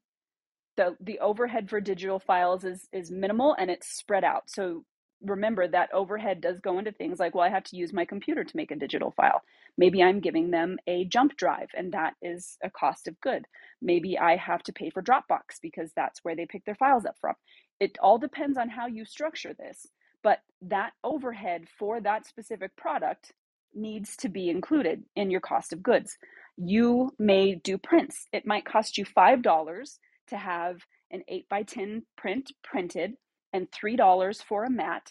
The 0.77 0.97
the 1.01 1.19
overhead 1.19 1.69
for 1.69 1.81
digital 1.81 2.21
files 2.21 2.65
is 2.65 2.89
is 2.93 3.11
minimal 3.11 3.57
and 3.59 3.71
it's 3.71 3.97
spread 3.97 4.23
out. 4.23 4.45
So 4.47 4.85
remember 5.25 5.69
that 5.69 5.93
overhead 5.93 6.41
does 6.41 6.61
go 6.61 6.79
into 6.79 6.93
things 6.93 7.19
like 7.19 7.35
well 7.35 7.45
i 7.45 7.51
have 7.51 7.65
to 7.65 7.77
use 7.77 7.93
my 7.93 8.05
computer 8.05 8.45
to 8.45 8.57
make 8.57 8.71
a 8.71 8.77
digital 8.77 9.13
file. 9.13 9.43
Maybe 9.79 10.03
i'm 10.03 10.21
giving 10.21 10.51
them 10.51 10.79
a 10.87 11.05
jump 11.07 11.37
drive 11.37 11.69
and 11.77 11.93
that 11.93 12.15
is 12.23 12.59
a 12.63 12.71
cost 12.71 13.09
of 13.09 13.21
good. 13.21 13.47
Maybe 13.83 14.19
i 14.19 14.37
have 14.37 14.63
to 14.65 14.73
pay 14.73 14.91
for 14.91 15.03
dropbox 15.03 15.61
because 15.63 15.93
that's 15.97 16.21
where 16.25 16.37
they 16.37 16.47
pick 16.47 16.65
their 16.65 16.77
files 16.77 17.07
up 17.07 17.17
from. 17.21 17.35
It 17.81 17.99
all 18.01 18.19
depends 18.19 18.59
on 18.59 18.69
how 18.71 18.87
you 18.87 19.05
structure 19.05 19.55
this 19.55 19.87
but 20.23 20.41
that 20.63 20.93
overhead 21.05 21.67
for 21.79 22.01
that 22.01 22.27
specific 22.27 22.77
product 22.77 23.33
needs 23.75 24.17
to 24.17 24.29
be 24.29 24.51
included 24.51 25.05
in 25.17 25.31
your 25.31 25.41
cost 25.41 25.73
of 25.73 25.83
goods. 25.83 26.19
You 26.57 27.13
may 27.19 27.57
do 27.57 27.79
prints. 27.79 28.27
It 28.33 28.47
might 28.47 28.65
cost 28.67 28.99
you 28.99 29.05
$5 29.05 29.99
to 30.29 30.37
have 30.37 30.79
an 31.11 31.23
8 31.29 31.49
by 31.49 31.63
10 31.65 32.05
print 32.17 32.53
printed 32.65 33.15
and 33.55 33.71
$3 33.71 34.43
for 34.43 34.65
a 34.65 34.71
mat 34.71 35.11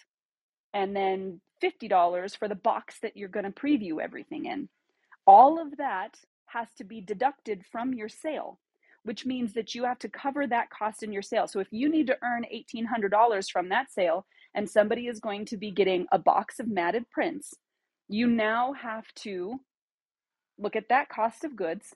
and 0.74 0.96
then 0.96 1.41
$50 1.64 2.38
for 2.38 2.48
the 2.48 2.56
box 2.56 2.98
that 3.02 3.18
you're 3.18 3.30
going 3.30 3.46
to 3.46 3.52
preview 3.52 4.00
everything 4.00 4.46
in. 4.46 4.70
All 5.26 5.60
of 5.60 5.78
that 5.78 6.18
has 6.48 6.68
to 6.78 6.84
be 6.84 7.02
deducted 7.02 7.64
from 7.72 7.94
your 7.94 8.10
sale, 8.10 8.60
which 9.04 9.26
means 9.26 9.54
that 9.54 9.74
you 9.74 9.86
have 9.86 9.98
to 10.00 10.10
cover 10.10 10.46
that 10.46 10.70
cost 10.70 11.02
in 11.02 11.12
your 11.12 11.22
sale. 11.22 11.48
So 11.48 11.60
if 11.60 11.70
you 11.72 11.89
need 11.89 12.08
to 12.08 12.18
earn 12.22 12.46
$1,800 12.54 13.50
from 13.50 13.70
that 13.70 13.91
sale 13.91 14.28
and 14.54 14.70
somebody 14.70 15.08
is 15.08 15.20
going 15.20 15.46
to 15.46 15.58
be 15.58 15.72
getting 15.72 16.06
a 16.12 16.20
box 16.20 16.60
of 16.60 16.68
matted 16.68 17.10
prints, 17.10 17.56
you 18.10 18.28
now 18.28 18.74
have 18.74 19.06
to 19.16 19.60
look 20.60 20.76
at 20.76 20.89
that 20.89 21.10
cost 21.10 21.44
of 21.44 21.56
goods 21.56 21.96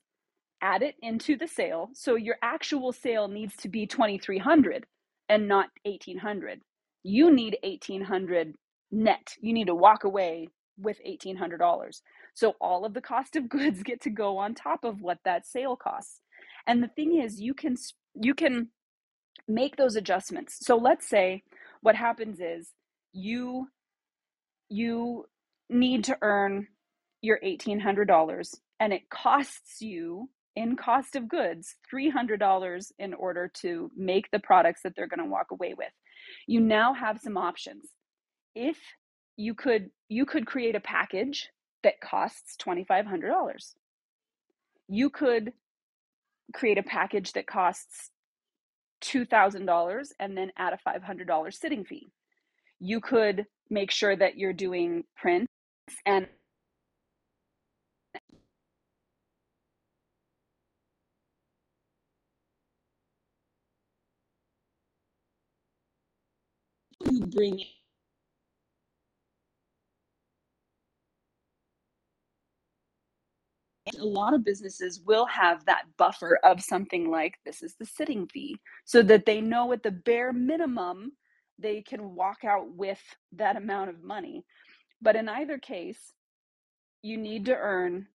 add 0.61 0.81
it 0.81 0.95
into 1.01 1.37
the 1.37 1.47
sale. 1.47 1.89
So 1.93 2.15
your 2.15 2.37
actual 2.41 2.91
sale 2.91 3.27
needs 3.27 3.55
to 3.57 3.69
be 3.69 3.85
2300 3.85 4.85
and 5.29 5.47
not 5.47 5.69
1800. 5.85 6.61
You 7.03 7.31
need 7.31 7.57
1800 7.63 8.55
net. 8.91 9.35
You 9.41 9.53
need 9.53 9.67
to 9.67 9.75
walk 9.75 10.03
away 10.03 10.49
with 10.77 10.99
$1800. 11.07 12.01
So 12.33 12.55
all 12.61 12.85
of 12.85 12.93
the 12.93 13.01
cost 13.01 13.35
of 13.35 13.49
goods 13.49 13.83
get 13.83 14.01
to 14.01 14.09
go 14.09 14.37
on 14.37 14.55
top 14.55 14.83
of 14.83 15.01
what 15.01 15.19
that 15.25 15.45
sale 15.45 15.75
costs. 15.75 16.21
And 16.65 16.83
the 16.83 16.89
thing 16.89 17.19
is 17.21 17.41
you 17.41 17.53
can 17.53 17.75
you 18.15 18.33
can 18.33 18.69
make 19.47 19.75
those 19.77 19.95
adjustments. 19.95 20.57
So 20.61 20.75
let's 20.77 21.07
say 21.07 21.43
what 21.81 21.95
happens 21.95 22.39
is 22.39 22.71
you 23.13 23.67
you 24.69 25.25
need 25.69 26.03
to 26.05 26.17
earn 26.21 26.67
your 27.21 27.39
$1800 27.43 28.55
and 28.79 28.93
it 28.93 29.09
costs 29.09 29.81
you 29.81 30.29
in 30.57 30.75
cost 30.75 31.15
of 31.15 31.29
goods 31.29 31.75
$300 31.93 32.91
in 32.97 33.13
order 33.13 33.49
to 33.61 33.91
make 33.95 34.29
the 34.31 34.39
products 34.39 34.81
that 34.83 34.93
they're 34.95 35.07
going 35.07 35.23
to 35.23 35.31
walk 35.31 35.51
away 35.51 35.75
with. 35.77 35.91
You 36.47 36.59
now 36.59 36.93
have 36.93 37.19
some 37.21 37.37
options. 37.37 37.85
If 38.55 38.77
you 39.35 39.53
could 39.53 39.91
you 40.09 40.25
could 40.25 40.47
create 40.47 40.75
a 40.75 40.79
package 40.79 41.49
that 41.83 42.01
costs 42.01 42.55
$2500 42.59 43.75
you 44.87 45.09
could 45.09 45.53
create 46.53 46.77
a 46.77 46.83
package 46.83 47.33
that 47.33 47.47
costs 47.47 48.11
$2000 49.03 50.07
and 50.19 50.37
then 50.37 50.51
add 50.57 50.73
a 50.73 50.89
$500 50.89 51.53
sitting 51.53 51.83
fee. 51.83 52.09
You 52.79 53.01
could 53.01 53.45
make 53.69 53.91
sure 53.91 54.15
that 54.15 54.37
you're 54.37 54.53
doing 54.53 55.03
prints 55.15 55.51
and 56.05 56.27
bring 67.27 67.61
a 73.99 74.05
lot 74.05 74.33
of 74.33 74.43
businesses 74.45 75.01
will 75.05 75.25
have 75.27 75.65
that 75.65 75.83
buffer 75.97 76.39
of 76.43 76.61
something 76.61 77.09
like 77.11 77.35
this 77.45 77.63
is 77.63 77.75
the 77.79 77.85
sitting 77.85 78.27
fee 78.27 78.57
so 78.85 79.01
that 79.03 79.25
they 79.25 79.41
know 79.41 79.71
at 79.73 79.83
the 79.83 79.91
bare 79.91 80.33
minimum 80.33 81.11
they 81.59 81.81
can 81.81 82.15
walk 82.15 82.39
out 82.45 82.71
with 82.75 83.01
that 83.33 83.57
amount 83.57 83.89
of 83.89 84.03
money. 84.03 84.45
But 85.01 85.15
in 85.15 85.29
either 85.29 85.57
case 85.57 86.13
you 87.03 87.17
need 87.17 87.45
to 87.45 87.55
earn 87.55 88.07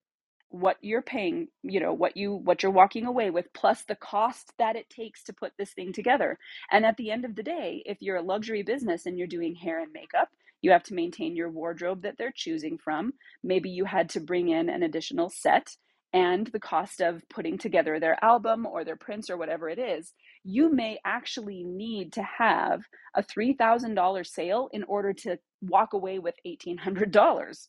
what 0.53 0.76
you're 0.82 1.03
paying 1.03 1.48
you 1.62 1.80
know 1.80 1.92
what 1.92 2.16
you 2.16 2.32
what 2.34 2.62
you're 2.62 2.72
walking 2.72 3.07
away 3.07 3.30
with 3.30 3.53
plus 3.55 3.84
the 3.84 3.96
cost 3.96 4.53
that 4.59 4.76
it 4.76 4.88
takes 4.90 5.24
to 5.24 5.32
put 5.32 5.53
this 5.59 5.72
thing 5.72 5.92
together. 5.92 6.38
And 6.70 6.86
at 6.86 6.96
the 6.96 7.11
end 7.11 7.24
of 7.24 7.36
the 7.36 7.42
day 7.42 7.82
if 7.86 7.98
you're 8.00 8.16
a 8.16 8.22
luxury 8.22 8.62
business 8.62 9.07
and 9.07 9.18
you're 9.18 9.26
doing 9.26 9.55
hair 9.55 9.80
and 9.80 9.92
makeup 9.92 10.28
you 10.62 10.70
have 10.70 10.84
to 10.84 10.94
maintain 10.94 11.36
your 11.36 11.50
wardrobe 11.50 12.03
that 12.03 12.16
they're 12.18 12.32
choosing 12.34 12.78
from. 12.78 13.14
Maybe 13.42 13.70
you 13.70 13.84
had 13.84 14.11
to 14.11 14.20
bring 14.20 14.48
in 14.48 14.68
an 14.68 14.84
additional 14.84 15.28
set 15.28 15.76
and 16.12 16.46
the 16.48 16.61
cost 16.61 17.00
of 17.00 17.28
putting 17.30 17.59
together 17.59 17.98
their 17.98 18.22
album 18.22 18.66
or 18.66 18.84
their 18.84 18.96
prints 18.96 19.30
or 19.30 19.36
whatever 19.36 19.68
it 19.68 19.78
is 19.78 20.12
you 20.44 20.72
may 20.72 20.98
actually 21.05 21.62
need 21.64 22.12
to 22.12 22.22
have 22.22 22.82
a 23.14 23.22
$3000 23.22 24.26
sale 24.26 24.68
in 24.72 24.82
order 24.84 25.12
to 25.12 25.38
walk 25.62 25.92
away 25.92 26.18
with 26.18 26.34
$1800 26.46 27.68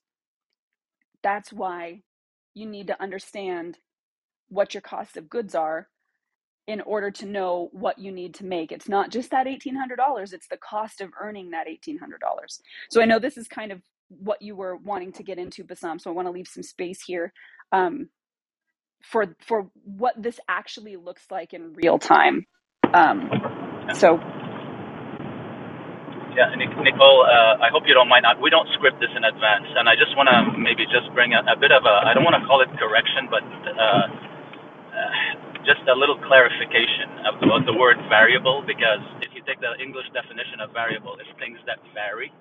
that's 1.24 1.54
why 1.54 2.02
you 2.54 2.68
need 2.68 2.88
to 2.88 3.02
understand 3.02 3.78
what 4.50 4.74
your 4.74 4.82
cost 4.82 5.18
of 5.18 5.30
goods 5.30 5.56
are 5.56 5.88
in 6.68 6.82
order 6.82 7.12
to 7.12 7.26
know 7.26 7.70
what 7.74 8.00
you 8.00 8.12
need 8.12 8.34
to 8.36 8.46
make. 8.46 8.72
It's 8.72 8.88
not 8.88 9.10
just 9.12 9.32
that 9.32 9.48
$1,800, 9.48 10.34
it's 10.34 10.48
the 10.48 10.58
cost 10.58 11.02
of 11.02 11.12
earning 11.20 11.52
that 11.52 11.68
$1,800. 11.68 12.00
So 12.90 13.02
I 13.02 13.06
know 13.06 13.20
this 13.20 13.38
is 13.38 13.48
kind 13.48 13.72
of 13.72 13.82
what 14.10 14.42
you 14.42 14.56
were 14.56 14.78
wanting 14.78 15.12
to 15.14 15.24
get 15.24 15.40
into, 15.40 15.64
Bassam. 15.64 16.00
So 16.00 16.10
I 16.10 16.14
want 16.14 16.28
to 16.28 16.32
leave 16.32 16.48
some 16.48 16.64
space 16.64 17.02
here 17.04 17.34
um, 17.72 18.10
for 19.04 19.36
for 19.46 19.70
what 19.84 20.16
this 20.22 20.40
actually 20.48 20.96
looks 20.96 21.24
like 21.32 21.54
in 21.54 21.74
real 21.74 22.00
time. 22.00 22.46
Um, 22.94 23.30
so 23.96 24.20
Yeah, 26.34 26.50
Nicole, 26.58 27.26
uh, 27.30 27.62
I 27.62 27.70
hope 27.70 27.86
you 27.86 27.94
don't 27.94 28.10
mind. 28.10 28.26
We 28.42 28.50
don't 28.50 28.66
script 28.74 28.98
this 28.98 29.14
in 29.14 29.24
advance, 29.24 29.70
and 29.78 29.86
I 29.86 29.94
just 29.94 30.18
want 30.18 30.30
to 30.34 30.58
maybe 30.58 30.86
just 30.90 31.14
bring 31.14 31.34
a, 31.34 31.46
a 31.46 31.56
bit 31.56 31.70
of 31.70 31.86
a, 31.86 31.96
I 32.10 32.14
don't 32.18 32.26
want 32.26 32.34
to 32.42 32.46
call 32.50 32.62
it 32.66 32.70
correction, 32.82 33.30
but 33.30 33.46
uh, 33.46 33.78
uh, 33.78 35.12
just 35.62 35.86
a 35.86 35.96
little 35.96 36.18
clarification 36.26 37.22
about 37.30 37.70
the 37.70 37.76
word 37.78 38.02
variable, 38.10 38.66
because 38.66 39.02
if 39.22 39.30
you 39.38 39.46
take 39.46 39.62
the 39.62 39.78
English 39.78 40.10
definition 40.14 40.58
of 40.60 40.74
variable, 40.74 41.16
it's 41.22 41.30
things 41.38 41.62
that 41.70 41.78
vary 41.94 42.34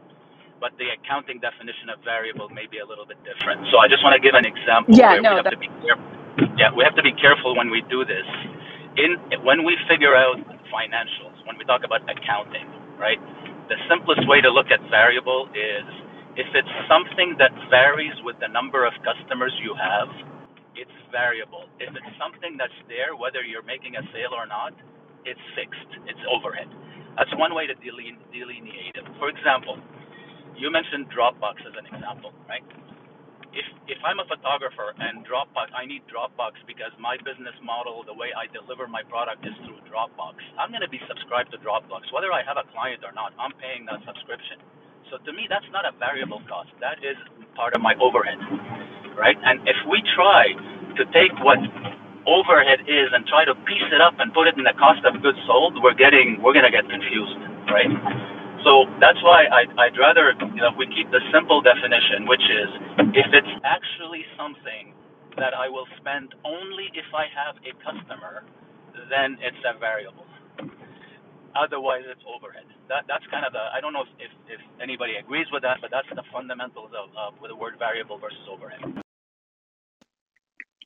but 0.62 0.70
the 0.78 0.94
accounting 0.94 1.42
definition 1.42 1.90
of 1.90 1.98
variable 2.06 2.46
may 2.54 2.70
be 2.70 2.78
a 2.78 2.86
little 2.86 3.02
bit 3.02 3.18
different. 3.26 3.66
So 3.74 3.82
I 3.82 3.90
just 3.90 3.98
want 4.06 4.14
to 4.14 4.22
give 4.22 4.38
an 4.38 4.46
example 4.46 4.94
yeah, 4.94 5.18
where 5.18 5.18
we 5.18 5.26
no, 5.26 5.42
have 5.42 5.50
to 5.50 5.58
be 5.58 5.66
careful. 5.82 6.06
Yeah, 6.54 6.70
we 6.70 6.86
have 6.86 6.94
to 6.94 7.02
be 7.02 7.10
careful 7.18 7.58
when 7.58 7.66
we 7.66 7.82
do 7.90 8.06
this. 8.06 8.22
In 8.94 9.18
when 9.42 9.66
we 9.66 9.74
figure 9.90 10.14
out 10.14 10.38
financials, 10.70 11.34
when 11.50 11.58
we 11.58 11.66
talk 11.66 11.82
about 11.82 12.06
accounting, 12.06 12.70
right? 12.94 13.18
The 13.70 13.78
simplest 13.88 14.26
way 14.26 14.40
to 14.42 14.50
look 14.50 14.68
at 14.74 14.80
variable 14.90 15.46
is 15.54 15.86
if 16.34 16.48
it's 16.54 16.74
something 16.90 17.36
that 17.38 17.52
varies 17.70 18.14
with 18.26 18.36
the 18.42 18.48
number 18.50 18.86
of 18.86 18.92
customers 19.06 19.54
you 19.62 19.74
have, 19.78 20.10
it's 20.74 20.92
variable. 21.12 21.70
If 21.78 21.94
it's 21.94 22.14
something 22.18 22.58
that's 22.58 22.74
there, 22.90 23.14
whether 23.14 23.44
you're 23.46 23.64
making 23.64 23.96
a 23.96 24.04
sale 24.10 24.34
or 24.34 24.46
not, 24.50 24.74
it's 25.24 25.40
fixed. 25.54 25.90
It's 26.10 26.20
overhead. 26.26 26.68
That's 27.16 27.30
one 27.38 27.54
way 27.54 27.66
to 27.70 27.74
delineate 27.78 28.96
it. 28.98 29.06
For 29.20 29.30
example, 29.30 29.78
you 30.58 30.70
mentioned 30.72 31.08
Dropbox 31.14 31.62
as 31.66 31.74
an 31.78 31.86
example, 31.88 32.32
right? 32.48 32.64
If 33.56 33.64
if 33.88 34.00
I'm 34.04 34.20
a 34.20 34.28
photographer 34.28 34.92
and 35.00 35.24
Dropbox, 35.24 35.72
I 35.72 35.86
need 35.88 36.04
Dropbox 36.10 36.60
because 36.68 36.92
my 37.00 37.16
business 37.24 37.56
model, 37.64 38.04
the 38.04 38.12
way 38.16 38.34
I 38.36 38.50
deliver 38.52 38.88
my 38.90 39.04
product 39.06 39.46
is 39.46 39.54
through 39.64 39.80
Dropbox. 39.88 40.36
I'm 40.60 40.74
going 40.74 40.84
to 40.84 40.90
be 40.92 41.00
subscribed 41.08 41.52
to 41.56 41.58
Dropbox, 41.62 42.10
whether 42.12 42.32
I 42.34 42.44
have 42.44 42.58
a 42.60 42.66
client 42.74 43.06
or 43.06 43.14
not. 43.16 43.32
I'm 43.40 43.54
paying 43.56 43.88
that 43.88 44.04
subscription. 44.04 44.60
So 45.08 45.22
to 45.24 45.32
me, 45.32 45.48
that's 45.48 45.68
not 45.72 45.88
a 45.88 45.94
variable 45.96 46.42
cost. 46.50 46.74
That 46.84 47.00
is 47.00 47.16
part 47.56 47.72
of 47.72 47.80
my 47.80 47.96
overhead, 48.02 48.40
right? 49.16 49.38
And 49.46 49.64
if 49.68 49.78
we 49.88 50.02
try 50.16 50.52
to 50.98 51.04
take 51.16 51.32
what 51.44 51.60
overhead 52.28 52.84
is 52.88 53.08
and 53.14 53.24
try 53.30 53.44
to 53.46 53.54
piece 53.68 53.88
it 53.92 54.02
up 54.02 54.18
and 54.20 54.34
put 54.34 54.48
it 54.50 54.56
in 54.58 54.64
the 54.66 54.76
cost 54.76 55.04
of 55.08 55.16
goods 55.22 55.40
sold, 55.48 55.78
we're 55.80 55.96
getting 55.98 56.40
we're 56.44 56.54
gonna 56.56 56.72
get 56.74 56.88
confused, 56.90 57.38
right? 57.72 57.90
So 58.64 58.86
that's 59.00 59.18
why 59.22 59.46
I'd, 59.50 59.70
I'd 59.78 59.96
rather 59.98 60.32
you 60.54 60.62
know 60.62 60.72
we 60.78 60.86
keep 60.88 61.10
the 61.10 61.20
simple 61.34 61.60
definition, 61.62 62.26
which 62.26 62.44
is 62.44 62.70
if 63.18 63.28
it's 63.34 63.54
actually 63.66 64.24
something 64.38 64.94
that 65.36 65.54
I 65.54 65.68
will 65.68 65.88
spend 66.00 66.34
only 66.44 66.90
if 66.94 67.08
I 67.14 67.26
have 67.32 67.56
a 67.66 67.72
customer, 67.82 68.44
then 69.10 69.38
it's 69.42 69.58
a 69.66 69.78
variable. 69.78 70.26
Otherwise, 71.56 72.04
it's 72.08 72.22
overhead. 72.28 72.66
That 72.88 73.04
that's 73.08 73.26
kind 73.30 73.44
of 73.46 73.52
the 73.52 73.64
I 73.74 73.80
don't 73.80 73.92
know 73.92 74.04
if, 74.06 74.30
if, 74.30 74.32
if 74.58 74.62
anybody 74.82 75.16
agrees 75.18 75.46
with 75.52 75.62
that, 75.62 75.78
but 75.82 75.90
that's 75.90 76.08
the 76.14 76.24
fundamentals 76.32 76.90
of, 76.96 77.10
of 77.16 77.40
with 77.40 77.50
the 77.50 77.56
word 77.56 77.74
variable 77.78 78.18
versus 78.18 78.46
overhead. 78.50 78.80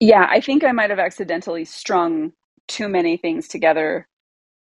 Yeah, 0.00 0.26
I 0.30 0.40
think 0.40 0.64
I 0.64 0.72
might 0.72 0.90
have 0.90 0.98
accidentally 0.98 1.64
strung 1.64 2.32
too 2.68 2.88
many 2.88 3.16
things 3.16 3.48
together 3.48 4.08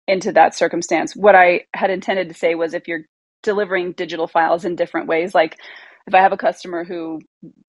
into 0.08 0.32
that 0.34 0.56
circumstance. 0.56 1.16
What 1.16 1.36
I 1.36 1.62
had 1.74 1.90
intended 1.90 2.30
to 2.30 2.36
say 2.36 2.56
was 2.56 2.74
if 2.74 2.88
you're 2.88 3.06
delivering 3.44 3.94
digital 3.94 4.28
files 4.28 4.66
in 4.66 4.76
different 4.76 5.08
ways, 5.08 5.36
like 5.36 5.58
if 6.08 6.14
I 6.14 6.20
have 6.20 6.34
a 6.34 6.38
customer 6.38 6.84
who, 6.84 7.22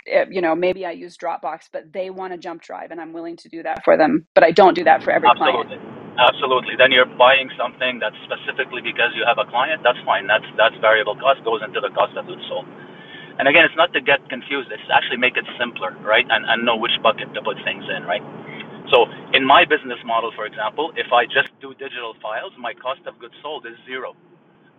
eh, 0.09 0.27
you 0.31 0.41
know, 0.41 0.55
maybe 0.55 0.87
I 0.87 0.93
use 0.93 1.17
Dropbox, 1.17 1.71
but 1.73 1.93
they 1.93 2.11
want 2.11 2.35
a 2.35 2.39
jump 2.39 2.63
drive 2.63 2.91
and 2.91 3.01
I'm 3.01 3.13
willing 3.13 3.37
to 3.39 3.49
do 3.49 3.63
that 3.63 3.85
for 3.85 3.97
them, 3.97 4.27
but 4.35 4.45
I 4.45 4.51
don't 4.51 4.75
do 4.75 4.85
that 4.85 5.03
for 5.03 5.13
every 5.13 5.29
Absolutely. 5.31 5.79
client. 5.79 5.83
Absolutely. 6.19 6.75
Then 6.79 6.93
you're 6.93 7.11
buying 7.19 7.51
something 7.59 7.99
that's 7.99 8.17
specifically 8.27 8.83
because 8.83 9.15
you 9.19 9.25
have 9.27 9.39
a 9.39 9.49
client. 9.51 9.83
That's 9.83 9.99
fine. 10.07 10.27
That's 10.27 10.47
that's 10.59 10.77
variable 10.81 11.17
cost 11.19 11.43
goes 11.45 11.63
into 11.65 11.81
the 11.81 11.91
cost 11.91 12.15
of 12.17 12.27
goods 12.27 12.43
sold. 12.49 12.67
And 13.39 13.49
again, 13.49 13.67
it's 13.67 13.77
not 13.77 13.93
to 13.95 14.01
get 14.01 14.23
confused. 14.31 14.71
It's 14.71 14.87
actually 14.95 15.19
make 15.19 15.37
it 15.37 15.47
simpler, 15.59 15.97
right? 16.07 16.27
And 16.29 16.47
and 16.47 16.65
know 16.65 16.77
which 16.79 16.95
bucket 17.03 17.35
to 17.35 17.43
put 17.43 17.59
things 17.67 17.85
in, 17.91 18.07
right? 18.07 18.23
So 18.89 19.05
in 19.37 19.45
my 19.45 19.65
business 19.69 20.01
model, 20.07 20.33
for 20.37 20.47
example, 20.47 20.93
if 20.97 21.13
I 21.13 21.27
just 21.29 21.53
do 21.61 21.75
digital 21.77 22.17
files, 22.23 22.53
my 22.59 22.73
cost 22.75 23.05
of 23.07 23.21
goods 23.21 23.35
sold 23.43 23.67
is 23.69 23.77
zero. 23.87 24.17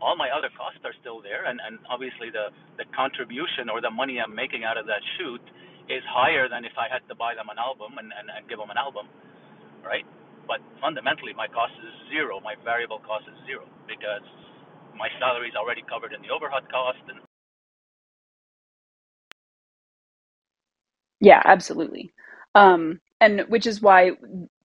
All 0.02 0.18
my 0.18 0.30
other 0.34 0.50
costs 0.58 0.82
are 0.84 0.96
still 1.02 1.22
there, 1.22 1.46
and, 1.46 1.62
and 1.64 1.80
obviously 1.90 2.30
the, 2.34 2.52
the 2.82 2.86
contribution 2.96 3.70
or 3.72 3.82
the 3.82 3.92
money 3.94 4.20
I'm 4.20 4.34
making 4.36 4.66
out 4.66 4.78
of 4.78 4.88
that 4.88 5.04
shoot 5.18 5.42
is 5.88 6.04
higher 6.10 6.50
than 6.50 6.66
if 6.66 6.74
I 6.78 6.90
had 6.92 7.06
to 7.10 7.16
buy 7.16 7.36
them 7.38 7.50
an 7.54 7.60
album 7.62 7.98
and, 8.02 8.10
and, 8.16 8.28
and 8.34 8.44
give 8.50 8.60
them 8.60 8.72
an 8.74 8.80
album, 8.82 9.08
right? 9.86 10.06
But 10.48 10.62
fundamentally, 10.82 11.34
my 11.36 11.48
cost 11.50 11.74
is 11.82 11.94
zero. 12.12 12.40
My 12.42 12.56
variable 12.66 13.00
cost 13.04 13.26
is 13.30 13.38
zero 13.48 13.66
because 13.88 14.26
my 14.98 15.10
salary 15.20 15.50
is 15.50 15.58
already 15.58 15.84
covered 15.88 16.14
in 16.14 16.22
the 16.26 16.32
overhead 16.34 16.68
cost. 16.72 17.02
And 17.10 17.20
Yeah, 21.22 21.42
absolutely. 21.46 22.14
Um, 22.56 23.02
and 23.20 23.42
which 23.48 23.66
is 23.66 23.82
why, 23.82 24.12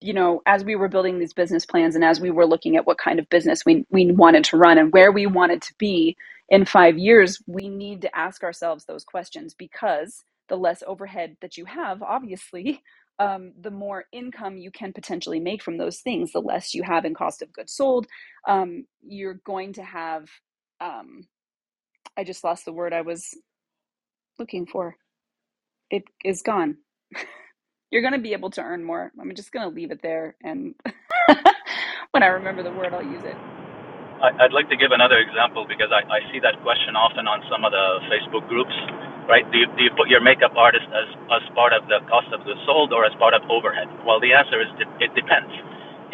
you 0.01 0.13
know, 0.13 0.43
as 0.47 0.65
we 0.65 0.77
were 0.77 0.89
building 0.89 1.19
these 1.19 1.33
business 1.33 1.65
plans 1.65 1.95
and 1.95 2.05
as 2.05 2.21
we 2.21 2.31
were 2.31 2.47
looking 2.47 2.77
at 2.77 2.87
what 2.87 2.99
kind 2.99 3.19
of 3.19 3.29
business 3.29 3.65
we, 3.65 3.87
we 3.91 4.13
wanted 4.13 4.45
to 4.45 4.57
run 4.57 4.79
and 4.79 4.93
where 4.93 5.11
we 5.13 5.27
wanted 5.27 5.63
to 5.63 5.75
be 5.79 6.17
in 6.49 6.65
five 6.65 6.99
years, 6.99 7.43
we 7.47 7.69
need 7.69 8.03
to 8.03 8.17
ask 8.17 8.43
ourselves 8.43 8.85
those 8.85 9.05
questions 9.05 9.55
because 9.55 10.23
the 10.49 10.57
less 10.57 10.83
overhead 10.87 11.37
that 11.41 11.57
you 11.57 11.65
have, 11.65 12.03
obviously, 12.03 12.83
um, 13.19 13.53
the 13.61 13.71
more 13.71 14.05
income 14.13 14.57
you 14.57 14.71
can 14.71 14.93
potentially 14.93 15.39
make 15.41 15.63
from 15.63 15.79
those 15.79 15.99
things, 15.99 16.33
the 16.33 16.41
less 16.41 16.75
you 16.75 16.83
have 16.83 17.05
in 17.05 17.15
cost 17.15 17.43
of 17.43 17.53
goods 17.53 17.73
sold. 17.73 18.07
Um, 18.49 18.87
you're 19.07 19.41
going 19.45 19.75
to 19.75 19.83
have, 19.85 20.29
um, 20.81 21.27
I 22.17 22.25
just 22.25 22.45
lost 22.45 22.65
the 22.67 22.73
word 22.73 22.93
I 22.93 23.03
was 23.03 23.29
looking 24.39 24.67
for. 24.67 24.97
It 25.91 26.05
is 26.25 26.43
gone 26.43 26.79
you're 27.91 28.03
going 28.03 28.15
to 28.15 28.21
be 28.21 28.33
able 28.33 28.51
to 28.51 28.63
earn 28.63 28.85
more. 28.85 29.13
I'm 29.21 29.35
just 29.35 29.53
going 29.53 29.69
to 29.69 29.75
leave 29.75 29.91
it 29.91 30.03
there. 30.03 30.37
And 30.43 30.75
when 32.13 32.23
I 32.23 32.29
remember 32.29 32.63
the 32.63 32.73
word, 32.73 32.95
I'll 32.95 33.03
use 33.03 33.25
it. 33.25 33.39
I'd 34.41 34.53
like 34.57 34.69
to 34.73 34.77
give 34.81 34.93
another 34.93 35.21
example 35.21 35.69
because 35.69 35.93
I, 35.93 36.01
I 36.09 36.21
see 36.33 36.41
that 36.41 36.57
question 36.65 36.97
often 36.97 37.29
on 37.29 37.45
some 37.53 37.65
of 37.69 37.73
the 37.73 37.87
Facebook 38.09 38.49
groups, 38.49 38.73
right? 39.29 39.45
Do 39.53 39.61
you, 39.61 39.69
do 39.77 39.83
you 39.85 39.93
put 39.97 40.09
your 40.09 40.25
makeup 40.25 40.57
artist 40.57 40.89
as, 40.93 41.09
as 41.37 41.45
part 41.53 41.73
of 41.77 41.85
the 41.89 42.01
cost 42.09 42.33
of 42.33 42.45
goods 42.49 42.61
sold 42.65 42.93
or 42.97 43.05
as 43.05 43.13
part 43.21 43.37
of 43.37 43.45
overhead? 43.53 43.89
Well, 44.09 44.21
the 44.21 44.33
answer 44.33 44.61
is 44.61 44.69
it 45.05 45.13
depends. 45.13 45.53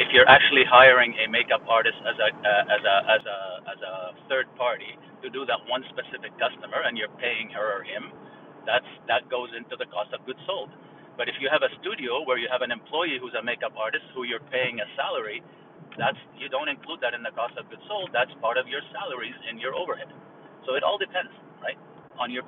If 0.02 0.10
you're 0.10 0.26
actually 0.28 0.66
hiring 0.66 1.14
a 1.22 1.30
makeup 1.30 1.62
artist 1.70 1.98
as 2.08 2.18
a 2.18 2.28
uh, 2.34 2.74
as 2.74 2.82
a 2.84 2.96
as 3.16 3.22
a 3.26 3.38
as 3.76 3.80
a 3.80 3.94
third 4.28 4.48
party 4.58 4.96
to 5.22 5.30
do 5.30 5.46
that 5.46 5.60
one 5.70 5.84
specific 5.92 6.32
customer 6.42 6.82
and 6.88 6.98
you're 6.98 7.12
paying 7.22 7.52
her 7.54 7.80
or 7.80 7.82
him, 7.84 8.10
that's 8.66 8.88
that 9.08 9.28
goes 9.30 9.50
into 9.56 9.76
the 9.78 9.86
cost 9.88 10.10
of 10.12 10.24
goods 10.26 10.40
sold. 10.46 10.68
But 11.18 11.28
if 11.28 11.36
you 11.40 11.48
have 11.52 11.62
a 11.64 11.72
studio 11.82 12.22
where 12.24 12.38
you 12.38 12.48
have 12.52 12.62
an 12.62 12.72
employee 12.72 13.18
who's 13.20 13.34
a 13.36 13.44
makeup 13.44 13.74
artist 13.76 14.04
who 14.14 14.24
you're 14.24 14.44
paying 14.52 14.80
a 14.80 14.88
salary, 14.96 15.42
that's 15.98 16.18
you 16.38 16.48
don't 16.48 16.68
include 16.68 17.00
that 17.02 17.14
in 17.14 17.22
the 17.24 17.32
cost 17.36 17.56
of 17.58 17.68
goods 17.70 17.82
sold. 17.88 18.10
That's 18.12 18.32
part 18.40 18.58
of 18.58 18.68
your 18.68 18.82
salaries 18.92 19.36
and 19.48 19.60
your 19.60 19.74
overhead. 19.74 20.08
So 20.66 20.74
it 20.76 20.84
all 20.84 20.98
depends, 20.98 21.32
right, 21.62 21.78
on 22.20 22.30
your. 22.32 22.44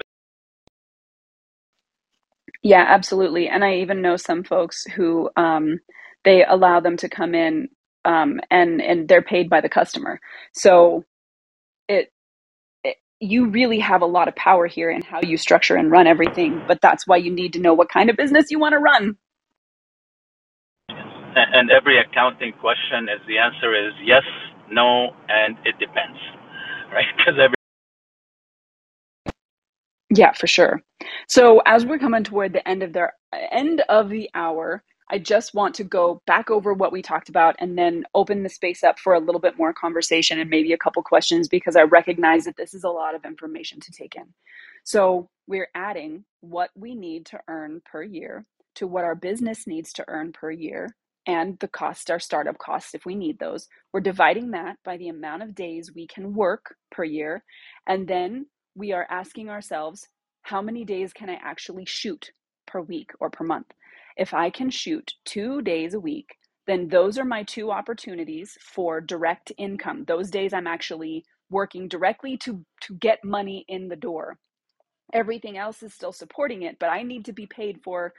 Yeah, 2.63 2.85
absolutely. 2.89 3.49
And 3.49 3.65
I 3.65 3.77
even 3.77 4.03
know 4.03 4.17
some 4.19 4.45
folks 4.45 4.85
who 4.97 5.31
um, 5.37 5.81
they 6.25 6.45
allow 6.45 6.81
them 6.81 6.99
to 6.99 7.09
come 7.11 7.35
in 7.35 7.71
um, 8.05 8.41
and 8.51 8.83
and 8.83 9.09
they're 9.09 9.23
paid 9.23 9.51
by 9.51 9.63
the 9.63 9.71
customer. 9.71 10.21
So 10.55 11.05
it, 11.89 12.11
you 13.21 13.49
really 13.49 13.81
have 13.81 14.03
a 14.03 14.07
lot 14.07 14.29
of 14.29 14.37
power 14.37 14.67
here 14.67 14.91
in 14.91 15.03
how 15.03 15.21
you 15.23 15.37
structure 15.37 15.77
and 15.77 15.91
run 15.91 16.07
everything. 16.07 16.63
But 16.69 16.81
that's 16.81 17.07
why 17.07 17.17
you 17.17 17.31
need 17.33 17.53
to 17.55 17.61
know 17.61 17.75
what 17.75 17.89
kind 17.89 18.11
of 18.11 18.17
business 18.17 18.51
you 18.51 18.59
want 18.59 18.75
to 18.75 18.79
run. 18.79 19.17
And 21.37 21.71
every 21.71 21.99
accounting 22.01 22.53
question 22.61 23.09
is 23.09 23.21
the 23.29 23.39
answer 23.39 23.75
is 23.75 23.93
yes, 24.05 24.23
no, 24.71 25.11
and 25.29 25.57
it 25.65 25.79
depends, 25.79 26.19
right? 26.93 27.07
Because 27.17 27.35
every 27.41 27.55
Yeah, 30.11 30.33
for 30.33 30.47
sure. 30.47 30.83
So 31.29 31.61
as 31.67 31.85
we're 31.85 31.99
coming 31.99 32.25
toward 32.25 32.53
the 32.53 32.67
end 32.67 32.83
of 32.83 32.93
their 32.93 33.13
end 33.53 33.83
of 33.89 34.09
the 34.09 34.31
hour, 34.35 34.83
I 35.11 35.19
just 35.19 35.55
want 35.55 35.75
to 35.77 35.85
go 35.85 36.23
back 36.27 36.51
over 36.51 36.75
what 36.75 36.93
we 36.93 37.03
talked 37.03 37.29
about 37.29 37.57
and 37.59 37.79
then 37.79 38.05
open 38.15 38.43
the 38.43 38.49
space 38.49 38.85
up 38.85 38.99
for 38.99 39.15
a 39.15 39.21
little 39.21 39.41
bit 39.41 39.57
more 39.59 39.73
conversation 39.73 40.39
and 40.39 40.51
maybe 40.51 40.73
a 40.73 40.79
couple 40.79 41.03
questions 41.03 41.49
because 41.49 41.77
I 41.77 41.83
recognize 41.83 42.45
that 42.45 42.57
this 42.57 42.75
is 42.75 42.85
a 42.85 42.91
lot 42.91 43.15
of 43.15 43.25
information 43.25 43.81
to 43.81 43.93
take 43.93 44.17
in. 44.17 44.27
So 44.85 45.31
we're 45.47 45.69
adding 45.75 46.25
what 46.41 46.71
we 46.77 46.95
need 46.95 47.27
to 47.27 47.41
earn 47.49 47.81
per 47.91 48.03
year 48.03 48.45
to 48.77 48.87
what 48.87 49.05
our 49.05 49.15
business 49.15 49.67
needs 49.67 49.93
to 49.95 50.05
earn 50.09 50.33
per 50.33 50.51
year 50.51 50.95
and 51.27 51.59
the 51.59 51.69
cost, 51.69 52.11
our 52.11 52.21
startup 52.21 52.59
costs 52.59 52.95
if 52.95 53.05
we 53.05 53.15
need 53.15 53.39
those. 53.39 53.69
We're 53.93 54.01
dividing 54.01 54.53
that 54.53 54.77
by 54.85 54.97
the 54.97 55.09
amount 55.09 55.43
of 55.43 55.55
days 55.55 55.93
we 55.95 56.07
can 56.07 56.35
work 56.35 56.75
per 56.91 57.05
year. 57.05 57.45
And 57.87 58.09
then 58.09 58.47
we 58.75 58.93
are 58.93 59.07
asking 59.11 59.51
ourselves, 59.51 60.09
how 60.43 60.63
many 60.63 60.85
days 60.85 61.13
can 61.13 61.29
I 61.29 61.39
actually 61.43 61.85
shoot 61.85 62.33
per 62.67 62.81
week 62.81 63.11
or 63.21 63.31
per 63.31 63.45
month? 63.45 63.67
If 64.19 64.35
I 64.35 64.51
can 64.51 64.71
shoot 64.71 65.15
two 65.27 65.63
days 65.63 65.95
a 65.95 66.01
week, 66.01 66.37
then 66.67 66.89
those 66.89 67.19
are 67.19 67.27
my 67.27 67.45
two 67.45 67.73
opportunities 67.73 68.59
for 68.63 69.01
direct 69.01 69.53
income. 69.59 70.05
Those 70.07 70.31
days 70.31 70.55
I'm 70.55 70.69
actually 70.69 71.25
working 71.51 71.89
directly 71.89 72.37
to, 72.39 72.65
to 72.83 72.95
get 72.97 73.25
money 73.25 73.65
in 73.69 73.89
the 73.89 73.97
door. 73.97 74.39
Everything 75.15 75.59
else 75.59 75.83
is 75.83 75.95
still 75.95 76.13
supporting 76.13 76.63
it, 76.63 76.79
but 76.81 76.91
I 76.91 77.03
need 77.03 77.27
to 77.27 77.33
be 77.33 77.47
paid 77.47 77.81
for 77.85 78.15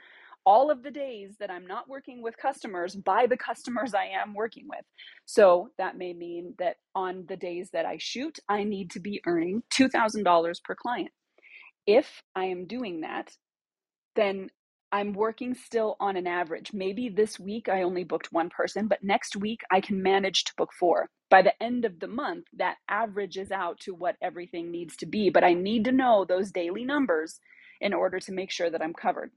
all 0.46 0.70
of 0.70 0.82
the 0.82 0.90
days 0.90 1.36
that 1.40 1.50
I'm 1.50 1.66
not 1.66 1.88
working 1.88 2.22
with 2.22 2.36
customers 2.38 2.96
by 2.96 3.26
the 3.28 3.36
customers 3.36 3.94
I 3.94 4.06
am 4.06 4.34
working 4.34 4.66
with. 4.68 4.84
So 5.26 5.70
that 5.78 5.98
may 5.98 6.14
mean 6.14 6.54
that 6.58 6.76
on 6.94 7.26
the 7.28 7.36
days 7.36 7.70
that 7.72 7.86
I 7.86 7.98
shoot, 8.00 8.38
I 8.48 8.64
need 8.64 8.90
to 8.92 9.00
be 9.00 9.22
earning 9.26 9.62
$2,000 9.72 10.64
per 10.64 10.74
client. 10.74 11.10
If 11.86 12.22
I 12.34 12.46
am 12.46 12.66
doing 12.66 13.02
that, 13.02 13.36
then 14.16 14.50
I'm 14.92 15.12
working 15.12 15.54
still 15.54 15.96
on 16.00 16.16
an 16.16 16.26
average. 16.26 16.72
Maybe 16.72 17.08
this 17.08 17.38
week 17.38 17.68
I 17.68 17.82
only 17.82 18.02
booked 18.02 18.32
one 18.32 18.50
person, 18.50 18.88
but 18.88 19.04
next 19.04 19.36
week 19.36 19.60
I 19.70 19.80
can 19.80 20.02
manage 20.02 20.44
to 20.44 20.54
book 20.56 20.70
four. 20.78 21.08
By 21.30 21.42
the 21.42 21.62
end 21.62 21.84
of 21.84 22.00
the 22.00 22.08
month, 22.08 22.46
that 22.56 22.76
averages 22.88 23.52
out 23.52 23.78
to 23.80 23.94
what 23.94 24.16
everything 24.20 24.72
needs 24.72 24.96
to 24.96 25.06
be. 25.06 25.30
But 25.30 25.44
I 25.44 25.54
need 25.54 25.84
to 25.84 25.92
know 25.92 26.24
those 26.24 26.50
daily 26.50 26.84
numbers 26.84 27.38
in 27.80 27.94
order 27.94 28.18
to 28.18 28.32
make 28.32 28.50
sure 28.50 28.68
that 28.68 28.82
I'm 28.82 28.92
covered. 28.92 29.30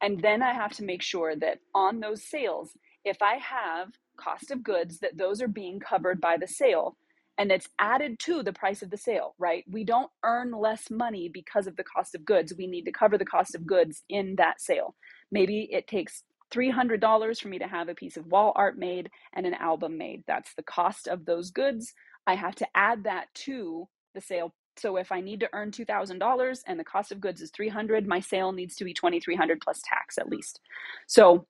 And 0.00 0.20
then 0.22 0.40
I 0.40 0.52
have 0.52 0.72
to 0.74 0.84
make 0.84 1.02
sure 1.02 1.34
that 1.34 1.58
on 1.74 1.98
those 1.98 2.22
sales, 2.24 2.70
if 3.04 3.20
I 3.20 3.34
have 3.38 3.88
cost 4.16 4.52
of 4.52 4.62
goods, 4.62 5.00
that 5.00 5.18
those 5.18 5.42
are 5.42 5.48
being 5.48 5.80
covered 5.80 6.20
by 6.20 6.36
the 6.36 6.46
sale 6.46 6.96
and 7.38 7.50
it's 7.50 7.68
added 7.78 8.18
to 8.20 8.42
the 8.42 8.52
price 8.52 8.82
of 8.82 8.90
the 8.90 8.96
sale, 8.96 9.34
right? 9.38 9.64
We 9.70 9.84
don't 9.84 10.10
earn 10.24 10.52
less 10.52 10.90
money 10.90 11.30
because 11.32 11.66
of 11.66 11.76
the 11.76 11.84
cost 11.84 12.14
of 12.14 12.24
goods. 12.24 12.54
We 12.56 12.66
need 12.66 12.84
to 12.84 12.92
cover 12.92 13.18
the 13.18 13.24
cost 13.24 13.54
of 13.54 13.66
goods 13.66 14.02
in 14.08 14.36
that 14.36 14.60
sale. 14.60 14.94
Maybe 15.30 15.68
it 15.72 15.86
takes 15.88 16.24
$300 16.52 17.40
for 17.40 17.48
me 17.48 17.58
to 17.58 17.66
have 17.66 17.88
a 17.88 17.94
piece 17.94 18.16
of 18.16 18.26
wall 18.26 18.52
art 18.54 18.78
made 18.78 19.10
and 19.32 19.46
an 19.46 19.54
album 19.54 19.96
made. 19.96 20.24
That's 20.26 20.54
the 20.54 20.62
cost 20.62 21.08
of 21.08 21.24
those 21.24 21.50
goods. 21.50 21.94
I 22.26 22.34
have 22.34 22.54
to 22.56 22.66
add 22.74 23.04
that 23.04 23.26
to 23.46 23.88
the 24.14 24.20
sale 24.20 24.54
so 24.76 24.96
if 24.96 25.12
I 25.12 25.20
need 25.20 25.40
to 25.40 25.48
earn 25.52 25.70
$2,000 25.70 26.62
and 26.66 26.80
the 26.80 26.84
cost 26.84 27.12
of 27.12 27.20
goods 27.20 27.40
is 27.40 27.50
300, 27.50 28.06
my 28.06 28.20
sale 28.20 28.52
needs 28.52 28.76
to 28.76 28.84
be 28.84 28.94
2300 28.94 29.60
plus 29.60 29.82
tax 29.84 30.18
at 30.18 30.28
least. 30.28 30.60
So 31.06 31.46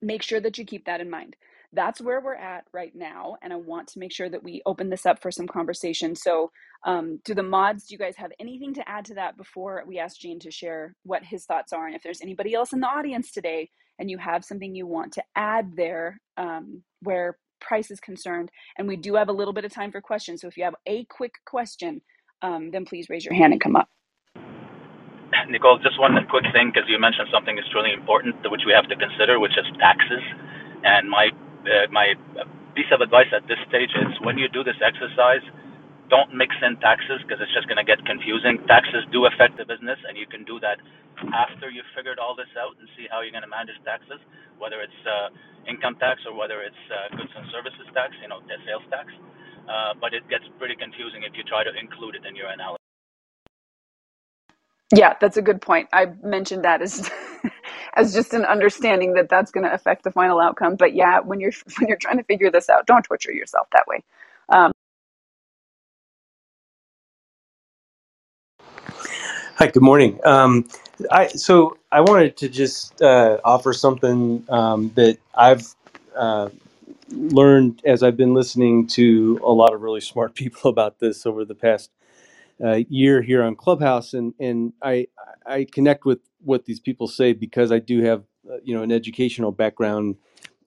make 0.00 0.22
sure 0.22 0.40
that 0.40 0.58
you 0.58 0.64
keep 0.64 0.84
that 0.86 1.00
in 1.00 1.10
mind. 1.10 1.36
That's 1.72 2.00
where 2.00 2.20
we're 2.20 2.34
at 2.34 2.64
right 2.72 2.92
now. 2.94 3.36
And 3.42 3.52
I 3.52 3.56
want 3.56 3.88
to 3.88 3.98
make 3.98 4.12
sure 4.12 4.28
that 4.30 4.42
we 4.42 4.62
open 4.64 4.88
this 4.88 5.04
up 5.04 5.20
for 5.20 5.30
some 5.30 5.46
conversation. 5.46 6.14
So, 6.14 6.50
um, 6.86 7.20
do 7.24 7.34
the 7.34 7.42
mods, 7.42 7.84
do 7.84 7.94
you 7.94 7.98
guys 7.98 8.16
have 8.16 8.32
anything 8.40 8.72
to 8.74 8.88
add 8.88 9.04
to 9.06 9.14
that 9.14 9.36
before 9.36 9.84
we 9.86 9.98
ask 9.98 10.18
Gene 10.18 10.38
to 10.40 10.50
share 10.50 10.94
what 11.02 11.24
his 11.24 11.44
thoughts 11.44 11.72
are? 11.72 11.86
And 11.86 11.94
if 11.94 12.02
there's 12.02 12.22
anybody 12.22 12.54
else 12.54 12.72
in 12.72 12.80
the 12.80 12.86
audience 12.86 13.32
today 13.32 13.70
and 13.98 14.10
you 14.10 14.16
have 14.18 14.44
something 14.44 14.74
you 14.74 14.86
want 14.86 15.12
to 15.14 15.22
add 15.36 15.72
there 15.76 16.20
um, 16.36 16.82
where 17.02 17.36
price 17.60 17.90
is 17.90 18.00
concerned, 18.00 18.50
and 18.78 18.88
we 18.88 18.96
do 18.96 19.16
have 19.16 19.28
a 19.28 19.32
little 19.32 19.52
bit 19.52 19.64
of 19.64 19.72
time 19.72 19.92
for 19.92 20.00
questions. 20.00 20.40
So, 20.40 20.48
if 20.48 20.56
you 20.56 20.64
have 20.64 20.76
a 20.86 21.04
quick 21.06 21.34
question, 21.46 22.00
um, 22.40 22.70
then 22.70 22.86
please 22.86 23.08
raise 23.10 23.24
your 23.24 23.34
hand 23.34 23.52
and 23.52 23.60
come 23.60 23.76
up. 23.76 23.88
Nicole, 25.48 25.78
just 25.78 25.98
one 25.98 26.12
quick 26.30 26.44
thing 26.52 26.70
because 26.72 26.88
you 26.88 26.98
mentioned 26.98 27.28
something 27.32 27.56
really 27.74 27.92
important, 27.92 28.36
which 28.50 28.62
we 28.66 28.72
have 28.72 28.88
to 28.88 28.96
consider, 28.96 29.40
which 29.40 29.56
is 29.56 29.64
taxes. 29.80 30.20
And 30.84 31.08
my 31.08 31.30
uh, 31.66 31.90
my 31.90 32.14
piece 32.76 32.90
of 32.94 33.00
advice 33.00 33.30
at 33.34 33.46
this 33.48 33.58
stage 33.68 33.90
is 33.90 34.12
when 34.22 34.38
you 34.38 34.48
do 34.50 34.62
this 34.62 34.78
exercise, 34.82 35.42
don't 36.08 36.32
mix 36.32 36.54
in 36.64 36.76
taxes 36.80 37.20
because 37.24 37.40
it's 37.42 37.52
just 37.52 37.68
going 37.68 37.80
to 37.80 37.86
get 37.86 38.00
confusing. 38.08 38.60
Taxes 38.68 39.04
do 39.12 39.26
affect 39.28 39.58
the 39.60 39.66
business, 39.68 39.98
and 40.08 40.16
you 40.16 40.26
can 40.26 40.44
do 40.44 40.60
that 40.60 40.80
after 41.34 41.68
you've 41.68 41.88
figured 41.92 42.18
all 42.18 42.32
this 42.38 42.50
out 42.56 42.78
and 42.80 42.88
see 42.96 43.10
how 43.10 43.20
you're 43.20 43.34
going 43.34 43.44
to 43.44 43.50
manage 43.50 43.76
taxes, 43.84 44.20
whether 44.56 44.80
it's 44.80 45.00
uh, 45.04 45.28
income 45.68 45.98
tax 46.00 46.22
or 46.24 46.32
whether 46.32 46.62
it's 46.64 46.84
uh, 46.88 47.12
goods 47.18 47.32
and 47.34 47.44
services 47.52 47.88
tax, 47.92 48.14
you 48.22 48.28
know, 48.30 48.40
the 48.46 48.56
sales 48.64 48.86
tax. 48.88 49.10
Uh, 49.68 49.92
but 50.00 50.16
it 50.16 50.24
gets 50.32 50.46
pretty 50.56 50.78
confusing 50.78 51.26
if 51.28 51.36
you 51.36 51.44
try 51.44 51.60
to 51.60 51.72
include 51.76 52.16
it 52.16 52.24
in 52.24 52.32
your 52.32 52.48
analysis. 52.48 52.77
Yeah, 54.94 55.14
that's 55.20 55.36
a 55.36 55.42
good 55.42 55.62
point. 55.62 55.88
I 55.92 56.06
mentioned 56.22 56.64
that 56.64 56.82
as 56.82 57.10
as 57.94 58.14
just 58.14 58.34
an 58.34 58.44
understanding 58.44 59.14
that 59.14 59.28
that's 59.28 59.50
going 59.52 59.64
to 59.66 59.72
affect 59.74 60.04
the 60.04 60.10
final 60.12 60.40
outcome. 60.40 60.76
But 60.76 60.94
yeah, 60.94 61.20
when 61.20 61.40
you're 61.40 61.52
when 61.78 61.88
you're 61.88 61.98
trying 61.98 62.18
to 62.18 62.24
figure 62.24 62.50
this 62.50 62.70
out, 62.70 62.86
don't 62.86 63.02
torture 63.04 63.32
yourself 63.32 63.68
that 63.72 63.86
way. 63.86 64.02
Um, 64.50 64.72
Hi, 69.56 69.68
good 69.68 69.84
morning. 69.84 70.18
Um, 70.24 70.68
I 71.12 71.28
so 71.28 71.78
I 71.92 72.00
wanted 72.02 72.36
to 72.38 72.48
just 72.50 73.00
uh, 73.02 73.38
offer 73.44 73.72
something 73.72 74.44
um, 74.48 74.90
that 74.96 75.18
I've 75.34 75.64
uh, 76.16 76.50
learned 77.10 77.82
as 77.84 78.02
I've 78.02 78.16
been 78.16 78.34
listening 78.34 78.86
to 78.88 79.40
a 79.44 79.52
lot 79.52 79.74
of 79.74 79.82
really 79.82 80.00
smart 80.00 80.34
people 80.36 80.70
about 80.70 81.00
this 81.00 81.26
over 81.26 81.44
the 81.44 81.54
past 81.54 81.90
uh, 82.64 82.80
year 82.88 83.22
here 83.22 83.42
on 83.42 83.56
Clubhouse, 83.56 84.14
and 84.14 84.34
and 84.40 84.74
I 84.82 85.08
I 85.46 85.66
connect 85.72 86.04
with 86.06 86.20
what 86.44 86.66
these 86.66 86.80
people 86.80 87.08
say 87.08 87.32
because 87.34 87.72
I 87.72 87.80
do 87.80 88.02
have 88.02 88.24
uh, 88.50 88.58
you 88.64 88.74
know 88.76 88.82
an 88.82 88.92
educational 88.92 89.52
background 89.52 90.16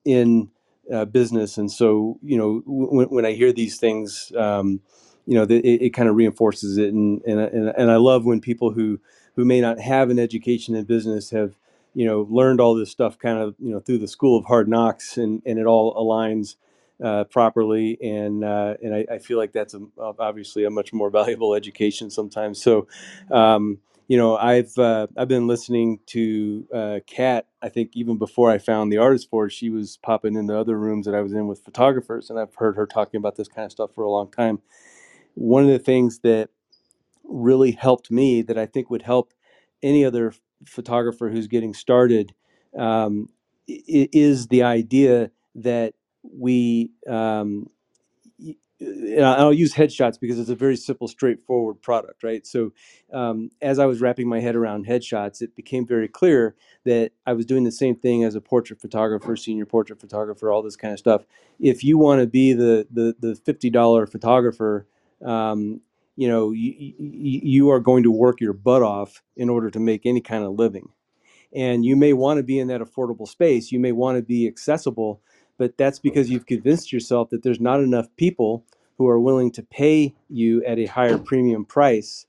in 0.04 0.50
uh, 0.92 1.04
business, 1.06 1.58
and 1.58 1.70
so 1.70 2.18
you 2.22 2.38
know 2.38 2.62
when, 2.66 3.08
when 3.08 3.26
I 3.26 3.32
hear 3.32 3.52
these 3.52 3.78
things, 3.78 4.32
um, 4.36 4.80
you 5.26 5.34
know 5.34 5.44
it, 5.44 5.64
it 5.64 5.90
kind 5.94 6.08
of 6.08 6.16
reinforces 6.16 6.78
it, 6.78 6.92
and, 6.94 7.22
and 7.26 7.40
and 7.40 7.68
and 7.76 7.90
I 7.90 7.96
love 7.96 8.24
when 8.24 8.40
people 8.40 8.72
who 8.72 9.00
who 9.36 9.44
may 9.44 9.60
not 9.60 9.80
have 9.80 10.10
an 10.10 10.18
education 10.18 10.74
in 10.74 10.84
business 10.84 11.30
have 11.30 11.54
you 11.94 12.06
know 12.06 12.26
learned 12.30 12.60
all 12.60 12.74
this 12.74 12.90
stuff 12.90 13.18
kind 13.18 13.38
of 13.38 13.54
you 13.58 13.70
know 13.72 13.80
through 13.80 13.98
the 13.98 14.08
school 14.08 14.38
of 14.38 14.46
hard 14.46 14.68
knocks, 14.68 15.16
and 15.18 15.42
and 15.46 15.58
it 15.58 15.66
all 15.66 15.94
aligns 15.94 16.56
uh, 17.02 17.24
properly, 17.24 17.98
and 18.02 18.44
uh, 18.44 18.74
and 18.82 18.94
I, 18.94 19.06
I 19.12 19.18
feel 19.18 19.38
like 19.38 19.52
that's 19.52 19.74
a, 19.74 19.80
obviously 19.98 20.64
a 20.64 20.70
much 20.70 20.92
more 20.92 21.10
valuable 21.20 21.54
education 21.54 22.10
sometimes. 22.10 22.62
So. 22.62 22.86
Um, 23.30 23.78
you 24.08 24.18
know, 24.18 24.36
I've 24.36 24.76
uh, 24.76 25.06
I've 25.16 25.28
been 25.28 25.46
listening 25.46 26.00
to 26.08 26.66
uh, 26.74 27.00
Cat. 27.06 27.46
I 27.62 27.70
think 27.70 27.92
even 27.94 28.18
before 28.18 28.50
I 28.50 28.58
found 28.58 28.92
the 28.92 28.98
artist 28.98 29.30
forge, 29.30 29.54
she 29.54 29.70
was 29.70 29.96
popping 30.02 30.34
into 30.34 30.58
other 30.58 30.78
rooms 30.78 31.06
that 31.06 31.14
I 31.14 31.22
was 31.22 31.32
in 31.32 31.46
with 31.46 31.64
photographers, 31.64 32.28
and 32.28 32.38
I've 32.38 32.54
heard 32.56 32.76
her 32.76 32.86
talking 32.86 33.16
about 33.16 33.36
this 33.36 33.48
kind 33.48 33.64
of 33.64 33.72
stuff 33.72 33.94
for 33.94 34.04
a 34.04 34.10
long 34.10 34.30
time. 34.30 34.60
One 35.34 35.62
of 35.62 35.70
the 35.70 35.78
things 35.78 36.18
that 36.24 36.50
really 37.24 37.70
helped 37.72 38.10
me 38.10 38.42
that 38.42 38.58
I 38.58 38.66
think 38.66 38.90
would 38.90 39.02
help 39.02 39.32
any 39.82 40.04
other 40.04 40.34
photographer 40.66 41.30
who's 41.30 41.46
getting 41.46 41.74
started 41.74 42.34
um, 42.78 43.28
is 43.66 44.48
the 44.48 44.62
idea 44.62 45.30
that 45.54 45.94
we 46.24 46.90
um, 47.08 47.68
and 48.80 49.24
I'll 49.24 49.52
use 49.52 49.74
headshots 49.74 50.20
because 50.20 50.38
it's 50.38 50.50
a 50.50 50.54
very 50.56 50.76
simple, 50.76 51.08
straightforward 51.08 51.82
product, 51.82 52.22
right? 52.22 52.46
So, 52.46 52.72
um, 53.12 53.50
as 53.62 53.78
I 53.78 53.86
was 53.86 54.00
wrapping 54.00 54.28
my 54.28 54.40
head 54.40 54.56
around 54.56 54.86
headshots, 54.86 55.42
it 55.42 55.56
became 55.56 55.86
very 55.86 56.08
clear 56.08 56.54
that 56.84 57.12
I 57.26 57.32
was 57.34 57.46
doing 57.46 57.64
the 57.64 57.72
same 57.72 57.96
thing 57.96 58.24
as 58.24 58.34
a 58.34 58.40
portrait 58.40 58.80
photographer, 58.80 59.36
senior 59.36 59.66
portrait 59.66 60.00
photographer, 60.00 60.50
all 60.52 60.62
this 60.62 60.76
kind 60.76 60.92
of 60.92 60.98
stuff. 60.98 61.24
If 61.60 61.84
you 61.84 61.98
want 61.98 62.20
to 62.22 62.26
be 62.26 62.52
the 62.52 62.86
the 62.90 63.16
the 63.20 63.36
fifty 63.36 63.70
dollar 63.70 64.06
photographer, 64.06 64.86
um, 65.24 65.80
you 66.16 66.28
know, 66.28 66.52
you, 66.52 66.84
you 66.98 67.70
are 67.70 67.80
going 67.80 68.04
to 68.04 68.12
work 68.12 68.40
your 68.40 68.52
butt 68.54 68.82
off 68.82 69.22
in 69.36 69.50
order 69.50 69.70
to 69.70 69.80
make 69.80 70.06
any 70.06 70.20
kind 70.20 70.44
of 70.44 70.52
living 70.52 70.84
and 71.54 71.84
you 71.86 71.96
may 71.96 72.14
want 72.14 72.38
to 72.38 72.44
be 72.44 72.60
in 72.60 72.68
that 72.68 72.82
affordable 72.82 73.28
space 73.28 73.72
you 73.72 73.80
may 73.80 73.92
want 73.92 74.18
to 74.18 74.22
be 74.22 74.48
accessible 74.48 75.22
but 75.62 75.78
that's 75.78 76.00
because 76.00 76.28
you've 76.28 76.46
convinced 76.46 76.92
yourself 76.92 77.30
that 77.30 77.44
there's 77.44 77.60
not 77.60 77.78
enough 77.78 78.08
people 78.16 78.64
who 78.98 79.06
are 79.06 79.20
willing 79.20 79.52
to 79.52 79.62
pay 79.62 80.12
you 80.28 80.64
at 80.64 80.76
a 80.76 80.86
higher 80.86 81.18
premium 81.18 81.64
price 81.64 82.26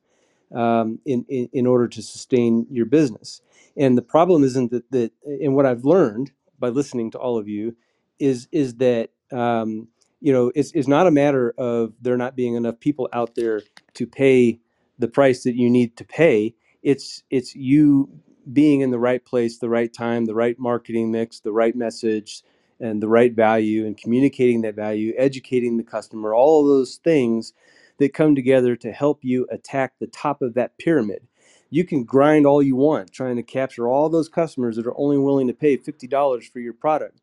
um, 0.53 0.99
in, 1.03 1.25
in 1.29 1.49
in 1.51 1.65
order 1.65 1.87
to 1.87 2.03
sustain 2.03 2.67
your 2.69 2.85
business. 2.85 3.41
And 3.75 3.97
the 3.97 4.03
problem 4.03 4.43
isn't 4.43 4.69
that 4.69 4.91
that 4.91 5.11
and 5.25 5.55
what 5.55 5.65
i've 5.65 5.83
learned 5.83 6.31
by 6.59 6.69
listening 6.69 7.09
to 7.09 7.17
all 7.17 7.39
of 7.39 7.47
you 7.47 7.75
is 8.19 8.47
is 8.51 8.75
that 8.75 9.09
um, 9.31 9.87
you 10.21 10.31
know 10.31 10.51
it's, 10.53 10.71
it's 10.73 10.87
not 10.87 11.07
a 11.07 11.11
matter 11.11 11.55
of 11.57 11.93
there 12.03 12.17
not 12.17 12.35
being 12.35 12.53
enough 12.53 12.79
people 12.79 13.09
out 13.13 13.33
there 13.33 13.63
to 13.95 14.05
pay 14.05 14.59
the 14.99 15.07
price 15.07 15.41
that 15.41 15.55
you 15.55 15.71
need 15.71 15.97
to 15.97 16.05
pay. 16.05 16.53
It's 16.83 17.23
it's 17.31 17.55
you 17.55 18.11
being 18.53 18.81
in 18.81 18.91
the 18.91 18.99
right 18.99 19.25
place, 19.25 19.57
the 19.57 19.69
right 19.69 19.91
time, 19.91 20.25
the 20.25 20.35
right 20.35 20.59
marketing 20.59 21.11
mix, 21.11 21.39
the 21.39 21.51
right 21.51 21.75
message, 21.75 22.43
and 22.83 23.01
the 23.01 23.07
right 23.07 23.33
value, 23.33 23.85
and 23.85 23.97
communicating 23.97 24.61
that 24.63 24.75
value, 24.75 25.13
educating 25.17 25.77
the 25.77 25.83
customer, 25.83 26.35
all 26.35 26.61
of 26.63 26.67
those 26.67 26.97
things 26.97 27.53
that 27.99 28.13
come 28.13 28.35
together 28.35 28.75
to 28.75 28.91
help 28.91 29.23
you 29.23 29.47
attack 29.51 29.93
the 29.99 30.07
top 30.07 30.41
of 30.41 30.53
that 30.55 30.77
pyramid. 30.77 31.27
You 31.69 31.85
can 31.85 32.03
grind 32.03 32.45
all 32.45 32.61
you 32.61 32.75
want 32.75 33.13
trying 33.13 33.37
to 33.37 33.43
capture 33.43 33.87
all 33.87 34.09
those 34.09 34.29
customers 34.29 34.75
that 34.75 34.85
are 34.87 34.99
only 34.99 35.17
willing 35.17 35.47
to 35.47 35.53
pay 35.53 35.77
$50 35.77 36.51
for 36.51 36.59
your 36.59 36.73
product. 36.73 37.21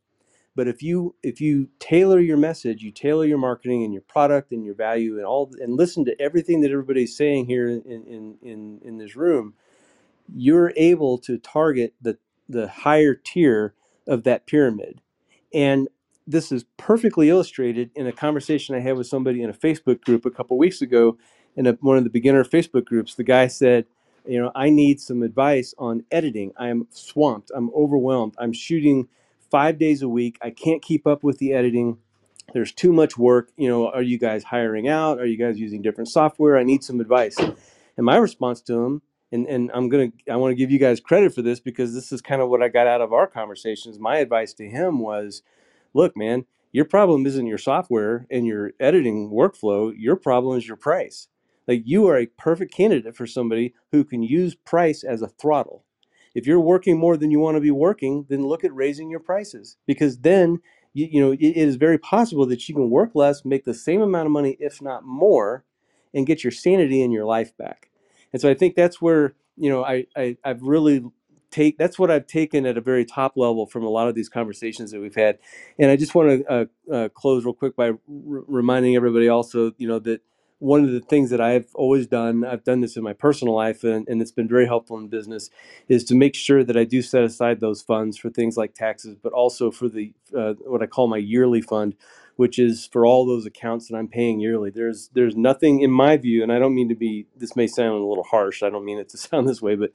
But 0.57 0.69
if 0.69 0.83
you 0.83 1.15
if 1.23 1.41
you 1.41 1.69
tailor 1.79 2.21
your 2.21 2.37
message, 2.37 2.83
you 2.83 2.91
tailor 2.91 3.25
your 3.25 3.39
marketing 3.39 3.85
and 3.85 3.93
your 3.93 4.03
product 4.03 4.53
and 4.53 4.65
your 4.65 4.75
value 4.75 5.17
and 5.17 5.27
all 5.27 5.51
and 5.61 5.77
listen 5.77 6.05
to 6.07 6.21
everything 6.21 6.61
that 6.63 6.73
everybody's 6.73 7.17
saying 7.17 7.47
here 7.47 7.69
in 7.69 7.83
in 7.83 8.37
in, 8.43 8.81
in 8.85 8.99
this 8.99 9.17
room, 9.17 9.55
you're 10.35 10.73
able 10.77 11.19
to 11.19 11.39
target 11.39 11.95
the 12.03 12.19
the 12.49 12.69
higher 12.69 13.15
tier 13.15 13.75
of 14.09 14.25
that 14.25 14.47
pyramid 14.47 15.01
and 15.53 15.89
this 16.27 16.53
is 16.53 16.65
perfectly 16.77 17.29
illustrated 17.29 17.91
in 17.95 18.07
a 18.07 18.13
conversation 18.13 18.75
i 18.75 18.81
had 18.81 18.97
with 18.97 19.07
somebody 19.07 19.43
in 19.43 19.51
a 19.51 19.55
facebook 19.55 20.03
group 20.05 20.25
a 20.25 20.31
couple 20.31 20.57
weeks 20.59 20.83
ago 20.83 21.17
in 21.57 21.67
a, 21.67 21.73
one 21.81 21.97
of 21.97 22.05
the 22.05 22.11
beginner 22.11 22.45
facebook 22.45 22.85
groups. 22.85 23.15
The 23.15 23.25
guy 23.25 23.47
said 23.47 23.87
you 24.27 24.41
know 24.41 24.53
i 24.55 24.71
need 24.71 25.01
some 25.01 25.23
advice 25.23 25.75
on 25.79 26.05
editing. 26.11 26.53
I'm 26.59 26.87
swamped. 26.91 27.51
I'm 27.55 27.71
overwhelmed. 27.75 28.35
I'm 28.39 28.53
shooting 28.53 29.09
five 29.51 29.79
days 29.79 30.03
a 30.03 30.09
week. 30.09 30.39
I 30.43 30.51
can't 30.51 30.83
keep 30.83 31.07
up 31.07 31.25
with 31.25 31.39
the 31.39 31.53
editing. 31.53 31.99
There's 32.53 32.73
too 32.73 32.93
much 32.93 33.17
work. 33.19 33.51
You 33.57 33.69
know 33.69 33.89
are 33.89 34.03
you 34.03 34.19
guys 34.19 34.45
hiring 34.45 34.89
out? 34.89 35.19
Are 35.19 35.27
you 35.27 35.39
guys 35.39 35.59
using 35.59 35.83
different 35.83 36.09
software? 36.09 36.59
I 36.59 36.65
need 36.65 36.85
some 36.85 37.01
advice. 37.01 37.39
And 37.39 38.07
my 38.07 38.17
response 38.17 38.61
to 38.63 38.85
him 38.85 39.03
and 39.33 39.47
and 39.47 39.71
I'm 39.75 39.89
gonna 39.89 40.11
I 40.31 40.37
want 40.37 40.53
to 40.53 40.57
give 40.57 40.71
you 40.71 40.79
guys 40.79 41.01
credit 41.01 41.35
for 41.35 41.43
this 41.43 41.61
because 41.61 41.95
this 41.95 42.13
is 42.13 42.21
kind 42.21 42.41
of 42.43 42.49
what 42.49 42.63
I 42.63 42.69
got 42.69 42.87
out 42.87 43.01
of 43.01 43.13
our 43.13 43.27
conversations. 43.27 43.99
My 43.99 44.19
advice 44.19 44.55
to 44.55 44.69
him 44.69 45.01
was, 45.01 45.43
look, 45.95 46.17
man, 46.17 46.47
your 46.73 46.85
problem 46.85 47.27
isn't 47.27 47.47
your 47.47 47.59
software 47.59 48.27
and 48.31 48.47
your 48.47 48.73
editing 48.81 49.31
workflow. 49.31 49.93
Your 49.97 50.17
problem 50.17 50.57
is 50.59 50.67
your 50.67 50.77
price. 50.77 51.29
Like 51.67 51.83
you 51.85 52.07
are 52.09 52.19
a 52.19 52.27
perfect 52.27 52.73
candidate 52.75 53.17
for 53.17 53.27
somebody 53.27 53.75
who 53.93 54.05
can 54.05 54.23
use 54.23 54.55
price 54.55 55.05
as 55.05 55.23
a 55.23 55.29
throttle. 55.29 55.85
If 56.35 56.47
you're 56.47 56.61
working 56.61 56.99
more 56.99 57.17
than 57.17 57.31
you 57.31 57.41
want 57.41 57.57
to 57.57 57.61
be 57.61 57.71
working, 57.71 58.27
then 58.29 58.47
look 58.47 58.65
at 58.65 58.75
raising 58.75 59.11
your 59.11 59.21
prices 59.21 59.77
because 59.87 60.19
then 60.19 60.61
you, 60.95 61.09
you 61.13 61.21
know 61.21 61.33
it 61.33 61.41
it 61.41 61.57
is 61.57 61.77
very 61.77 61.99
possible 61.99 62.47
that 62.47 62.69
you 62.69 62.75
can 62.75 62.91
work 62.91 63.13
less, 63.15 63.45
make 63.45 63.65
the 63.65 63.75
same 63.75 64.03
amount 64.03 64.27
of 64.27 64.33
money, 64.33 64.57
if 64.61 64.83
not 64.83 65.05
more, 65.05 65.65
and 66.15 66.27
get 66.27 66.45
your 66.45 66.53
sanity 66.53 67.03
and 67.03 67.13
your 67.13 67.27
life 67.27 67.57
back 67.57 67.90
and 68.33 68.43
so 68.43 68.51
I 68.51 68.55
think 68.55 68.77
that's 68.77 69.03
where 69.03 69.35
you 69.57 69.71
know 69.71 69.85
I, 69.85 70.07
I 70.17 70.37
I've 70.45 70.63
really 70.63 71.05
take 71.51 71.79
that's 71.79 71.99
what 71.99 72.11
I've 72.11 72.27
taken 72.27 72.67
at 72.67 72.79
a 72.79 72.83
very 72.83 73.05
top 73.05 73.35
level 73.37 73.67
from 73.67 73.85
a 73.85 73.91
lot 73.91 74.09
of 74.09 74.15
these 74.17 74.29
conversations 74.31 74.93
that 74.93 75.01
we've 75.01 75.15
had. 75.17 75.39
And 75.79 75.91
I 75.91 75.97
just 75.97 76.15
want 76.15 76.47
to 76.47 76.53
uh, 76.53 76.95
uh, 76.95 77.09
close 77.11 77.45
real 77.45 77.55
quick 77.55 77.77
by 77.77 77.89
r- 77.91 77.97
reminding 78.09 78.97
everybody 78.97 79.29
also 79.29 79.73
you 79.79 79.89
know 79.89 80.01
that 80.01 80.23
one 80.61 80.85
of 80.85 80.93
the 80.93 81.01
things 81.01 81.31
that 81.31 81.41
I've 81.41 81.69
always 81.75 82.09
done, 82.09 82.45
I've 82.45 82.65
done 82.65 82.81
this 82.83 82.97
in 82.97 83.05
my 83.05 83.13
personal 83.15 83.55
life, 83.55 83.85
and, 83.85 84.09
and 84.09 84.23
it's 84.23 84.33
been 84.33 84.49
very 84.49 84.67
helpful 84.67 84.99
in 84.99 85.09
business, 85.09 85.51
is 85.89 86.05
to 86.07 86.17
make 86.17 86.35
sure 86.35 86.65
that 86.65 86.77
I 86.77 86.85
do 86.85 87.03
set 87.03 87.25
aside 87.25 87.61
those 87.61 87.83
funds 87.83 88.19
for 88.19 88.31
things 88.31 88.57
like 88.57 88.75
taxes, 88.75 89.17
but 89.23 89.35
also 89.35 89.71
for 89.71 89.89
the 89.89 90.15
uh, 90.37 90.55
what 90.67 90.83
I 90.83 90.87
call 90.87 91.09
my 91.09 91.19
yearly 91.19 91.63
fund, 91.63 91.97
which 92.41 92.59
is 92.59 92.87
for 92.87 93.05
all 93.05 93.27
those 93.27 93.45
accounts 93.45 93.87
that 93.89 93.97
I'm 93.99 94.09
paying 94.09 94.41
yearly. 94.41 94.71
There's 94.71 95.11
there's 95.13 95.37
nothing 95.37 95.83
in 95.83 95.91
my 95.91 96.17
view, 96.17 96.43
and 96.43 96.51
I 96.51 96.59
don't 96.59 96.75
mean 96.75 96.89
to 96.89 96.95
be. 96.95 97.27
This 97.37 97.55
may 97.55 97.67
sound 97.67 98.03
a 98.03 98.07
little 98.07 98.25
harsh. 98.25 98.63
I 98.63 98.71
don't 98.71 98.87
mean 98.87 98.99
it 98.99 99.11
to 99.11 99.19
sound 99.29 99.47
this 99.47 99.61
way, 99.61 99.77
but 99.77 99.91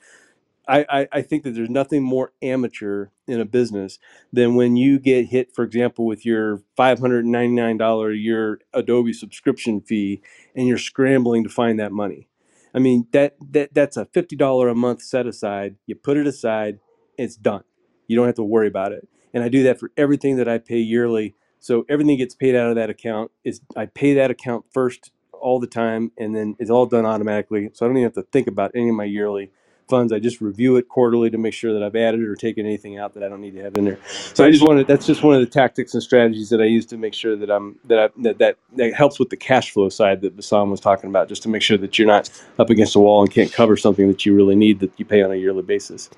I, 0.68 0.86
I, 0.88 1.08
I 1.12 1.22
think 1.24 1.44
that 1.44 1.56
there's 1.56 1.72
nothing 1.72 2.04
more 2.04 2.34
amateur 2.44 3.08
in 3.28 3.42
a 3.42 3.46
business 3.46 3.98
than 4.32 4.54
when 4.56 4.76
you 4.78 5.00
get 5.00 5.28
hit, 5.28 5.56
for 5.56 5.64
example, 5.66 6.06
with 6.06 6.24
your 6.24 6.62
$599 6.78 8.12
a 8.14 8.16
year 8.16 8.62
Adobe 8.74 9.14
subscription 9.14 9.82
fee 9.82 10.22
and 10.56 10.68
you're 10.68 10.78
scrambling 10.78 11.44
to 11.44 11.50
find 11.50 11.80
that 11.80 11.92
money. 11.92 12.30
I 12.76 12.80
mean, 12.80 13.08
that, 13.12 13.38
that 13.52 13.74
that's 13.74 13.98
a 13.98 14.06
$50 14.06 14.72
a 14.72 14.76
month 14.76 15.02
set 15.02 15.28
aside. 15.28 15.78
You 15.88 15.96
put 15.96 16.18
it 16.18 16.28
aside, 16.28 16.80
it's 17.18 17.38
done. 17.38 17.64
You 18.08 18.16
don't 18.16 18.28
have 18.28 18.36
to 18.36 18.44
worry 18.44 18.68
about 18.68 18.92
it. 18.92 19.08
And 19.34 19.44
I 19.44 19.50
do 19.50 19.64
that 19.64 19.80
for 19.80 19.92
everything 19.98 20.38
that 20.38 20.48
I 20.48 20.60
pay 20.60 20.80
yearly. 20.80 21.36
So 21.66 21.84
everything 21.90 22.16
gets 22.16 22.36
paid 22.36 22.56
out 22.56 22.70
of 22.70 22.76
that 22.76 22.92
account 22.92 23.32
is 23.44 23.60
I 23.76 23.88
pay 23.88 24.14
that 24.14 24.30
account 24.30 24.66
first 24.72 25.12
all 25.34 25.60
the 25.60 25.66
time 25.66 26.12
and 26.16 26.36
then 26.36 26.56
it's 26.60 26.70
all 26.70 26.86
done 26.86 27.08
automatically. 27.08 27.72
So 27.74 27.84
I 27.84 27.90
don't 27.90 27.98
even 27.98 28.06
have 28.06 28.14
to 28.14 28.22
think 28.32 28.46
about 28.46 28.70
any 28.76 28.90
of 28.90 28.94
my 28.94 29.06
yearly 29.06 29.50
funds. 29.90 30.14
I 30.14 30.20
just 30.20 30.42
review 30.42 30.76
it 30.76 30.88
quarterly 30.88 31.32
to 31.32 31.40
make 31.40 31.56
sure 31.56 31.74
that 31.74 31.82
I've 31.82 31.96
added 31.96 32.22
or 32.22 32.36
taken 32.36 32.68
anything 32.68 33.00
out 33.00 33.16
that 33.16 33.24
I 33.24 33.30
don't 33.30 33.42
need 33.42 33.56
to 33.56 33.64
have 33.64 33.76
in 33.78 33.86
there. 33.86 34.00
So 34.06 34.46
I 34.46 34.52
just 34.52 34.64
wanted 34.64 34.86
that's 34.86 35.08
just 35.08 35.24
one 35.24 35.34
of 35.34 35.42
the 35.42 35.48
tactics 35.48 35.96
and 35.96 36.04
strategies 36.04 36.50
that 36.50 36.62
I 36.62 36.66
use 36.66 36.86
to 36.86 36.98
make 36.98 37.16
sure 37.16 37.36
that 37.36 37.50
I'm 37.50 37.80
that 37.86 37.98
I, 37.98 38.10
that, 38.22 38.38
that 38.38 38.58
that 38.76 38.94
helps 38.94 39.18
with 39.18 39.32
the 39.32 39.38
cash 39.38 39.72
flow 39.72 39.90
side 39.90 40.22
that 40.22 40.38
Bassam 40.38 40.70
was 40.70 40.80
talking 40.80 41.10
about, 41.10 41.30
just 41.30 41.42
to 41.44 41.50
make 41.50 41.64
sure 41.64 41.80
that 41.80 41.98
you're 41.98 42.08
not 42.08 42.30
up 42.60 42.70
against 42.70 42.96
a 42.96 43.00
wall 43.00 43.24
and 43.24 43.32
can't 43.32 43.52
cover 43.52 43.76
something 43.76 44.08
that 44.08 44.24
you 44.24 44.36
really 44.36 44.56
need 44.56 44.82
that 44.82 44.92
you 45.00 45.06
pay 45.06 45.24
on 45.24 45.32
a 45.32 45.36
yearly 45.36 45.64
basis. 45.64 46.12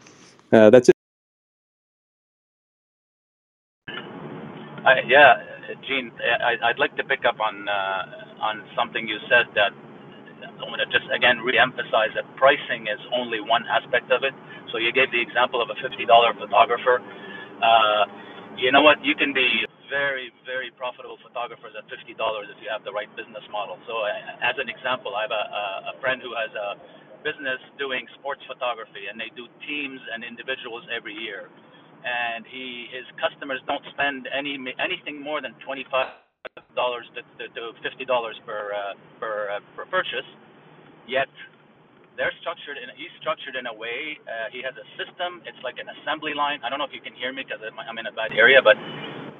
Uh, 0.52 0.70
that's 0.70 0.90
it. 0.90 0.97
I, 4.88 5.04
yeah, 5.08 5.36
Gene, 5.88 6.12
I, 6.24 6.72
I'd 6.72 6.80
like 6.80 6.96
to 6.96 7.04
pick 7.04 7.28
up 7.28 7.44
on 7.44 7.68
uh, 7.68 8.04
on 8.40 8.64
something 8.80 9.04
you 9.08 9.20
said 9.28 9.52
that 9.60 9.76
I 10.48 10.64
want 10.64 10.80
to 10.80 10.90
just 10.90 11.08
again 11.12 11.44
re-emphasize 11.44 12.16
that 12.16 12.24
pricing 12.40 12.88
is 12.88 13.02
only 13.12 13.44
one 13.44 13.68
aspect 13.68 14.12
of 14.16 14.24
it. 14.24 14.34
So 14.72 14.80
you 14.80 14.96
gave 14.96 15.12
the 15.12 15.20
example 15.22 15.60
of 15.60 15.70
a 15.72 15.78
$50 15.80 16.08
photographer. 16.40 17.04
Uh, 17.60 18.04
you 18.56 18.72
know 18.72 18.84
what? 18.84 19.04
You 19.04 19.16
can 19.16 19.34
be 19.36 19.68
very, 19.92 20.32
very 20.48 20.72
profitable 20.76 21.20
photographers 21.24 21.76
at 21.76 21.88
$50 21.92 22.16
if 22.52 22.60
you 22.64 22.70
have 22.72 22.84
the 22.88 22.94
right 22.96 23.10
business 23.16 23.44
model. 23.52 23.80
So 23.88 24.04
uh, 24.08 24.44
as 24.44 24.56
an 24.60 24.68
example, 24.72 25.16
I 25.16 25.28
have 25.28 25.36
a, 25.36 25.46
a 25.92 25.96
friend 26.04 26.20
who 26.24 26.36
has 26.36 26.52
a 26.56 26.80
business 27.24 27.60
doing 27.80 28.08
sports 28.20 28.44
photography, 28.48 29.12
and 29.12 29.20
they 29.20 29.32
do 29.36 29.48
teams 29.68 30.00
and 30.16 30.24
individuals 30.24 30.84
every 30.92 31.16
year. 31.16 31.52
And 32.06 32.46
he, 32.48 32.88
his 32.94 33.06
customers 33.18 33.60
don't 33.68 33.84
spend 33.94 34.30
any 34.32 34.58
anything 34.80 35.22
more 35.22 35.42
than 35.42 35.54
25 35.66 36.14
dollars 36.76 37.06
to, 37.18 37.22
to, 37.22 37.74
fifty 37.84 38.06
dollars 38.06 38.38
per 38.46 38.72
uh, 38.72 38.94
per 39.20 39.58
uh, 39.58 39.60
per 39.76 39.86
purchase. 39.90 40.28
Yet 41.08 41.28
they're 42.16 42.34
structured 42.42 42.78
in 42.80 42.90
he's 42.96 43.12
structured 43.22 43.56
in 43.56 43.68
a 43.68 43.76
way. 43.76 44.18
Uh, 44.26 44.50
he 44.54 44.64
has 44.64 44.74
a 44.78 44.86
system. 44.96 45.44
It's 45.46 45.60
like 45.64 45.78
an 45.82 45.90
assembly 46.02 46.34
line. 46.34 46.62
I 46.64 46.70
don't 46.70 46.80
know 46.80 46.88
if 46.88 46.96
you 46.96 47.04
can 47.04 47.14
hear 47.18 47.34
me 47.34 47.44
because 47.44 47.62
I'm 47.64 47.98
in 48.00 48.08
a 48.08 48.16
bad 48.16 48.34
area, 48.34 48.62
but 48.64 48.78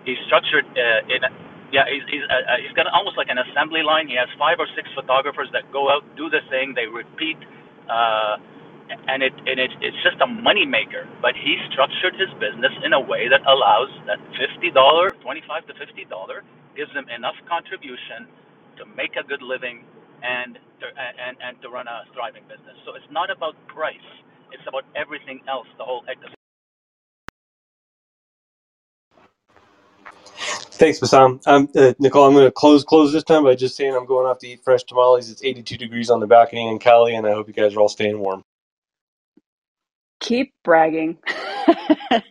he's 0.06 0.20
structured 0.28 0.66
uh, 0.76 1.14
in. 1.14 1.22
Yeah, 1.72 1.84
he's 1.90 2.06
he's, 2.08 2.24
uh, 2.32 2.34
uh, 2.34 2.60
he's 2.64 2.72
got 2.80 2.88
almost 2.92 3.20
like 3.20 3.28
an 3.28 3.40
assembly 3.44 3.84
line. 3.84 4.08
He 4.08 4.16
has 4.16 4.32
five 4.40 4.56
or 4.60 4.68
six 4.76 4.88
photographers 4.96 5.52
that 5.52 5.68
go 5.76 5.92
out, 5.92 6.04
do 6.16 6.32
the 6.32 6.40
thing, 6.48 6.72
they 6.72 6.88
repeat, 6.88 7.36
uh, 7.92 8.40
and 8.90 9.24
it 9.24 9.34
and 9.48 9.60
it, 9.60 9.72
it's 9.82 9.98
just 10.04 10.20
a 10.22 10.28
money 10.28 10.66
maker. 10.66 11.08
But 11.22 11.36
he 11.36 11.58
structured 11.74 12.16
his 12.20 12.32
business 12.40 12.74
in 12.86 12.94
a 12.94 13.02
way 13.02 13.30
that 13.30 13.42
allows 13.48 13.90
that 14.08 14.20
fifty 14.38 14.72
dollar, 14.72 15.12
twenty 15.24 15.44
five 15.48 15.68
to 15.68 15.76
fifty 15.80 16.06
dollar, 16.10 16.44
gives 16.78 16.92
him 16.94 17.08
enough 17.10 17.38
contribution 17.50 18.28
to 18.80 18.86
make 18.98 19.16
a 19.18 19.26
good 19.26 19.42
living 19.44 19.86
and 20.24 20.60
to, 20.82 20.86
and 20.92 21.38
and 21.42 21.56
to 21.64 21.70
run 21.70 21.88
a 21.88 22.06
thriving 22.14 22.44
business. 22.50 22.78
So 22.86 22.96
it's 22.96 23.10
not 23.12 23.30
about 23.32 23.56
price; 23.70 24.10
it's 24.54 24.66
about 24.68 24.86
everything 24.96 25.42
else, 25.50 25.68
the 25.78 25.86
whole 25.86 26.04
ecosystem. 26.10 26.36
Thanks, 30.74 31.00
Bassam. 31.00 31.42
Um, 31.48 31.70
uh, 31.76 31.94
Nicole, 32.00 32.26
I'm 32.28 32.34
going 32.34 32.46
to 32.46 32.52
close 32.52 32.84
close 32.84 33.14
this 33.14 33.24
time 33.24 33.44
by 33.46 33.56
just 33.56 33.78
saying 33.78 33.96
I'm 33.96 34.08
going 34.08 34.28
off 34.28 34.40
to 34.40 34.48
eat 34.48 34.62
fresh 34.64 34.84
tamales. 34.84 35.30
It's 35.32 35.44
82 35.44 35.78
degrees 35.78 36.10
on 36.10 36.22
the 36.22 36.28
balcony 36.28 36.68
in 36.68 36.80
Cali, 36.80 37.16
and 37.16 37.28
I 37.28 37.34
hope 37.34 37.48
you 37.48 37.54
guys 37.54 37.76
are 37.76 37.82
all 37.82 37.90
staying 37.90 38.20
warm. 38.20 38.44
Keep 40.22 40.54
bragging. 40.64 41.20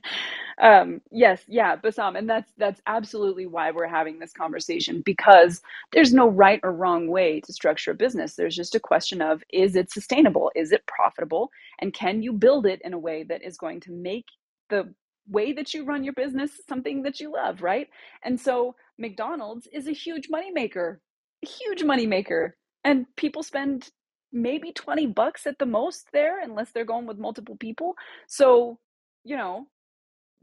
um 0.63 1.03
yes 1.13 1.43
yeah 1.49 1.77
Bassam 1.77 2.17
and 2.17 2.31
that's 2.31 2.51
that's 2.59 2.81
absolutely 2.87 3.47
why 3.47 3.73
we're 3.73 3.87
having 3.87 4.19
this 4.19 4.33
conversation 4.33 5.03
because 5.05 5.61
there's 5.93 6.15
no 6.15 6.31
right 6.31 6.61
or 6.65 6.73
wrong 6.73 7.09
way 7.09 7.43
to 7.43 7.53
structure 7.53 7.93
a 7.93 7.95
business. 7.97 8.37
There's 8.37 8.57
just 8.57 8.75
a 8.75 8.81
question 8.81 9.23
of 9.23 9.45
is 9.53 9.77
it 9.77 9.93
sustainable? 9.93 10.51
Is 10.57 10.73
it 10.73 10.87
profitable? 10.89 11.51
And 11.81 11.95
can 11.95 12.23
you 12.23 12.33
build 12.33 12.67
it 12.67 12.81
in 12.85 12.95
a 12.95 12.99
way 12.99 13.25
that 13.25 13.45
is 13.45 13.59
going 13.59 13.81
to 13.83 13.93
make 13.93 14.27
the 14.71 14.95
way 15.29 15.53
that 15.53 15.75
you 15.75 15.85
run 15.85 16.05
your 16.05 16.15
business 16.15 16.53
something 16.69 17.03
that 17.05 17.21
you 17.21 17.33
love 17.35 17.63
right? 17.63 17.89
And 18.25 18.41
so 18.41 18.77
mcdonald's 18.99 19.69
is 19.75 19.89
a 19.89 19.93
huge 19.93 20.31
moneymaker 20.31 20.99
a 21.45 21.49
huge 21.49 21.83
moneymaker 21.83 22.53
and 22.85 23.07
people 23.17 23.43
spend 23.45 23.91
maybe 24.33 24.73
20 24.73 25.07
bucks 25.09 25.47
at 25.47 25.59
the 25.59 25.67
most 25.67 26.09
there 26.13 26.41
unless 26.43 26.71
they're 26.73 26.85
going 26.85 27.07
with 27.07 27.19
multiple 27.19 27.57
people. 27.57 27.95
So 28.27 28.79
you 29.25 29.37
know 29.37 29.67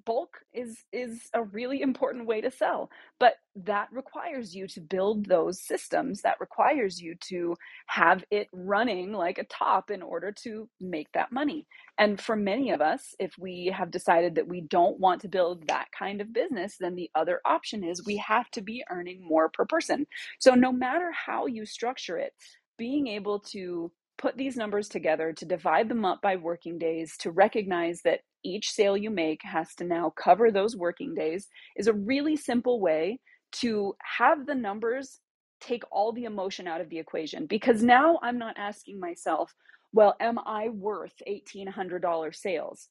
bulk 0.06 0.40
is 0.54 0.84
is 0.92 1.30
a 1.34 1.44
really 1.44 1.82
important 1.82 2.26
way 2.28 2.42
to 2.42 2.52
sell 2.52 2.90
but 3.20 3.36
that 3.56 3.88
requires 3.92 4.56
you 4.56 4.68
to 4.68 4.82
build 4.82 5.26
those 5.26 5.62
systems 5.62 6.22
that 6.22 6.40
requires 6.40 7.00
you 7.02 7.16
to 7.16 7.56
have 7.88 8.24
it 8.32 8.48
running 8.52 9.14
like 9.14 9.38
a 9.38 9.46
top 9.46 9.92
in 9.92 10.02
order 10.02 10.32
to 10.32 10.68
make 10.82 11.08
that 11.14 11.32
money. 11.32 11.68
And 12.00 12.20
for 12.20 12.36
many 12.36 12.72
of 12.72 12.82
us 12.82 13.16
if 13.20 13.34
we 13.38 13.68
have 13.68 13.92
decided 13.92 14.36
that 14.36 14.48
we 14.48 14.62
don't 14.62 15.00
want 15.00 15.22
to 15.22 15.30
build 15.30 15.68
that 15.68 15.88
kind 15.98 16.20
of 16.22 16.34
business 16.34 16.78
then 16.80 16.96
the 16.96 17.10
other 17.16 17.40
option 17.46 17.84
is 17.84 18.06
we 18.06 18.18
have 18.18 18.50
to 18.52 18.62
be 18.62 18.84
earning 18.90 19.26
more 19.26 19.50
per 19.50 19.66
person. 19.66 20.06
So 20.40 20.56
no 20.56 20.72
matter 20.72 21.12
how 21.12 21.46
you 21.46 21.66
structure 21.66 22.18
it 22.18 22.34
being 22.78 23.07
able 23.07 23.39
to 23.39 23.91
put 24.17 24.38
these 24.38 24.55
numbers 24.55 24.88
together, 24.88 25.34
to 25.34 25.45
divide 25.45 25.89
them 25.89 26.05
up 26.05 26.21
by 26.21 26.36
working 26.36 26.78
days, 26.78 27.17
to 27.17 27.32
recognize 27.32 28.01
that 28.03 28.21
each 28.43 28.71
sale 28.71 28.95
you 28.95 29.09
make 29.09 29.41
has 29.43 29.74
to 29.76 29.84
now 29.84 30.11
cover 30.15 30.51
those 30.51 30.76
working 30.76 31.13
days 31.15 31.47
is 31.76 31.88
a 31.88 31.93
really 31.93 32.36
simple 32.36 32.80
way 32.80 33.19
to 33.53 33.95
have 34.17 34.45
the 34.45 34.55
numbers 34.55 35.19
take 35.61 35.84
all 35.91 36.11
the 36.11 36.26
emotion 36.26 36.67
out 36.67 36.82
of 36.82 36.89
the 36.89 36.99
equation. 36.99 37.45
Because 37.45 37.82
now 37.82 38.19
I'm 38.21 38.38
not 38.38 38.57
asking 38.57 38.99
myself, 38.99 39.53
well, 39.93 40.15
am 40.19 40.39
I 40.39 40.69
worth 40.69 41.13
$1,800 41.28 42.36
sales? 42.36 42.89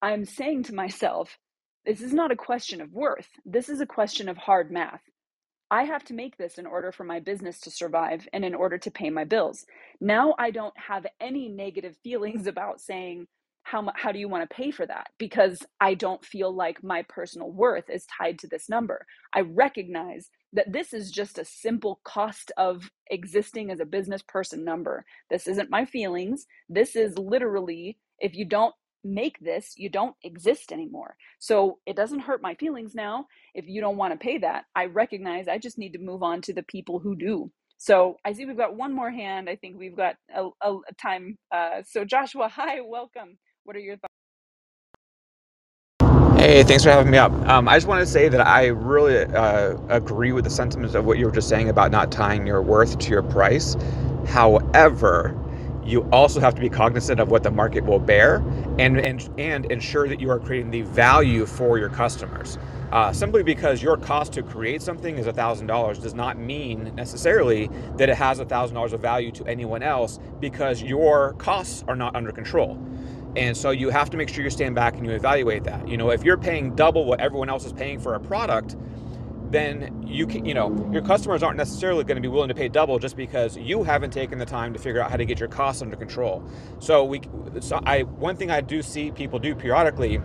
I'm 0.00 0.24
saying 0.24 0.64
to 0.64 0.74
myself, 0.74 1.36
this 1.84 2.00
is 2.00 2.14
not 2.14 2.30
a 2.30 2.36
question 2.36 2.80
of 2.80 2.92
worth. 2.92 3.28
This 3.44 3.68
is 3.68 3.80
a 3.80 3.86
question 3.86 4.28
of 4.28 4.36
hard 4.36 4.70
math. 4.70 5.02
I 5.70 5.84
have 5.84 6.04
to 6.06 6.14
make 6.14 6.36
this 6.36 6.58
in 6.58 6.66
order 6.66 6.92
for 6.92 7.04
my 7.04 7.20
business 7.20 7.60
to 7.62 7.70
survive 7.70 8.28
and 8.32 8.44
in 8.44 8.54
order 8.54 8.78
to 8.78 8.90
pay 8.90 9.10
my 9.10 9.24
bills. 9.24 9.66
Now 10.00 10.34
I 10.38 10.50
don't 10.50 10.74
have 10.78 11.06
any 11.20 11.48
negative 11.48 11.96
feelings 12.04 12.46
about 12.48 12.80
saying, 12.80 13.26
how, 13.64 13.90
how 13.96 14.12
do 14.12 14.18
you 14.18 14.28
want 14.28 14.48
to 14.48 14.54
pay 14.56 14.70
for 14.70 14.86
that? 14.86 15.08
Because 15.18 15.58
I 15.80 15.94
don't 15.94 16.24
feel 16.24 16.54
like 16.54 16.84
my 16.84 17.04
personal 17.08 17.50
worth 17.50 17.90
is 17.90 18.06
tied 18.06 18.38
to 18.40 18.48
this 18.48 18.68
number. 18.68 19.06
I 19.34 19.40
recognize 19.40 20.30
that 20.52 20.72
this 20.72 20.92
is 20.92 21.10
just 21.10 21.38
a 21.38 21.44
simple 21.44 22.00
cost 22.04 22.52
of 22.58 22.90
existing 23.10 23.70
as 23.70 23.80
a 23.80 23.86
business 23.86 24.22
person 24.22 24.64
number. 24.64 25.04
This 25.30 25.48
isn't 25.48 25.70
my 25.70 25.84
feelings. 25.86 26.46
This 26.68 26.94
is 26.96 27.18
literally, 27.18 27.98
if 28.20 28.36
you 28.36 28.44
don't 28.46 28.74
make 29.04 29.38
this, 29.40 29.74
you 29.76 29.88
don't 29.88 30.16
exist 30.22 30.72
anymore. 30.72 31.16
So 31.38 31.78
it 31.86 31.96
doesn't 31.96 32.20
hurt 32.20 32.42
my 32.42 32.54
feelings 32.54 32.94
now 32.94 33.26
if 33.54 33.66
you 33.68 33.80
don't 33.80 33.96
want 33.96 34.12
to 34.12 34.18
pay 34.18 34.38
that. 34.38 34.64
I 34.74 34.86
recognize 34.86 35.48
I 35.48 35.58
just 35.58 35.78
need 35.78 35.92
to 35.92 35.98
move 35.98 36.22
on 36.22 36.40
to 36.42 36.52
the 36.52 36.62
people 36.62 36.98
who 36.98 37.16
do. 37.16 37.50
So 37.76 38.16
I 38.24 38.32
see 38.32 38.46
we've 38.46 38.56
got 38.56 38.76
one 38.76 38.94
more 38.94 39.10
hand. 39.10 39.48
I 39.48 39.56
think 39.56 39.76
we've 39.78 39.96
got 39.96 40.16
a, 40.34 40.48
a, 40.62 40.78
time. 41.00 41.36
Uh, 41.52 41.82
so 41.86 42.04
Joshua, 42.04 42.48
hi, 42.52 42.80
welcome. 42.80 43.36
What 43.64 43.76
are 43.76 43.80
your 43.80 43.96
thoughts? 43.96 44.08
Hey, 46.38 46.62
thanks 46.62 46.84
for 46.84 46.90
having 46.90 47.10
me 47.10 47.18
up. 47.18 47.32
Um, 47.48 47.68
I 47.68 47.76
just 47.76 47.86
want 47.86 48.00
to 48.00 48.06
say 48.06 48.28
that 48.28 48.46
I 48.46 48.66
really 48.66 49.18
uh, 49.18 49.76
agree 49.88 50.32
with 50.32 50.44
the 50.44 50.50
sentiments 50.50 50.94
of 50.94 51.06
what 51.06 51.18
you 51.18 51.26
were 51.26 51.32
just 51.32 51.48
saying 51.48 51.70
about 51.70 51.90
not 51.90 52.12
tying 52.12 52.46
your 52.46 52.60
worth 52.60 52.98
to 52.98 53.10
your 53.10 53.22
price. 53.22 53.76
However, 54.26 55.38
you 55.84 56.08
also 56.10 56.40
have 56.40 56.54
to 56.54 56.60
be 56.60 56.68
cognizant 56.68 57.20
of 57.20 57.30
what 57.30 57.42
the 57.42 57.50
market 57.50 57.84
will 57.84 57.98
bear 57.98 58.36
and, 58.78 58.98
and, 58.98 59.28
and 59.38 59.66
ensure 59.66 60.08
that 60.08 60.20
you 60.20 60.30
are 60.30 60.38
creating 60.38 60.70
the 60.70 60.82
value 60.82 61.46
for 61.46 61.78
your 61.78 61.88
customers. 61.88 62.58
Uh, 62.92 63.12
simply 63.12 63.42
because 63.42 63.82
your 63.82 63.96
cost 63.96 64.32
to 64.32 64.42
create 64.42 64.80
something 64.80 65.18
is 65.18 65.26
$1,000 65.26 66.00
does 66.00 66.14
not 66.14 66.38
mean 66.38 66.94
necessarily 66.94 67.68
that 67.96 68.08
it 68.08 68.16
has 68.16 68.38
$1,000 68.38 68.92
of 68.92 69.00
value 69.00 69.32
to 69.32 69.44
anyone 69.46 69.82
else 69.82 70.20
because 70.40 70.82
your 70.82 71.32
costs 71.34 71.84
are 71.88 71.96
not 71.96 72.14
under 72.14 72.30
control. 72.30 72.78
And 73.36 73.56
so 73.56 73.70
you 73.70 73.90
have 73.90 74.10
to 74.10 74.16
make 74.16 74.28
sure 74.28 74.44
you 74.44 74.50
stand 74.50 74.76
back 74.76 74.96
and 74.96 75.04
you 75.04 75.12
evaluate 75.12 75.64
that. 75.64 75.88
You 75.88 75.96
know, 75.96 76.10
if 76.10 76.22
you're 76.22 76.38
paying 76.38 76.74
double 76.76 77.04
what 77.04 77.20
everyone 77.20 77.50
else 77.50 77.64
is 77.64 77.72
paying 77.72 77.98
for 77.98 78.14
a 78.14 78.20
product, 78.20 78.76
then 79.54 80.02
you 80.06 80.26
can, 80.26 80.44
you 80.44 80.54
know, 80.54 80.90
your 80.92 81.02
customers 81.02 81.42
aren't 81.42 81.56
necessarily 81.56 82.04
going 82.04 82.16
to 82.16 82.22
be 82.22 82.28
willing 82.28 82.48
to 82.48 82.54
pay 82.54 82.68
double 82.68 82.98
just 82.98 83.16
because 83.16 83.56
you 83.56 83.82
haven't 83.82 84.10
taken 84.10 84.38
the 84.38 84.46
time 84.46 84.72
to 84.72 84.78
figure 84.78 85.00
out 85.00 85.10
how 85.10 85.16
to 85.16 85.24
get 85.24 85.38
your 85.38 85.48
costs 85.48 85.82
under 85.82 85.96
control. 85.96 86.42
So 86.80 87.04
we, 87.04 87.20
so 87.60 87.80
I, 87.84 88.02
one 88.02 88.36
thing 88.36 88.50
I 88.50 88.60
do 88.60 88.82
see 88.82 89.10
people 89.10 89.38
do 89.38 89.54
periodically 89.54 90.20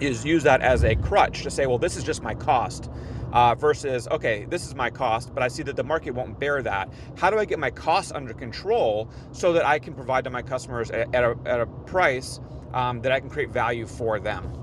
is 0.00 0.24
use 0.24 0.42
that 0.44 0.60
as 0.60 0.84
a 0.84 0.94
crutch 0.96 1.42
to 1.42 1.50
say, 1.50 1.66
well, 1.66 1.78
this 1.78 1.96
is 1.96 2.04
just 2.04 2.22
my 2.22 2.34
cost. 2.34 2.90
Uh, 3.30 3.54
versus, 3.54 4.08
okay, 4.08 4.46
this 4.48 4.66
is 4.66 4.74
my 4.74 4.88
cost, 4.88 5.34
but 5.34 5.42
I 5.42 5.48
see 5.48 5.62
that 5.64 5.76
the 5.76 5.84
market 5.84 6.12
won't 6.12 6.40
bear 6.40 6.62
that. 6.62 6.90
How 7.18 7.28
do 7.28 7.38
I 7.38 7.44
get 7.44 7.58
my 7.58 7.70
costs 7.70 8.10
under 8.10 8.32
control 8.32 9.10
so 9.32 9.52
that 9.52 9.66
I 9.66 9.78
can 9.78 9.92
provide 9.92 10.24
to 10.24 10.30
my 10.30 10.40
customers 10.40 10.90
at, 10.90 11.14
at, 11.14 11.24
a, 11.24 11.36
at 11.44 11.60
a 11.60 11.66
price 11.66 12.40
um, 12.72 13.02
that 13.02 13.12
I 13.12 13.20
can 13.20 13.28
create 13.28 13.50
value 13.50 13.86
for 13.86 14.18
them? 14.18 14.57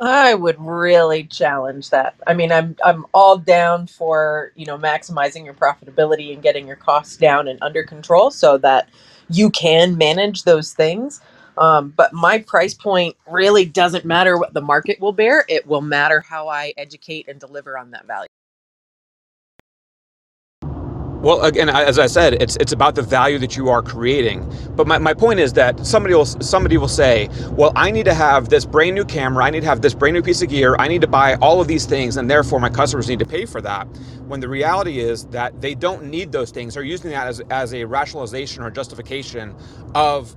I 0.00 0.34
would 0.34 0.56
really 0.58 1.24
challenge 1.24 1.90
that. 1.90 2.14
I 2.26 2.34
mean, 2.34 2.50
I'm 2.50 2.76
I'm 2.84 3.06
all 3.14 3.38
down 3.38 3.86
for, 3.86 4.52
you 4.56 4.66
know, 4.66 4.76
maximizing 4.76 5.44
your 5.44 5.54
profitability 5.54 6.32
and 6.32 6.42
getting 6.42 6.66
your 6.66 6.76
costs 6.76 7.16
down 7.16 7.46
and 7.46 7.58
under 7.62 7.84
control 7.84 8.30
so 8.30 8.58
that 8.58 8.88
you 9.28 9.50
can 9.50 9.96
manage 9.96 10.42
those 10.42 10.72
things. 10.72 11.20
Um, 11.58 11.90
but 11.96 12.12
my 12.12 12.38
price 12.38 12.74
point 12.74 13.16
really 13.28 13.64
doesn't 13.64 14.04
matter 14.04 14.38
what 14.38 14.54
the 14.54 14.60
market 14.62 14.98
will 15.00 15.12
bear. 15.12 15.44
It 15.48 15.66
will 15.66 15.82
matter 15.82 16.20
how 16.20 16.48
I 16.48 16.72
educate 16.76 17.28
and 17.28 17.38
deliver 17.38 17.78
on 17.78 17.90
that 17.92 18.06
value. 18.06 18.26
Well, 21.22 21.42
again, 21.42 21.70
as 21.70 22.00
I 22.00 22.08
said, 22.08 22.42
it's 22.42 22.56
it's 22.56 22.72
about 22.72 22.96
the 22.96 23.02
value 23.02 23.38
that 23.38 23.56
you 23.56 23.68
are 23.68 23.80
creating. 23.80 24.44
But 24.74 24.88
my, 24.88 24.98
my 24.98 25.14
point 25.14 25.38
is 25.38 25.52
that 25.52 25.86
somebody 25.86 26.16
will 26.16 26.26
somebody 26.26 26.78
will 26.78 26.88
say, 26.88 27.28
"Well, 27.52 27.72
I 27.76 27.92
need 27.92 28.06
to 28.06 28.14
have 28.14 28.48
this 28.48 28.64
brand 28.64 28.96
new 28.96 29.04
camera. 29.04 29.44
I 29.44 29.50
need 29.50 29.60
to 29.60 29.66
have 29.66 29.82
this 29.82 29.94
brand 29.94 30.14
new 30.14 30.22
piece 30.22 30.42
of 30.42 30.48
gear. 30.48 30.74
I 30.80 30.88
need 30.88 31.00
to 31.02 31.06
buy 31.06 31.36
all 31.36 31.60
of 31.60 31.68
these 31.68 31.86
things, 31.86 32.16
and 32.16 32.28
therefore 32.28 32.58
my 32.58 32.70
customers 32.70 33.08
need 33.08 33.20
to 33.20 33.26
pay 33.26 33.46
for 33.46 33.60
that." 33.62 33.86
When 34.26 34.40
the 34.40 34.48
reality 34.48 34.98
is 34.98 35.26
that 35.26 35.60
they 35.60 35.76
don't 35.76 36.06
need 36.06 36.32
those 36.32 36.50
things. 36.50 36.74
They're 36.74 36.82
using 36.82 37.12
that 37.12 37.28
as 37.28 37.40
as 37.50 37.72
a 37.72 37.84
rationalization 37.84 38.64
or 38.64 38.70
justification 38.70 39.54
of 39.94 40.34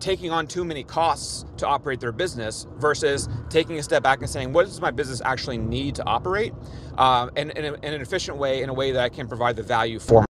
taking 0.00 0.30
on 0.30 0.46
too 0.46 0.64
many 0.64 0.84
costs 0.84 1.44
to 1.56 1.66
operate 1.66 2.00
their 2.00 2.12
business 2.12 2.66
versus 2.76 3.28
taking 3.48 3.78
a 3.78 3.82
step 3.82 4.02
back 4.02 4.20
and 4.20 4.30
saying, 4.30 4.52
what 4.52 4.66
does 4.66 4.80
my 4.80 4.90
business 4.90 5.20
actually 5.24 5.58
need 5.58 5.94
to 5.96 6.04
operate 6.04 6.52
uh, 6.98 7.30
in, 7.36 7.50
in, 7.50 7.64
a, 7.64 7.74
in, 7.74 7.94
an 7.94 8.00
efficient 8.00 8.36
way, 8.36 8.62
in 8.62 8.68
a 8.68 8.74
way 8.74 8.92
that 8.92 9.02
I 9.02 9.08
can 9.08 9.28
provide 9.28 9.56
the 9.56 9.62
value 9.62 9.98
for. 9.98 10.24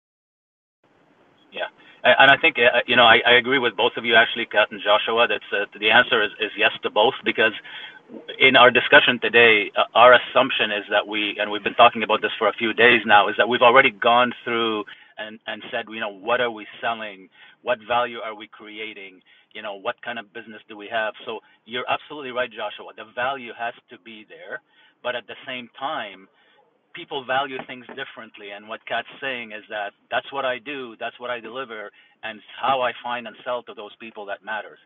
Yeah. 1.51 1.65
And 2.05 2.31
I 2.31 2.37
think, 2.37 2.57
uh, 2.59 2.81
you 2.87 2.95
know, 2.95 3.05
I, 3.05 3.19
I 3.27 3.33
agree 3.33 3.59
with 3.59 3.77
both 3.77 3.93
of 3.97 4.05
you, 4.05 4.15
actually, 4.15 4.47
Cat 4.47 4.69
and 4.71 4.81
Joshua. 4.83 5.27
That's 5.29 5.45
uh, 5.53 5.67
the 5.79 5.91
answer 5.91 6.23
is, 6.23 6.31
is 6.41 6.51
yes 6.57 6.71
to 6.83 6.91
both 6.91 7.15
because 7.25 7.53
in 8.39 8.57
our 8.57 8.71
discussion 8.71 9.19
today, 9.21 9.71
uh, 9.77 9.85
our 9.95 10.15
assumption 10.15 10.71
is 10.71 10.85
that 10.91 11.07
we, 11.07 11.37
and 11.41 11.51
we've 11.51 11.65
been 11.65 11.75
talking 11.75 12.03
about 12.03 12.23
this 12.23 12.31
for 12.39 12.49
a 12.49 12.53
few 12.53 12.73
days 12.73 13.01
now, 13.05 13.29
is 13.29 13.35
that 13.37 13.49
we've 13.49 13.63
already 13.63 13.91
gone 13.91 14.33
through 14.45 14.85
and, 15.19 15.39
and 15.47 15.63
said, 15.71 15.87
you 15.89 16.01
know, 16.01 16.13
what 16.13 16.41
are 16.41 16.51
we 16.51 16.67
selling? 16.81 17.29
What 17.63 17.79
value 17.87 18.19
are 18.19 18.35
we 18.35 18.47
creating? 18.47 19.21
You 19.59 19.67
know, 19.67 19.75
what 19.75 19.99
kind 20.07 20.23
of 20.23 20.31
business 20.31 20.63
do 20.71 20.79
we 20.79 20.87
have? 20.87 21.15
So 21.27 21.41
you're 21.67 21.89
absolutely 21.91 22.31
right, 22.31 22.51
Joshua. 22.51 22.95
The 22.95 23.11
value 23.11 23.51
has 23.59 23.75
to 23.91 23.99
be 24.07 24.23
there, 24.31 24.63
but 25.03 25.19
at 25.19 25.27
the 25.27 25.35
same 25.51 25.67
time, 25.75 26.31
people 26.95 27.27
value 27.27 27.59
things 27.67 27.85
differently. 27.99 28.55
And 28.55 28.71
what 28.71 28.87
Cat's 28.87 29.11
saying 29.21 29.51
is 29.51 29.67
that 29.69 29.99
that's 30.15 30.31
what 30.31 30.45
I 30.47 30.63
do, 30.63 30.95
that's 31.03 31.19
what 31.19 31.31
I 31.31 31.41
deliver, 31.41 31.91
and 32.23 32.39
how 32.55 32.83
I 32.83 32.93
find 33.03 33.27
and 33.27 33.35
sell 33.45 33.65
to 33.65 33.75
those 33.75 33.95
people 33.99 34.25
that 34.31 34.47
matters. 34.47 34.79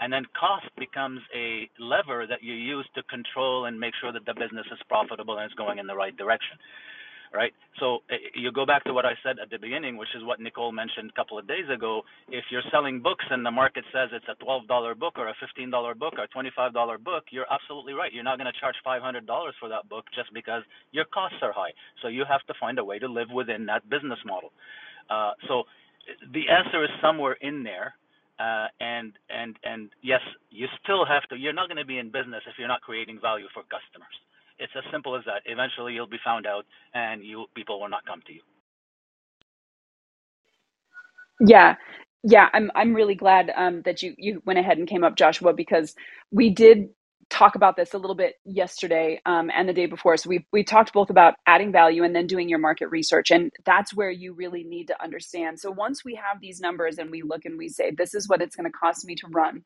And 0.00 0.12
then 0.12 0.24
cost 0.38 0.68
becomes 0.76 1.20
a 1.34 1.68
lever 1.80 2.26
that 2.28 2.44
you 2.44 2.54
use 2.54 2.86
to 2.96 3.02
control 3.04 3.64
and 3.64 3.80
make 3.80 3.94
sure 4.00 4.12
that 4.12 4.26
the 4.26 4.34
business 4.34 4.66
is 4.70 4.78
profitable 4.88 5.38
and 5.38 5.46
it's 5.46 5.54
going 5.54 5.78
in 5.78 5.88
the 5.88 5.96
right 5.96 6.16
direction 6.16 6.58
right? 7.32 7.52
So 7.80 7.98
eh, 8.10 8.16
you 8.34 8.52
go 8.52 8.66
back 8.66 8.84
to 8.84 8.92
what 8.92 9.04
I 9.04 9.12
said 9.22 9.36
at 9.42 9.50
the 9.50 9.58
beginning, 9.58 9.96
which 9.96 10.08
is 10.16 10.24
what 10.24 10.40
Nicole 10.40 10.72
mentioned 10.72 11.10
a 11.10 11.16
couple 11.16 11.38
of 11.38 11.46
days 11.46 11.66
ago. 11.72 12.02
If 12.28 12.44
you're 12.50 12.62
selling 12.70 13.00
books 13.00 13.24
and 13.30 13.44
the 13.44 13.50
market 13.50 13.84
says 13.92 14.10
it's 14.12 14.26
a 14.28 14.44
$12 14.44 14.98
book 14.98 15.14
or 15.16 15.28
a 15.28 15.34
$15 15.40 15.98
book 15.98 16.14
or 16.18 16.24
a 16.24 16.28
$25 16.28 17.04
book, 17.04 17.24
you're 17.30 17.46
absolutely 17.50 17.92
right. 17.92 18.12
You're 18.12 18.24
not 18.24 18.38
going 18.38 18.50
to 18.52 18.60
charge 18.60 18.76
$500 18.86 19.26
for 19.60 19.68
that 19.68 19.88
book 19.88 20.04
just 20.14 20.32
because 20.32 20.62
your 20.92 21.04
costs 21.06 21.38
are 21.42 21.52
high. 21.52 21.72
So 22.02 22.08
you 22.08 22.24
have 22.28 22.42
to 22.46 22.54
find 22.60 22.78
a 22.78 22.84
way 22.84 22.98
to 22.98 23.08
live 23.08 23.28
within 23.32 23.66
that 23.66 23.88
business 23.88 24.18
model. 24.26 24.52
Uh, 25.10 25.32
so 25.46 25.64
the 26.32 26.48
answer 26.48 26.84
is 26.84 26.90
somewhere 27.02 27.36
in 27.40 27.62
there. 27.62 27.94
Uh, 28.38 28.68
and 28.78 29.14
and 29.30 29.56
and 29.64 29.90
yes, 30.00 30.20
you 30.50 30.68
still 30.84 31.04
have 31.04 31.24
to. 31.24 31.36
You're 31.36 31.52
not 31.52 31.66
going 31.66 31.76
to 31.76 31.84
be 31.84 31.98
in 31.98 32.06
business 32.06 32.40
if 32.46 32.54
you're 32.56 32.68
not 32.68 32.82
creating 32.82 33.18
value 33.20 33.46
for 33.52 33.64
customers. 33.64 34.14
It's 34.58 34.72
as 34.76 34.84
simple 34.92 35.16
as 35.16 35.24
that. 35.26 35.42
Eventually, 35.46 35.94
you'll 35.94 36.08
be 36.08 36.20
found 36.24 36.46
out, 36.46 36.66
and 36.94 37.24
you 37.24 37.46
people 37.54 37.80
will 37.80 37.90
not 37.90 38.06
come 38.06 38.22
to 38.26 38.32
you. 38.32 38.42
Yeah. 41.40 41.76
Yeah, 42.24 42.48
I'm 42.54 42.70
I'm 42.74 42.94
really 42.94 43.14
glad 43.14 43.52
um, 43.56 43.82
that 43.84 44.02
you 44.02 44.14
you 44.18 44.42
went 44.46 44.58
ahead 44.58 44.78
and 44.78 44.88
came 44.88 45.04
up, 45.04 45.16
Joshua, 45.16 45.54
because 45.54 45.94
we 46.32 46.50
did 46.50 46.88
talk 47.30 47.54
about 47.54 47.76
this 47.76 47.94
a 47.94 47.98
little 47.98 48.16
bit 48.16 48.36
yesterday 48.44 49.20
um, 49.26 49.50
and 49.54 49.68
the 49.68 49.72
day 49.72 49.86
before. 49.86 50.16
So 50.16 50.28
we 50.28 50.46
we 50.52 50.64
talked 50.64 50.92
both 50.92 51.10
about 51.10 51.34
adding 51.46 51.72
value 51.72 52.04
and 52.04 52.14
then 52.14 52.26
doing 52.26 52.48
your 52.48 52.58
market 52.58 52.88
research, 52.88 53.30
and 53.30 53.52
that's 53.64 53.94
where 53.94 54.10
you 54.10 54.32
really 54.34 54.64
need 54.64 54.86
to 54.88 55.02
understand. 55.02 55.60
So 55.60 55.70
once 55.70 56.04
we 56.04 56.14
have 56.14 56.40
these 56.40 56.60
numbers 56.60 56.98
and 56.98 57.10
we 57.10 57.22
look 57.22 57.44
and 57.44 57.58
we 57.58 57.68
say 57.68 57.90
this 57.90 58.14
is 58.14 58.28
what 58.28 58.42
it's 58.42 58.56
going 58.56 58.70
to 58.70 58.78
cost 58.78 59.04
me 59.06 59.14
to 59.16 59.28
run, 59.28 59.62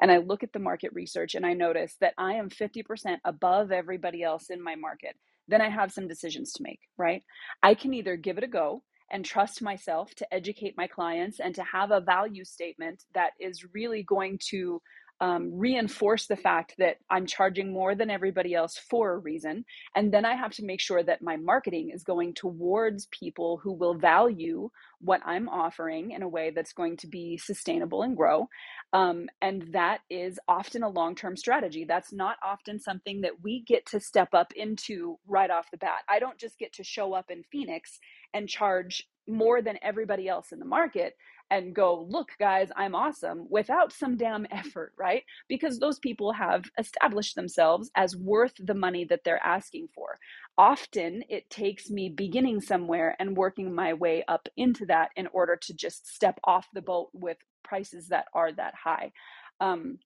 and 0.00 0.10
I 0.12 0.18
look 0.18 0.42
at 0.42 0.52
the 0.52 0.58
market 0.58 0.92
research 0.94 1.34
and 1.34 1.46
I 1.46 1.54
notice 1.54 1.96
that 2.00 2.14
I 2.18 2.34
am 2.34 2.50
fifty 2.50 2.82
percent 2.82 3.20
above 3.24 3.72
everybody 3.72 4.22
else 4.22 4.50
in 4.50 4.62
my 4.62 4.74
market, 4.76 5.16
then 5.48 5.60
I 5.60 5.68
have 5.70 5.92
some 5.92 6.08
decisions 6.08 6.52
to 6.54 6.62
make. 6.62 6.80
Right? 6.98 7.22
I 7.62 7.74
can 7.74 7.94
either 7.94 8.16
give 8.16 8.38
it 8.38 8.44
a 8.44 8.48
go 8.48 8.82
and 9.10 9.24
trust 9.24 9.62
myself 9.62 10.14
to 10.16 10.34
educate 10.34 10.74
my 10.76 10.86
clients 10.86 11.40
and 11.40 11.54
to 11.54 11.62
have 11.62 11.92
a 11.92 12.00
value 12.00 12.44
statement 12.44 13.04
that 13.14 13.30
is 13.40 13.64
really 13.72 14.02
going 14.02 14.38
to 14.50 14.82
um, 15.20 15.50
reinforce 15.52 16.26
the 16.26 16.36
fact 16.36 16.74
that 16.78 16.96
I'm 17.10 17.26
charging 17.26 17.72
more 17.72 17.94
than 17.94 18.10
everybody 18.10 18.54
else 18.54 18.76
for 18.76 19.12
a 19.12 19.18
reason. 19.18 19.64
And 19.94 20.12
then 20.12 20.24
I 20.24 20.34
have 20.34 20.52
to 20.52 20.64
make 20.64 20.80
sure 20.80 21.02
that 21.02 21.22
my 21.22 21.36
marketing 21.36 21.90
is 21.92 22.02
going 22.02 22.34
towards 22.34 23.06
people 23.06 23.58
who 23.62 23.72
will 23.72 23.94
value 23.94 24.70
what 25.00 25.20
I'm 25.24 25.48
offering 25.48 26.10
in 26.12 26.22
a 26.22 26.28
way 26.28 26.50
that's 26.50 26.72
going 26.72 26.96
to 26.98 27.06
be 27.06 27.38
sustainable 27.38 28.02
and 28.02 28.16
grow. 28.16 28.48
Um, 28.92 29.28
and 29.40 29.68
that 29.72 30.00
is 30.10 30.38
often 30.48 30.82
a 30.82 30.88
long 30.88 31.14
term 31.14 31.36
strategy. 31.36 31.84
That's 31.86 32.12
not 32.12 32.36
often 32.44 32.78
something 32.78 33.22
that 33.22 33.42
we 33.42 33.62
get 33.66 33.86
to 33.86 34.00
step 34.00 34.34
up 34.34 34.52
into 34.54 35.18
right 35.26 35.50
off 35.50 35.70
the 35.70 35.78
bat. 35.78 36.00
I 36.08 36.18
don't 36.18 36.38
just 36.38 36.58
get 36.58 36.74
to 36.74 36.84
show 36.84 37.14
up 37.14 37.30
in 37.30 37.42
Phoenix 37.50 37.98
and 38.34 38.48
charge 38.48 39.08
more 39.28 39.60
than 39.60 39.78
everybody 39.82 40.28
else 40.28 40.52
in 40.52 40.58
the 40.58 40.64
market 40.64 41.14
and 41.50 41.74
go, 41.74 42.06
look, 42.08 42.30
guys, 42.38 42.70
I'm 42.76 42.94
awesome 42.94 43.46
without 43.48 43.92
some 43.92 44.16
damn 44.16 44.46
effort, 44.50 44.92
right? 44.98 45.22
Because 45.48 45.78
those 45.78 45.98
people 45.98 46.32
have 46.32 46.64
established 46.78 47.34
themselves 47.34 47.90
as 47.94 48.16
worth 48.16 48.54
the 48.58 48.74
money 48.74 49.04
that 49.04 49.20
they're 49.24 49.44
asking 49.44 49.88
for. 49.94 50.18
Often 50.58 51.24
it 51.28 51.48
takes 51.50 51.90
me 51.90 52.08
beginning 52.08 52.60
somewhere 52.60 53.16
and 53.18 53.36
working 53.36 53.74
my 53.74 53.94
way 53.94 54.24
up 54.26 54.48
into 54.56 54.86
that 54.86 55.10
in 55.16 55.28
order 55.28 55.56
to 55.62 55.74
just 55.74 56.06
step 56.08 56.38
off 56.44 56.66
the 56.72 56.82
boat 56.82 57.10
with 57.12 57.36
prices 57.62 58.08
that 58.08 58.26
are 58.34 58.52
that 58.52 58.74
high. 58.74 59.12
Um, 59.60 59.98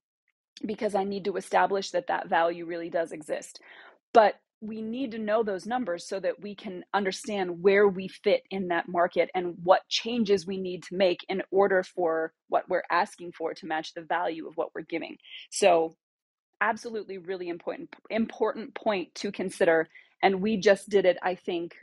because 0.66 0.94
I 0.94 1.04
need 1.04 1.24
to 1.24 1.36
establish 1.36 1.90
that 1.92 2.08
that 2.08 2.28
value 2.28 2.66
really 2.66 2.90
does 2.90 3.12
exist. 3.12 3.60
But 4.12 4.34
we 4.60 4.82
need 4.82 5.10
to 5.12 5.18
know 5.18 5.42
those 5.42 5.66
numbers 5.66 6.06
so 6.06 6.20
that 6.20 6.40
we 6.40 6.54
can 6.54 6.84
understand 6.92 7.62
where 7.62 7.88
we 7.88 8.08
fit 8.08 8.42
in 8.50 8.68
that 8.68 8.88
market 8.88 9.30
and 9.34 9.54
what 9.62 9.88
changes 9.88 10.46
we 10.46 10.58
need 10.58 10.82
to 10.82 10.96
make 10.96 11.20
in 11.28 11.42
order 11.50 11.82
for 11.82 12.32
what 12.48 12.68
we're 12.68 12.82
asking 12.90 13.32
for 13.32 13.54
to 13.54 13.66
match 13.66 13.94
the 13.94 14.02
value 14.02 14.46
of 14.46 14.56
what 14.56 14.68
we're 14.74 14.82
giving. 14.82 15.16
So, 15.50 15.94
absolutely 16.60 17.16
really 17.16 17.48
important 17.48 17.88
important 18.10 18.74
point 18.74 19.14
to 19.14 19.32
consider 19.32 19.88
and 20.22 20.42
we 20.42 20.58
just 20.58 20.90
did 20.90 21.06
it 21.06 21.16
I 21.22 21.34
think 21.34 21.74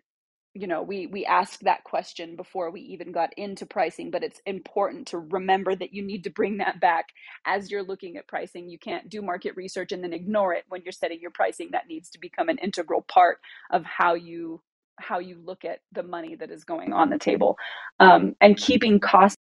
you 0.59 0.67
know 0.67 0.83
we 0.83 1.07
we 1.07 1.25
asked 1.25 1.63
that 1.65 1.83
question 1.85 2.35
before 2.35 2.71
we 2.71 2.81
even 2.81 3.11
got 3.13 3.31
into 3.37 3.65
pricing 3.65 4.11
but 4.11 4.23
it's 4.23 4.41
important 4.45 5.07
to 5.07 5.19
remember 5.19 5.75
that 5.75 5.93
you 5.93 6.03
need 6.03 6.23
to 6.25 6.31
bring 6.31 6.57
that 6.59 6.79
back. 6.81 7.07
As 7.45 7.71
you're 7.71 7.83
looking 7.83 8.17
at 8.17 8.27
pricing 8.27 8.69
you 8.69 8.79
can't 8.79 9.09
do 9.09 9.21
market 9.21 9.55
research 9.57 9.91
and 9.93 10.03
then 10.03 10.13
ignore 10.13 10.53
it 10.53 10.65
when 10.69 10.83
you're 10.83 10.91
setting 10.93 11.21
your 11.21 11.31
pricing. 11.31 11.69
That 11.73 11.87
needs 11.89 12.09
to 12.11 12.19
become 12.19 12.49
an 12.49 12.59
integral 12.59 13.03
part 13.03 13.39
of 13.71 13.85
how 13.85 14.15
you 14.15 14.61
how 14.99 15.19
you 15.19 15.39
look 15.45 15.65
at 15.65 15.81
the 15.93 16.03
money 16.03 16.35
that 16.35 16.51
is 16.51 16.63
going 16.65 16.93
on 16.93 17.09
the 17.11 17.19
table. 17.19 17.57
Um, 17.99 18.35
and 18.41 18.57
keeping 18.57 18.99
costs 18.99 19.37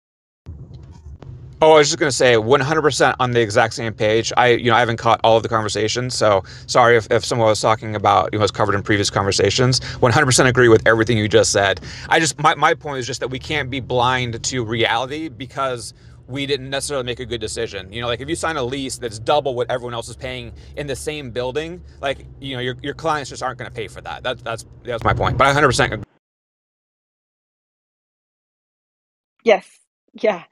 Oh, 1.60 1.72
I 1.72 1.78
was 1.78 1.88
just 1.88 1.98
going 1.98 2.10
to 2.10 2.16
say 2.16 2.34
100% 2.36 3.16
on 3.18 3.32
the 3.32 3.40
exact 3.40 3.74
same 3.74 3.92
page. 3.92 4.32
I, 4.36 4.50
you 4.50 4.70
know, 4.70 4.76
I 4.76 4.80
haven't 4.80 4.98
caught 4.98 5.20
all 5.24 5.36
of 5.36 5.42
the 5.42 5.48
conversations, 5.48 6.14
so 6.14 6.44
sorry 6.68 6.96
if, 6.96 7.08
if 7.10 7.24
someone 7.24 7.48
was 7.48 7.60
talking 7.60 7.96
about, 7.96 8.30
you 8.32 8.38
know, 8.38 8.42
was 8.42 8.52
covered 8.52 8.76
in 8.76 8.82
previous 8.84 9.10
conversations. 9.10 9.80
100% 9.80 10.46
agree 10.46 10.68
with 10.68 10.86
everything 10.86 11.18
you 11.18 11.28
just 11.28 11.50
said. 11.50 11.80
I 12.08 12.20
just, 12.20 12.38
my, 12.40 12.54
my 12.54 12.74
point 12.74 13.00
is 13.00 13.08
just 13.08 13.18
that 13.20 13.28
we 13.28 13.40
can't 13.40 13.70
be 13.70 13.80
blind 13.80 14.44
to 14.44 14.64
reality 14.64 15.30
because 15.30 15.94
we 16.28 16.46
didn't 16.46 16.70
necessarily 16.70 17.04
make 17.06 17.20
a 17.20 17.26
good 17.26 17.40
decision. 17.40 17.92
You 17.92 18.02
know, 18.02 18.06
like 18.08 18.20
if 18.20 18.28
you 18.28 18.36
sign 18.36 18.56
a 18.56 18.62
lease 18.62 18.98
that's 18.98 19.18
double 19.18 19.56
what 19.56 19.68
everyone 19.70 19.94
else 19.94 20.08
is 20.10 20.16
paying 20.16 20.52
in 20.76 20.86
the 20.86 20.96
same 20.96 21.32
building, 21.32 21.82
like, 22.00 22.24
you 22.40 22.54
know, 22.54 22.60
your, 22.62 22.76
your 22.82 22.94
clients 22.94 23.30
just 23.30 23.42
aren't 23.42 23.58
going 23.58 23.70
to 23.70 23.74
pay 23.74 23.88
for 23.88 24.00
that. 24.02 24.22
that. 24.22 24.44
That's, 24.44 24.64
that's 24.84 25.02
my 25.04 25.14
point. 25.14 25.38
But 25.38 25.48
I 25.48 25.60
100% 25.60 25.96
Yes. 29.44 29.68
Yeah. 30.14 30.44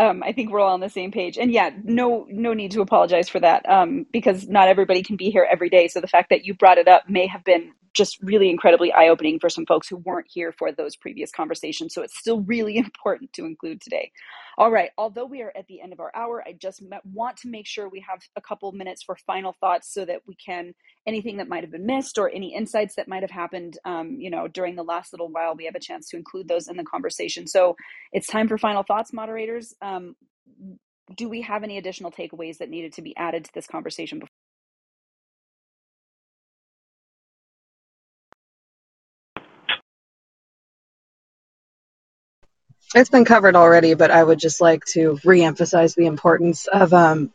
Um, 0.00 0.24
I 0.24 0.32
think 0.32 0.50
we're 0.50 0.60
all 0.60 0.74
on 0.74 0.80
the 0.80 0.90
same 0.90 1.12
page. 1.12 1.38
And 1.38 1.52
yeah, 1.52 1.70
no 1.84 2.26
no 2.30 2.54
need 2.54 2.72
to 2.72 2.82
apologize 2.82 3.28
for 3.28 3.40
that 3.40 3.68
um, 3.68 4.06
because 4.12 4.48
not 4.48 4.68
everybody 4.68 5.02
can 5.04 5.16
be 5.16 5.30
here 5.30 5.46
every 5.50 5.70
day. 5.70 5.88
So 5.88 6.00
the 6.00 6.08
fact 6.08 6.30
that 6.30 6.46
you 6.46 6.54
brought 6.54 6.78
it 6.78 6.88
up 6.88 7.08
may 7.10 7.28
have 7.28 7.44
been 7.44 7.72
just 7.94 8.18
really 8.22 8.50
incredibly 8.50 8.92
eye 8.92 9.08
opening 9.08 9.38
for 9.38 9.48
some 9.48 9.66
folks 9.66 9.88
who 9.88 9.96
weren't 9.96 10.28
here 10.28 10.52
for 10.52 10.72
those 10.72 10.96
previous 10.96 11.30
conversations. 11.30 11.94
So 11.94 12.02
it's 12.02 12.18
still 12.18 12.40
really 12.42 12.76
important 12.78 13.32
to 13.34 13.44
include 13.44 13.80
today. 13.80 14.12
All 14.58 14.70
right, 14.70 14.90
although 14.98 15.24
we 15.24 15.42
are 15.42 15.52
at 15.56 15.66
the 15.68 15.80
end 15.80 15.92
of 15.92 16.00
our 16.00 16.14
hour, 16.14 16.42
I 16.46 16.52
just 16.52 16.82
want 17.04 17.36
to 17.38 17.48
make 17.48 17.66
sure 17.66 17.88
we 17.88 18.04
have 18.08 18.20
a 18.36 18.40
couple 18.40 18.70
minutes 18.72 19.02
for 19.02 19.16
final 19.16 19.54
thoughts 19.60 19.92
so 19.92 20.04
that 20.04 20.20
we 20.26 20.34
can 20.34 20.74
anything 21.06 21.38
that 21.38 21.48
might 21.48 21.62
have 21.62 21.70
been 21.70 21.86
missed 21.86 22.18
or 22.18 22.30
any 22.30 22.54
insights 22.54 22.94
that 22.96 23.08
might 23.08 23.22
have 23.22 23.30
happened 23.30 23.78
um, 23.84 24.16
you 24.20 24.30
know 24.30 24.46
during 24.48 24.76
the 24.76 24.82
last 24.82 25.12
little 25.12 25.28
while 25.28 25.54
we 25.56 25.64
have 25.64 25.74
a 25.74 25.80
chance 25.80 26.08
to 26.08 26.16
include 26.16 26.46
those 26.46 26.68
in 26.68 26.76
the 26.76 26.84
conversation 26.84 27.46
so 27.46 27.74
it's 28.12 28.26
time 28.26 28.48
for 28.48 28.58
final 28.58 28.82
thoughts 28.82 29.12
moderators 29.12 29.74
um, 29.82 30.14
do 31.16 31.28
we 31.28 31.40
have 31.40 31.64
any 31.64 31.78
additional 31.78 32.10
takeaways 32.10 32.58
that 32.58 32.68
needed 32.70 32.92
to 32.92 33.02
be 33.02 33.16
added 33.16 33.44
to 33.44 33.50
this 33.54 33.66
conversation 33.66 34.18
before 34.18 34.39
It's 42.92 43.10
been 43.10 43.24
covered 43.24 43.54
already, 43.54 43.94
but 43.94 44.10
I 44.10 44.22
would 44.22 44.40
just 44.40 44.60
like 44.60 44.84
to 44.86 45.12
reemphasize 45.24 45.94
the 45.94 46.06
importance 46.06 46.66
of 46.66 46.92
um, 46.92 47.32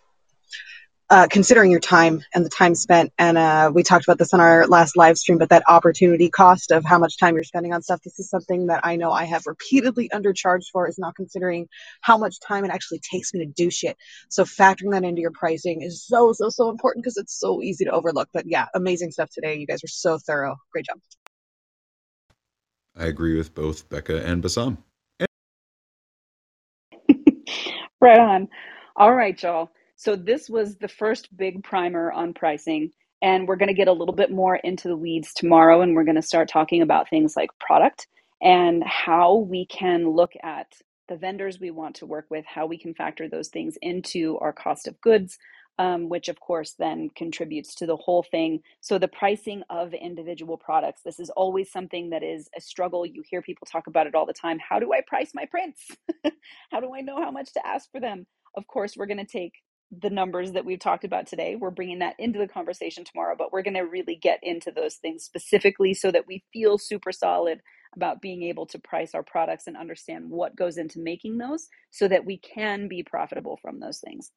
uh, 1.09 1.27
considering 1.31 1.71
your 1.71 1.79
time 1.79 2.21
and 2.33 2.43
the 2.43 2.49
time 2.49 2.75
spent. 2.75 3.13
And 3.17 3.37
uh, 3.37 3.71
we 3.73 3.83
talked 3.83 4.03
about 4.05 4.17
this 4.17 4.33
on 4.33 4.41
our 4.41 4.67
last 4.67 4.97
live 4.97 5.17
stream, 5.17 5.37
but 5.37 5.49
that 5.49 5.63
opportunity 5.65 6.29
cost 6.29 6.71
of 6.71 6.83
how 6.83 6.99
much 6.99 7.17
time 7.17 7.35
you're 7.35 7.45
spending 7.45 7.71
on 7.71 7.81
stuff. 7.83 8.01
This 8.03 8.19
is 8.19 8.29
something 8.29 8.67
that 8.67 8.81
I 8.83 8.97
know 8.97 9.13
I 9.13 9.23
have 9.23 9.43
repeatedly 9.45 10.09
undercharged 10.09 10.65
for, 10.73 10.89
is 10.89 10.99
not 10.99 11.15
considering 11.15 11.69
how 12.01 12.17
much 12.17 12.41
time 12.41 12.65
it 12.65 12.71
actually 12.71 12.99
takes 12.99 13.33
me 13.33 13.45
to 13.45 13.45
do 13.45 13.71
shit. 13.71 13.95
So 14.27 14.43
factoring 14.43 14.91
that 14.91 15.05
into 15.05 15.21
your 15.21 15.31
pricing 15.31 15.83
is 15.83 16.05
so, 16.05 16.33
so, 16.33 16.49
so 16.49 16.69
important 16.69 17.05
because 17.05 17.15
it's 17.15 17.39
so 17.39 17.61
easy 17.61 17.85
to 17.85 17.91
overlook. 17.91 18.27
But 18.33 18.45
yeah, 18.45 18.65
amazing 18.73 19.11
stuff 19.11 19.29
today. 19.29 19.55
You 19.55 19.67
guys 19.67 19.83
were 19.83 19.87
so 19.87 20.17
thorough. 20.17 20.57
Great 20.73 20.87
job. 20.87 20.99
I 22.97 23.05
agree 23.05 23.37
with 23.37 23.55
both 23.55 23.87
Bekka 23.87 24.21
and 24.21 24.43
Bassam. 24.43 24.79
Right 28.05 28.19
on. 28.19 28.47
All 28.95 29.13
right, 29.13 29.41
y'all. 29.41 29.71
So 29.95 30.15
this 30.15 30.49
was 30.49 30.77
the 30.77 30.87
first 30.87 31.35
big 31.35 31.63
primer 31.63 32.11
on 32.11 32.33
pricing. 32.33 32.91
And 33.21 33.47
we're 33.47 33.55
going 33.55 33.69
to 33.69 33.73
get 33.73 33.87
a 33.87 33.93
little 33.93 34.13
bit 34.13 34.31
more 34.31 34.57
into 34.57 34.87
the 34.87 34.97
weeds 34.97 35.33
tomorrow. 35.33 35.81
And 35.81 35.95
we're 35.95 36.03
going 36.03 36.15
to 36.15 36.21
start 36.21 36.47
talking 36.47 36.83
about 36.83 37.09
things 37.09 37.35
like 37.35 37.49
product 37.59 38.07
and 38.41 38.83
how 38.85 39.37
we 39.37 39.65
can 39.65 40.09
look 40.09 40.33
at 40.43 40.67
the 41.09 41.15
vendors 41.15 41.59
we 41.59 41.71
want 41.71 41.95
to 41.95 42.05
work 42.05 42.27
with, 42.29 42.45
how 42.45 42.67
we 42.67 42.77
can 42.77 42.93
factor 42.93 43.27
those 43.27 43.47
things 43.49 43.75
into 43.81 44.37
our 44.39 44.53
cost 44.53 44.87
of 44.87 44.99
goods, 45.01 45.37
um, 45.79 46.09
which 46.09 46.29
of 46.29 46.39
course 46.39 46.75
then 46.79 47.09
contributes 47.15 47.75
to 47.75 47.85
the 47.85 47.97
whole 47.97 48.23
thing. 48.23 48.61
So, 48.81 48.97
the 48.97 49.07
pricing 49.07 49.63
of 49.69 49.93
individual 49.93 50.57
products, 50.57 51.01
this 51.03 51.19
is 51.19 51.29
always 51.31 51.71
something 51.71 52.11
that 52.11 52.23
is 52.23 52.49
a 52.57 52.61
struggle. 52.61 53.05
You 53.05 53.23
hear 53.29 53.41
people 53.41 53.67
talk 53.69 53.87
about 53.87 54.07
it 54.07 54.15
all 54.15 54.25
the 54.25 54.33
time. 54.33 54.59
How 54.59 54.79
do 54.79 54.93
I 54.93 55.01
price 55.05 55.31
my 55.33 55.45
prints? 55.45 55.85
how 56.71 56.79
do 56.79 56.93
I 56.95 57.01
know 57.01 57.21
how 57.21 57.31
much 57.31 57.53
to 57.53 57.65
ask 57.65 57.91
for 57.91 57.99
them? 57.99 58.25
Of 58.55 58.67
course, 58.67 58.95
we're 58.95 59.07
going 59.07 59.17
to 59.17 59.25
take 59.25 59.53
the 59.91 60.09
numbers 60.09 60.53
that 60.53 60.65
we've 60.65 60.79
talked 60.79 61.03
about 61.03 61.27
today. 61.27 61.55
We're 61.55 61.71
bringing 61.71 61.99
that 61.99 62.15
into 62.19 62.39
the 62.39 62.47
conversation 62.47 63.03
tomorrow, 63.03 63.35
but 63.37 63.51
we're 63.53 63.61
going 63.61 63.75
to 63.75 63.81
really 63.81 64.15
get 64.15 64.39
into 64.41 64.71
those 64.71 64.95
things 64.95 65.23
specifically 65.23 65.93
so 65.93 66.11
that 66.11 66.27
we 66.27 66.43
feel 66.51 66.77
super 66.77 67.11
solid 67.11 67.61
about 67.95 68.21
being 68.21 68.43
able 68.43 68.65
to 68.67 68.79
price 68.79 69.13
our 69.13 69.23
products 69.23 69.67
and 69.67 69.77
understand 69.77 70.29
what 70.29 70.55
goes 70.55 70.77
into 70.77 70.99
making 70.99 71.37
those 71.37 71.67
so 71.91 72.07
that 72.07 72.25
we 72.25 72.37
can 72.37 72.87
be 72.87 73.03
profitable 73.03 73.57
from 73.61 73.79
those 73.79 73.99
things. 73.99 74.31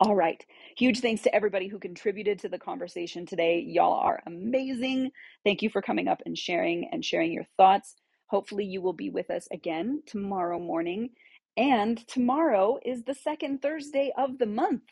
All 0.00 0.14
right. 0.16 0.44
Huge 0.78 1.00
thanks 1.00 1.22
to 1.22 1.34
everybody 1.34 1.68
who 1.68 1.80
contributed 1.80 2.38
to 2.40 2.50
the 2.50 2.58
conversation 2.60 3.26
today. 3.26 3.60
Y'all 3.66 3.94
are 3.94 4.22
amazing. 4.26 5.10
Thank 5.44 5.62
you 5.62 5.70
for 5.70 5.82
coming 5.82 6.08
up 6.08 6.22
and 6.26 6.38
sharing 6.38 6.88
and 6.92 7.04
sharing 7.04 7.32
your 7.32 7.46
thoughts. 7.56 7.96
Hopefully, 8.28 8.64
you 8.66 8.82
will 8.82 8.94
be 8.94 9.10
with 9.10 9.30
us 9.30 9.48
again 9.52 10.02
tomorrow 10.06 10.60
morning. 10.60 11.10
And 11.56 12.06
tomorrow 12.08 12.78
is 12.84 13.04
the 13.04 13.14
second 13.14 13.62
Thursday 13.62 14.12
of 14.18 14.38
the 14.38 14.46
month. 14.46 14.82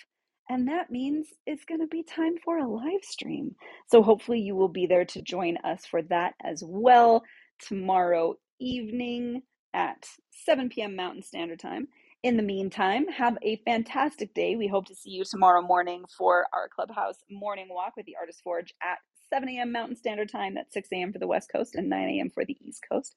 And 0.50 0.68
that 0.68 0.90
means 0.90 1.28
it's 1.46 1.66
going 1.66 1.82
to 1.82 1.88
be 1.88 2.02
time 2.02 2.36
for 2.44 2.58
a 2.58 2.68
live 2.68 3.04
stream. 3.04 3.56
So 3.90 4.02
hopefully, 4.02 4.40
you 4.40 4.56
will 4.56 4.68
be 4.70 4.86
there 4.86 5.04
to 5.06 5.22
join 5.22 5.58
us 5.58 5.86
for 5.86 6.02
that 6.04 6.34
as 6.42 6.64
well 6.66 7.24
tomorrow 7.60 8.36
evening 8.60 9.42
at 9.74 10.06
7 10.46 10.70
p.m. 10.70 10.96
Mountain 10.96 11.22
Standard 11.24 11.60
Time. 11.60 11.88
In 12.22 12.36
the 12.36 12.42
meantime, 12.42 13.08
have 13.08 13.36
a 13.42 13.56
fantastic 13.64 14.32
day. 14.32 14.54
We 14.54 14.68
hope 14.68 14.86
to 14.86 14.94
see 14.94 15.10
you 15.10 15.24
tomorrow 15.24 15.60
morning 15.60 16.04
for 16.16 16.46
our 16.52 16.68
clubhouse 16.68 17.16
morning 17.28 17.66
walk 17.68 17.96
with 17.96 18.06
the 18.06 18.14
Artist 18.16 18.42
Forge 18.44 18.72
at 18.80 18.98
7 19.28 19.48
a.m. 19.48 19.72
Mountain 19.72 19.96
Standard 19.96 20.30
Time. 20.30 20.54
That's 20.54 20.72
6 20.72 20.88
a.m. 20.92 21.12
for 21.12 21.18
the 21.18 21.26
West 21.26 21.50
Coast 21.50 21.74
and 21.74 21.88
9 21.88 22.08
a.m. 22.10 22.30
for 22.30 22.44
the 22.44 22.56
East 22.60 22.84
Coast. 22.88 23.16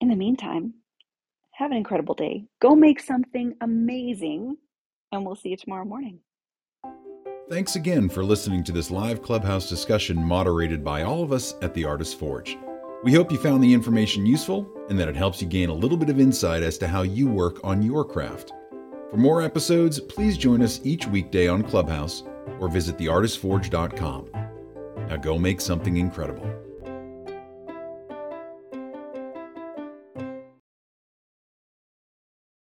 In 0.00 0.08
the 0.08 0.16
meantime, 0.16 0.72
have 1.52 1.70
an 1.70 1.76
incredible 1.76 2.14
day. 2.14 2.46
Go 2.62 2.74
make 2.74 2.98
something 2.98 3.56
amazing, 3.60 4.56
and 5.12 5.26
we'll 5.26 5.36
see 5.36 5.50
you 5.50 5.58
tomorrow 5.58 5.84
morning. 5.84 6.20
Thanks 7.50 7.76
again 7.76 8.08
for 8.08 8.24
listening 8.24 8.64
to 8.64 8.72
this 8.72 8.90
live 8.90 9.20
clubhouse 9.20 9.68
discussion 9.68 10.16
moderated 10.16 10.82
by 10.82 11.02
all 11.02 11.22
of 11.22 11.30
us 11.30 11.56
at 11.60 11.74
the 11.74 11.84
Artist 11.84 12.18
Forge. 12.18 12.56
We 13.04 13.12
hope 13.12 13.30
you 13.30 13.36
found 13.36 13.62
the 13.62 13.74
information 13.74 14.24
useful 14.24 14.66
and 14.88 14.98
that 14.98 15.08
it 15.08 15.14
helps 15.14 15.42
you 15.42 15.46
gain 15.46 15.68
a 15.68 15.74
little 15.74 15.98
bit 15.98 16.08
of 16.08 16.18
insight 16.18 16.62
as 16.62 16.78
to 16.78 16.88
how 16.88 17.02
you 17.02 17.28
work 17.28 17.62
on 17.62 17.82
your 17.82 18.02
craft. 18.02 18.54
For 19.10 19.18
more 19.18 19.42
episodes, 19.42 20.00
please 20.00 20.38
join 20.38 20.62
us 20.62 20.80
each 20.84 21.06
weekday 21.08 21.46
on 21.46 21.64
Clubhouse 21.64 22.22
or 22.60 22.68
visit 22.68 22.96
theartistforge.com. 22.96 24.30
Now 25.06 25.16
go 25.18 25.38
make 25.38 25.60
something 25.60 25.98
incredible. 25.98 26.50